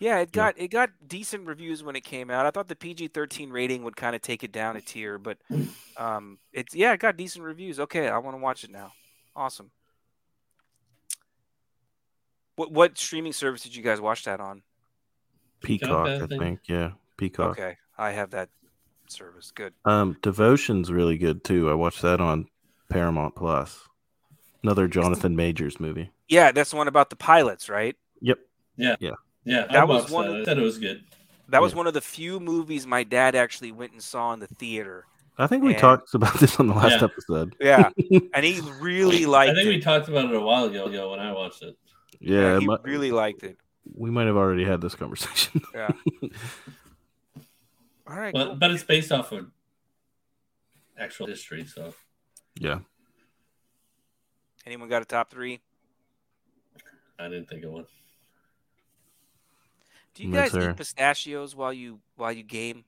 [0.00, 0.52] Yeah, it Yeah.
[0.52, 2.46] got it got decent reviews when it came out.
[2.46, 5.38] I thought the PG thirteen rating would kind of take it down a tier, but
[5.96, 7.80] um, it's yeah, it got decent reviews.
[7.80, 8.92] Okay, I want to watch it now.
[9.34, 9.70] Awesome.
[12.56, 14.62] What what streaming service did you guys watch that on?
[15.62, 16.40] Peacock, I I think.
[16.40, 16.60] think.
[16.68, 17.50] Yeah, Peacock.
[17.58, 18.48] Okay, I have that
[19.08, 19.50] service.
[19.52, 19.74] Good.
[19.84, 21.70] Um, Devotion's really good too.
[21.70, 22.46] I watched that on
[22.88, 23.80] Paramount Plus.
[24.62, 26.10] Another Jonathan Majors movie.
[26.28, 27.96] Yeah, that's the one about the pilots, right?
[28.20, 28.38] Yep.
[28.76, 28.96] Yeah.
[29.00, 29.12] Yeah,
[29.48, 30.34] I That was one that.
[30.36, 31.04] of- I said it was good.
[31.48, 31.78] That was Yeah.
[31.78, 35.06] one of the few movies my dad actually went and saw in the theater.
[35.38, 37.04] I think we And- talked about this on the last Yeah.
[37.04, 37.56] episode.
[37.60, 37.90] Yeah,
[38.34, 39.52] and he really liked it.
[39.52, 39.70] I think it.
[39.76, 41.76] we talked about it a while ago, ago when I watched it.
[42.20, 43.56] Yeah, it he mi- really liked it.
[43.94, 45.62] we might have already had this conversation.
[45.74, 45.90] Yeah.
[48.06, 48.32] All right.
[48.32, 48.54] But cool.
[48.56, 49.50] but it's based off of
[50.98, 51.94] actual history, so
[52.58, 52.80] yeah.
[54.66, 55.60] Anyone got a top three?
[57.18, 57.86] I didn't think of one.
[60.18, 62.84] Do you guys eat pistachios while you while you game?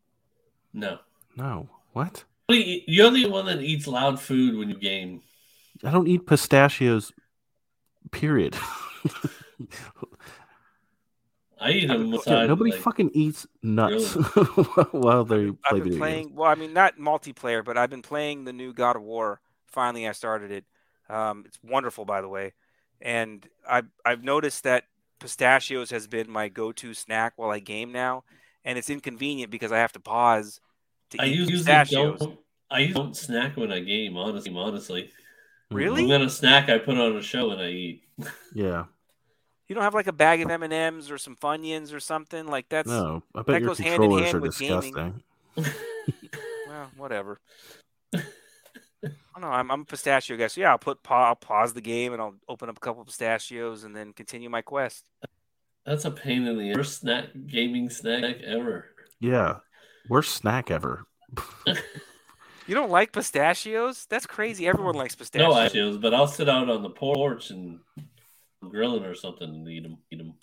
[0.73, 0.99] No.
[1.37, 1.69] No.
[1.93, 2.25] What?
[2.49, 5.23] You're the one that eats loud food when you game.
[5.85, 7.13] I don't eat pistachios.
[8.11, 8.57] Period.
[11.61, 14.15] I eat them Yeah, Nobody like, fucking eats nuts
[14.93, 16.25] while they I've play been playing.
[16.29, 16.37] games.
[16.37, 19.41] Well, I mean, not multiplayer, but I've been playing the new God of War.
[19.69, 20.65] Finally, I started it.
[21.09, 22.55] Um, it's wonderful, by the way,
[23.01, 24.85] and I've I've noticed that
[25.21, 28.25] pistachios has been my go-to snack while I game now,
[28.65, 30.61] and it's inconvenient because I have to pause
[31.11, 32.19] to I eat usually pistachios.
[32.19, 32.39] don't.
[32.71, 34.17] I usually don't snack when I game.
[34.17, 35.11] Honestly, honestly,
[35.71, 36.03] Really?
[36.03, 36.69] I'm gonna snack.
[36.69, 38.03] I put on a show and I eat.
[38.55, 38.87] Yeah.
[39.69, 42.49] You don't have like a bag of M and M's or some Funyuns or something
[42.49, 42.89] like that's.
[42.89, 43.23] No.
[43.37, 44.81] I that bet your goes hand in controllers hand are with gaming.
[45.55, 45.75] disgusting.
[46.69, 47.39] Well, whatever.
[49.05, 49.49] I don't know.
[49.49, 52.21] I'm, I'm a pistachio guy, so yeah, I'll put pa- I'll pause the game and
[52.21, 55.05] I'll open up a couple pistachios and then continue my quest.
[55.87, 58.87] That's a pain in the worst snack gaming snack ever.
[59.19, 59.57] Yeah.
[60.09, 61.07] Worst snack ever.
[62.71, 64.07] You don't like pistachios?
[64.09, 64.69] That's crazy.
[64.69, 65.53] Everyone likes pistachios.
[65.53, 67.81] No ideas, but I'll sit out on the porch and
[68.61, 69.99] grilling or something and eat them.
[70.13, 70.35] Eat them.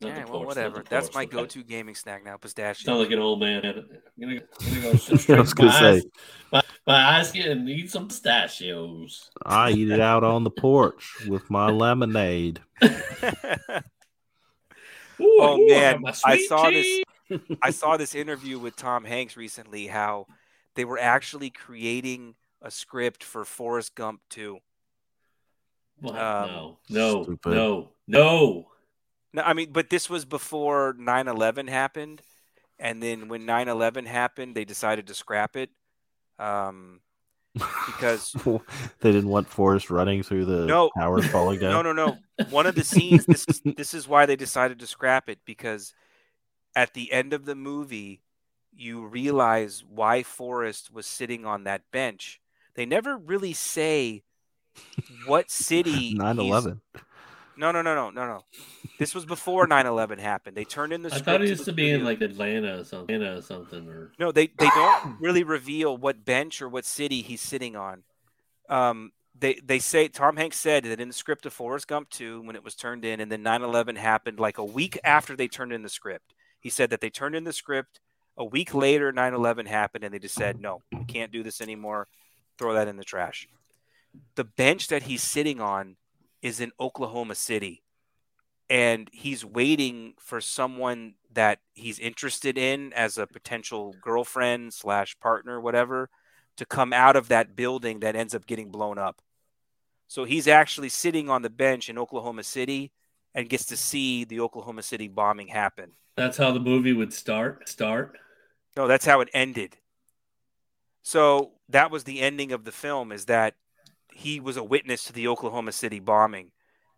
[0.00, 0.78] Not Yeah, well, whatever.
[0.78, 2.84] the That's my go-to gaming snack now, pistachio.
[2.86, 3.64] Sound like an old man.
[3.66, 3.74] I'm
[4.20, 6.04] gonna, I'm gonna go sit I straight was gonna my say eyes-
[6.52, 9.30] my, my eyes getting eat some pistachios.
[9.44, 12.60] I eat it out on the porch with my lemonade.
[12.82, 12.90] Ooh,
[15.20, 17.02] Oh, ooh, man, I sweet saw this-
[17.60, 20.26] I saw this interview with Tom Hanks recently how
[20.76, 24.58] they were actually creating a script for Forrest Gump 2.
[26.00, 26.16] What?
[26.16, 27.52] Um, no, no, Stupid.
[27.52, 28.68] no, no.
[29.32, 32.22] No, I mean, but this was before 9/11 happened,
[32.78, 35.70] and then when 9/11 happened, they decided to scrap it.
[36.38, 37.00] Um,
[37.54, 38.32] Because-
[39.00, 40.90] they didn't want Forrest running through the No.
[40.96, 41.72] towers falling down.
[41.72, 42.18] no, no, no.
[42.50, 43.26] One of the scenes.
[43.26, 45.92] This is this is why they decided to scrap it because
[46.76, 48.22] at the end of the movie,
[48.72, 52.40] you realize why Forrest was sitting on that bench.
[52.74, 54.22] They never really say
[55.26, 55.90] what city.
[56.10, 56.80] he's- 9/11.
[57.58, 58.44] No, no, no, no, no, no.
[59.00, 60.56] This was before 9/11 happened.
[60.56, 61.10] They turned in the.
[61.10, 61.28] Script.
[61.28, 63.88] I thought he used the to be in like Atlanta or something, Atlanta or something,
[63.88, 68.04] or No, they they don't really reveal what bench or what city he's sitting on.
[68.68, 72.42] Um, they they say Tom Hanks said that in the script of Forrest Gump 2
[72.42, 75.72] when it was turned in, and then 9/11 happened like a week after they turned
[75.72, 76.34] in the script.
[76.60, 77.98] He said that they turned in the script
[78.36, 79.12] a week later.
[79.12, 82.06] 9/11 happened, and they just said no, we can't do this anymore.
[82.56, 83.48] Throw that in the trash.
[84.36, 85.96] The bench that he's sitting on
[86.42, 87.82] is in Oklahoma City,
[88.70, 95.60] and he's waiting for someone that he's interested in as a potential girlfriend slash partner,
[95.60, 96.10] whatever,
[96.56, 99.20] to come out of that building that ends up getting blown up.
[100.08, 102.92] So he's actually sitting on the bench in Oklahoma City
[103.34, 105.92] and gets to see the Oklahoma City bombing happen.
[106.16, 107.68] that's how the movie would start.
[107.68, 108.18] Start.
[108.76, 109.76] No, that's how it ended.
[111.02, 113.54] So that was the ending of the film is that
[114.18, 116.50] he was a witness to the Oklahoma City bombing.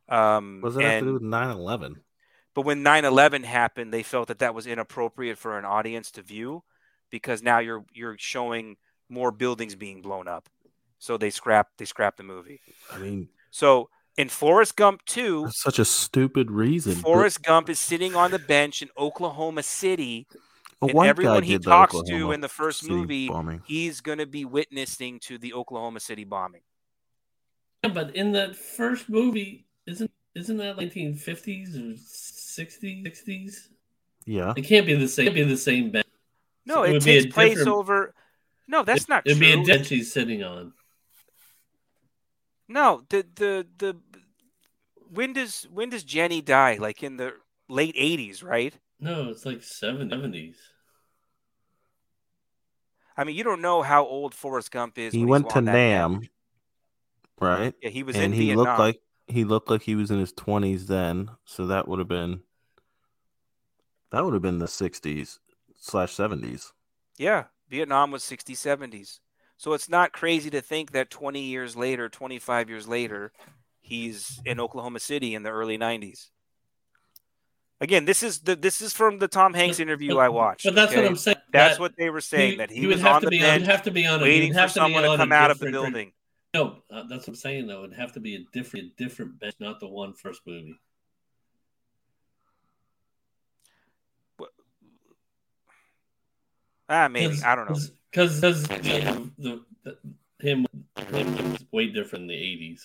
[0.08, 2.02] Um, What does that have to and- do with 9/11?
[2.54, 6.64] But when 9/11 happened, they felt that that was inappropriate for an audience to view
[7.10, 8.76] because now you're you're showing
[9.08, 10.48] more buildings being blown up.
[10.98, 12.60] So they scrapped they scrapped the movie.
[12.90, 16.94] I mean, So in Forrest Gump 2, that's such a stupid reason.
[16.94, 20.26] but- Forrest Gump is sitting on the bench in Oklahoma City.
[20.82, 23.62] and everyone he talks to in the first City movie, bombing.
[23.66, 26.62] He's going to be witnessing to the Oklahoma City bombing.
[27.84, 33.02] Yeah, but in that first movie, isn't isn't that 1950s or 60s?
[33.02, 33.68] 60s?
[34.26, 35.26] Yeah, It can't be the same.
[35.28, 36.06] It can't be the same bench.
[36.64, 38.14] No, It it, would be a takes place over
[38.68, 39.40] No, that's not It'd true.
[39.40, 40.72] be a bench he's sitting on.
[42.68, 43.96] No, the the the
[45.08, 46.76] when does when does Jenny die?
[46.78, 47.34] Like in the
[47.68, 48.74] late eighties, right?
[49.00, 50.56] No, it's like 70s.
[53.16, 55.16] I mean, you don't know how old Forrest Gump is.
[55.16, 56.30] he when went he's to on that Nam, bench.
[57.40, 57.74] Right?
[57.82, 58.66] Yeah, he was and in he Vietnam.
[58.66, 62.08] looked like he looked like he was in his 20s then, so that would have
[62.08, 62.40] been
[64.10, 65.38] that would have been the 60s
[65.76, 66.72] slash 70s.
[67.16, 69.20] yeah, Vietnam was 60s, 70s.
[69.56, 73.30] So it's not crazy to think that 20 years later, 25 years later,
[73.80, 76.30] he's in Oklahoma City in the early 90s.
[77.82, 80.64] Again, this is the this is from the Tom Hanks interview but- I watched.
[80.64, 81.00] But that's okay?
[81.02, 81.36] what I'm saying.
[81.52, 83.26] That's that what they were saying he- that he, he would was have on to
[83.26, 84.20] the be bench on, he'd have to be on.
[84.20, 86.12] a- waiting he'd for have to someone to on a come out of the building.
[86.52, 87.66] No, uh, that's what I'm saying.
[87.66, 90.74] Though it'd have to be a different, a different bench, not the one first movie.
[96.88, 97.78] Ah, maybe I don't know.
[98.10, 98.50] because the,
[99.38, 99.98] the, the
[100.40, 100.66] him
[101.12, 102.80] him was way different in the '80s.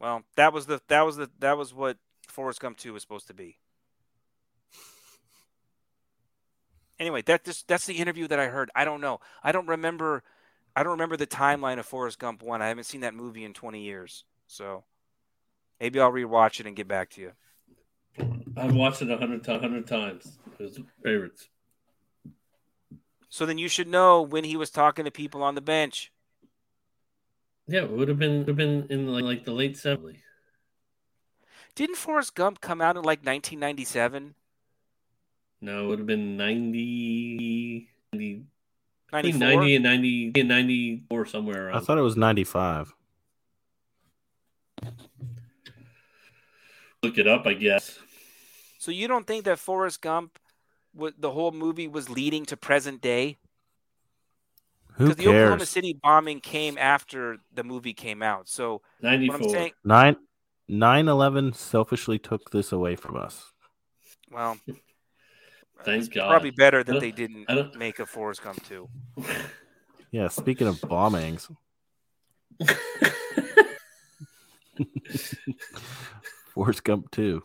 [0.00, 3.28] Well, that was the that was the that was what Forrest Gump 2 was supposed
[3.28, 3.56] to be.
[6.98, 8.70] Anyway, that just that's the interview that I heard.
[8.74, 9.20] I don't know.
[9.44, 10.24] I don't remember
[10.74, 12.62] I don't remember the timeline of Forrest Gump 1.
[12.62, 14.24] I haven't seen that movie in 20 years.
[14.46, 14.84] So
[15.80, 17.32] maybe I'll rewatch it and get back to you.
[18.56, 20.38] I've watched it a hundred hundred times.
[20.58, 21.48] It was favorites.
[23.28, 26.12] So then you should know when he was talking to people on the bench.
[27.66, 30.18] Yeah, it would have been would have been in like, like the late '70s.
[31.74, 34.34] Didn't Forrest Gump come out in like 1997?
[35.62, 38.46] No, it would have been 90, 90 between
[39.12, 39.38] 94?
[39.40, 41.76] 90 and 90 and 94 somewhere around.
[41.76, 42.94] I thought it was 95.
[47.02, 47.98] Look it up, I guess.
[48.78, 50.38] So you don't think that Forrest Gump,
[50.94, 53.38] wa- the whole movie was leading to present day?
[54.94, 55.66] Who Because the Oklahoma?
[55.66, 58.48] City bombing came after the movie came out.
[58.48, 59.36] So what 94.
[59.36, 60.16] I'm saying, 9
[60.70, 63.52] 9/11 selfishly took this away from us.
[64.30, 64.56] well,
[65.84, 66.28] Thank it's God.
[66.28, 68.88] probably better that they didn't make a Forrest Gump 2.
[70.12, 71.50] Yeah, speaking of bombings,
[76.52, 77.42] Forrest Gump 2.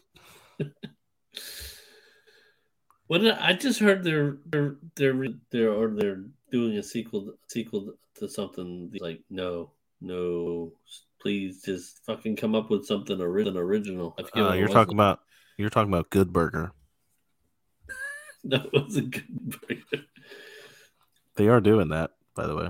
[3.07, 7.93] What did- I just heard they're they're they're they're or they're doing a sequel sequel
[8.15, 10.73] to something like no no
[11.21, 14.13] please just fucking come up with something ori- original.
[14.35, 15.21] Uh, you're talking about
[15.57, 16.73] you're talking about Good Burger.
[18.49, 20.05] no, it was a good burger.
[21.35, 22.69] They are doing that, by the way.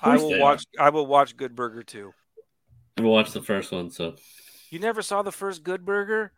[0.00, 0.64] I will watch.
[0.78, 2.12] I will watch Good Burger too.
[2.96, 4.14] I haven't watched the first one, so
[4.70, 6.32] You never saw the first Good Burger?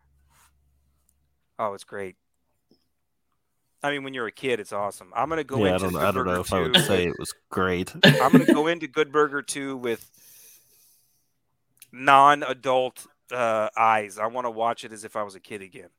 [1.59, 2.17] Oh, it's great.
[3.83, 5.13] I mean, when you're a kid, it's awesome.
[5.15, 6.77] I'm gonna go yeah, I into don't, Good I don't know Burger if I would
[6.85, 7.95] say it was great.
[8.05, 10.11] I'm gonna go into Good Burger 2 with
[11.93, 14.19] non-adult uh, eyes.
[14.19, 15.91] I want to watch it as if I was a kid again.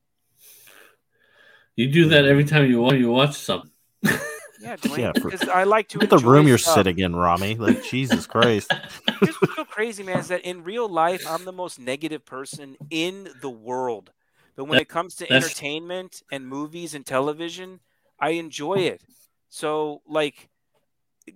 [1.77, 2.29] You do that mm.
[2.29, 3.71] every time you want you watch something.
[4.59, 6.75] Yeah, Dwayne, Yeah, for- I like to Look at the room you're stuff.
[6.75, 7.55] sitting in, Rami.
[7.55, 8.73] Like Jesus Christ.
[9.21, 12.75] Here's what's so crazy, man, is that in real life, I'm the most negative person
[12.89, 14.11] in the world.
[14.55, 17.79] But when That- it comes to entertainment and movies and television,
[18.19, 19.01] I enjoy it.
[19.49, 20.49] So, like,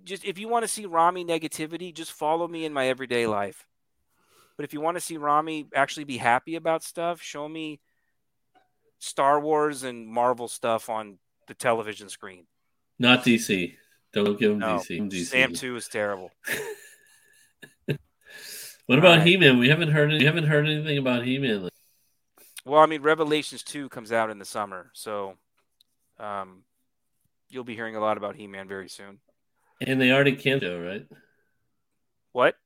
[0.04, 3.66] just if you want to see Rami negativity, just follow me in my everyday life.
[4.56, 7.80] But if you want to see Rami actually be happy about stuff, show me
[9.02, 11.18] Star Wars and Marvel stuff on
[11.48, 12.46] the television screen.
[13.00, 13.74] Not DC.
[14.12, 14.88] Don't give him No, DC.
[14.88, 15.26] Give DC.
[15.26, 16.30] Sam 2 is terrible.
[18.86, 19.26] What about Alright.
[19.26, 19.58] He Man?
[19.58, 20.10] We haven't heard.
[20.10, 21.68] We haven't heard anything about He Man.
[22.64, 25.36] Well, I mean, Revelations 2 comes out in the summer, so
[26.18, 26.64] um,
[27.48, 29.18] you'll be hearing a lot about He Man very soon.
[29.80, 31.06] And they already canceled, right?
[32.32, 32.56] What?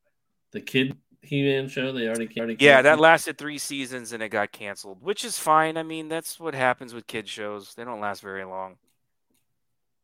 [0.53, 0.97] The kid
[1.29, 1.93] He Man show.
[1.93, 2.57] They already already.
[2.59, 5.77] Yeah, that lasted three seasons and it got canceled, which is fine.
[5.77, 7.75] I mean, that's what happens with kid shows.
[7.75, 8.77] They don't last very long.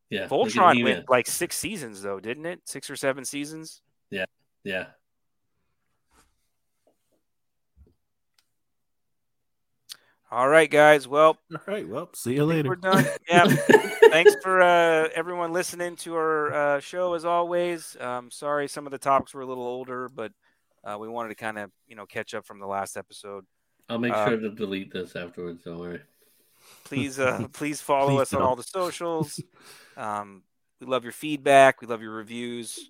[0.09, 0.27] Yeah.
[0.27, 2.61] Voltron went like six seasons, though, didn't it?
[2.65, 3.81] Six or seven seasons?
[4.11, 4.25] Yeah.
[4.63, 4.85] Yeah.
[10.31, 11.07] All right, guys.
[11.07, 12.69] Well, All right, well, see you later.
[12.69, 13.05] we're done.
[13.29, 13.45] Yeah.
[14.09, 17.95] Thanks for uh, everyone listening to our uh, show as always.
[17.99, 20.31] Um, sorry, some of the topics were a little older, but
[20.83, 23.45] uh, we wanted to kind of you know catch up from the last episode.
[23.89, 25.63] I'll make Uh, sure to delete this afterwards.
[25.63, 26.01] Don't worry.
[26.85, 28.49] Please, uh, please follow Please us on don't.
[28.49, 29.39] all the socials.
[29.97, 30.43] Um,
[30.79, 31.81] we love your feedback.
[31.81, 32.89] We love your reviews.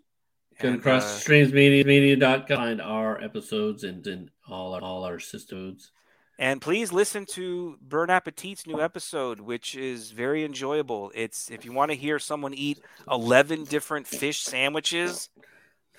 [0.60, 2.46] Go to And, uh, crossstreamsmedia.com.
[2.58, 5.92] Find our episodes and, and all our, all our systems.
[6.40, 11.12] And please listen to Burn Appetit's new episode, which is very enjoyable.
[11.16, 12.80] It's if you want to hear someone eat
[13.10, 15.30] eleven different fish sandwiches,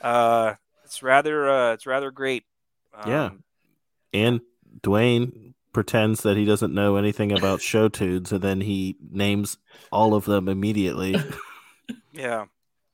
[0.00, 0.54] uh,
[0.94, 2.44] it's rather uh, it's rather great.
[3.06, 3.24] Yeah.
[3.26, 3.44] Um,
[4.12, 4.40] And
[4.80, 9.58] Dwayne pretends that he doesn't know anything about show tunes, and then he names
[9.90, 11.16] all of them immediately.
[12.12, 12.44] yeah,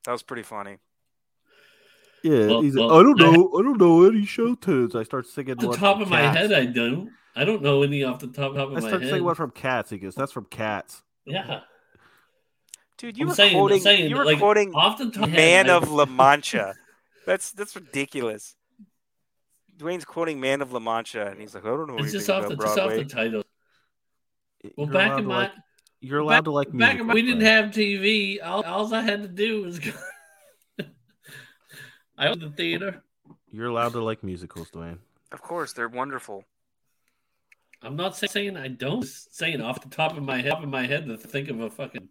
[0.07, 0.79] that was pretty funny.
[2.23, 4.95] Yeah, Well- he's well, like, I don't know, I don't know any show tunes.
[4.97, 7.11] I start singing Off the top from of my head, I don't.
[7.37, 9.11] I don't know any off the top, top of I my start head.
[9.11, 9.89] singing one from Cats.
[9.91, 11.61] He goes, "That's from Cats." Yeah.
[12.99, 15.25] Dude, you I'm were saying- I'm quoting saying, you were like, quoting Off the top
[15.25, 16.75] of my Man head, I- of La Mancha.
[17.27, 18.57] That's that's ridiculous.
[19.77, 22.45] Dwayne's quoting Man of La Mancha, and he's like, I don't know It's just off
[22.45, 23.43] about the just off the title.
[24.77, 25.53] Well, You're back in to my like,
[26.01, 27.01] you're allowed back, to like back music.
[27.01, 28.39] in my, we didn't have TV.
[28.45, 29.93] All, all I had to do was go.
[32.19, 33.03] I went to the theater.
[33.51, 34.99] You're allowed to like musicals, Dwayne.
[35.33, 36.45] Of course, they're wonderful.
[37.83, 39.03] I'm not saying I don't.
[39.03, 41.61] Just saying off the top of my head, top of my head to think of
[41.61, 42.09] a fucking.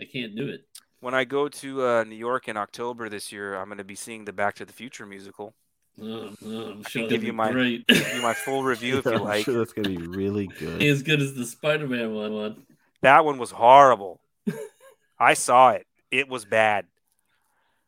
[0.00, 0.66] I can't do it.
[1.02, 3.96] When I go to uh, New York in October this year, I'm going to be
[3.96, 5.52] seeing the Back to the Future musical.
[6.00, 7.86] Oh, oh, I'm I sure can that'd give be you my- great.
[7.88, 9.44] Give you my full review if Yeah, you I'm like.
[9.44, 10.80] sure that's gonna be really good.
[10.80, 12.32] as good as the Spider-Man one.
[12.32, 12.62] one.
[13.00, 14.20] That one was horrible.
[15.18, 15.88] I saw it.
[16.12, 16.86] It was bad.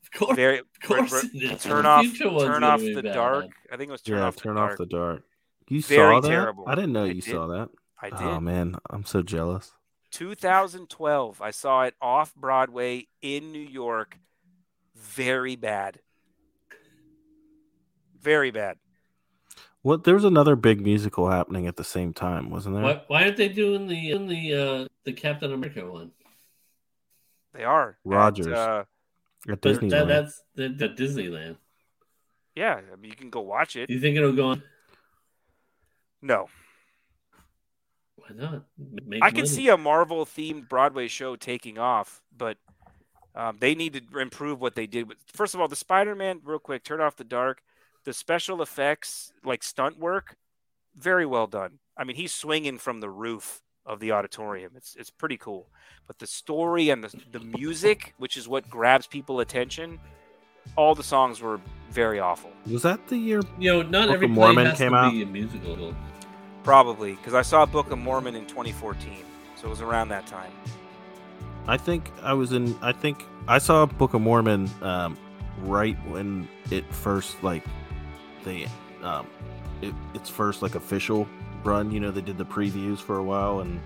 [0.03, 0.59] Of course, Very.
[0.59, 1.63] of course re- it is.
[1.63, 2.05] turn The off.
[2.05, 3.15] future Turn off the bad.
[3.15, 3.47] dark.
[3.73, 4.37] I think it was turn yeah, off.
[4.37, 4.79] turn the off dark.
[4.79, 5.23] the dark.
[5.69, 6.29] You Very saw that?
[6.29, 6.65] terrible.
[6.67, 7.31] I didn't know I you did.
[7.33, 7.69] saw that.
[8.03, 8.21] I did.
[8.21, 9.71] Oh man, I'm so jealous.
[10.15, 11.43] 2012.
[11.43, 14.19] I saw it off Broadway in New York.
[14.95, 15.99] Very bad.
[18.21, 18.79] Very bad.
[19.83, 20.05] What?
[20.05, 22.85] There was another big musical happening at the same time, wasn't there?
[22.85, 26.13] Why, why aren't they doing the in the uh, the Captain America one?
[27.53, 27.91] They are.
[27.91, 28.47] At, Rogers.
[28.47, 28.85] uh,
[29.49, 29.91] At Disneyland.
[29.91, 31.57] that, that's the, the Disneyland.
[32.55, 33.89] yeah, I mean, you can go watch it.
[33.89, 34.63] Do you think it'll go on?
[36.23, 36.49] No,
[38.17, 38.63] Why not?
[39.07, 39.49] Make I can money.
[39.49, 42.57] see a Marvel themed Broadway show taking off, but
[43.35, 45.09] um, they need to improve what they did.
[45.09, 47.63] With, first of all, the Spider Man, real quick, turn off the dark.
[48.05, 50.37] The special effects, like stunt work,
[50.97, 51.79] very well done.
[51.97, 54.73] I mean, he's swinging from the roof of the auditorium.
[54.77, 55.69] It's it's pretty cool.
[56.07, 59.99] But the story and the, the music, which is what grabs people attention,
[60.77, 61.61] all the songs were
[61.91, 62.51] very awful.
[62.71, 63.41] Was that the year?
[63.59, 65.13] You know, not Book every of Mormon has came to out.
[65.13, 65.95] be a musical.
[66.65, 69.19] Probably because I saw Book of Mormon in 2014,
[69.55, 70.51] so it was around that time.
[71.67, 72.77] I think I was in.
[72.81, 75.17] I think I saw Book of Mormon um,
[75.61, 77.63] right when it first like
[78.45, 78.67] they
[79.03, 79.27] um,
[79.83, 81.29] it, its first like official
[81.65, 81.91] run.
[81.91, 83.79] You know, they did the previews for a while, and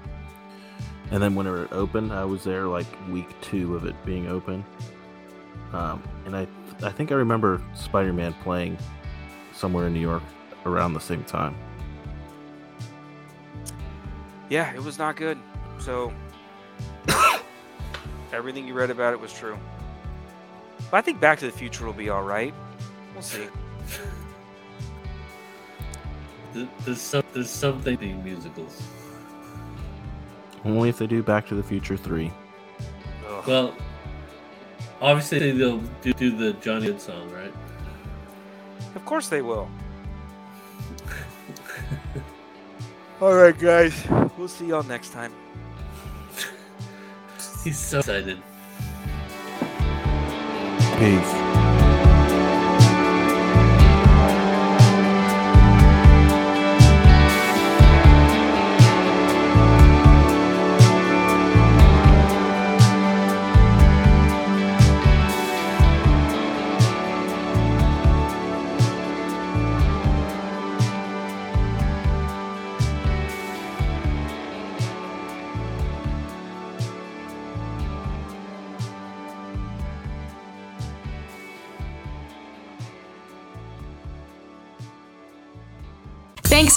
[1.10, 4.64] and then when it opened, I was there like week two of it being open.
[5.72, 6.46] Um, and I
[6.82, 8.78] I think I remember Spider Man playing
[9.52, 10.22] somewhere in New York
[10.64, 11.56] around the same time.
[14.48, 15.38] Yeah, it was not good.
[15.78, 16.12] So
[18.32, 19.58] everything you read about it was true.
[20.90, 22.54] But I think Back to the Future will be all right.
[23.14, 23.46] We'll see.
[26.84, 28.82] There's some there's something in musicals.
[30.64, 32.32] Only if they do Back to the Future three.
[33.28, 33.46] Ugh.
[33.46, 33.74] Well,
[35.00, 37.52] obviously they'll do, do the Johnny Goode song, right?
[38.94, 39.68] Of course they will.
[43.20, 43.94] all right, guys.
[44.36, 45.32] We'll see y'all next time.
[47.64, 48.40] He's so excited.
[50.98, 51.47] Peace.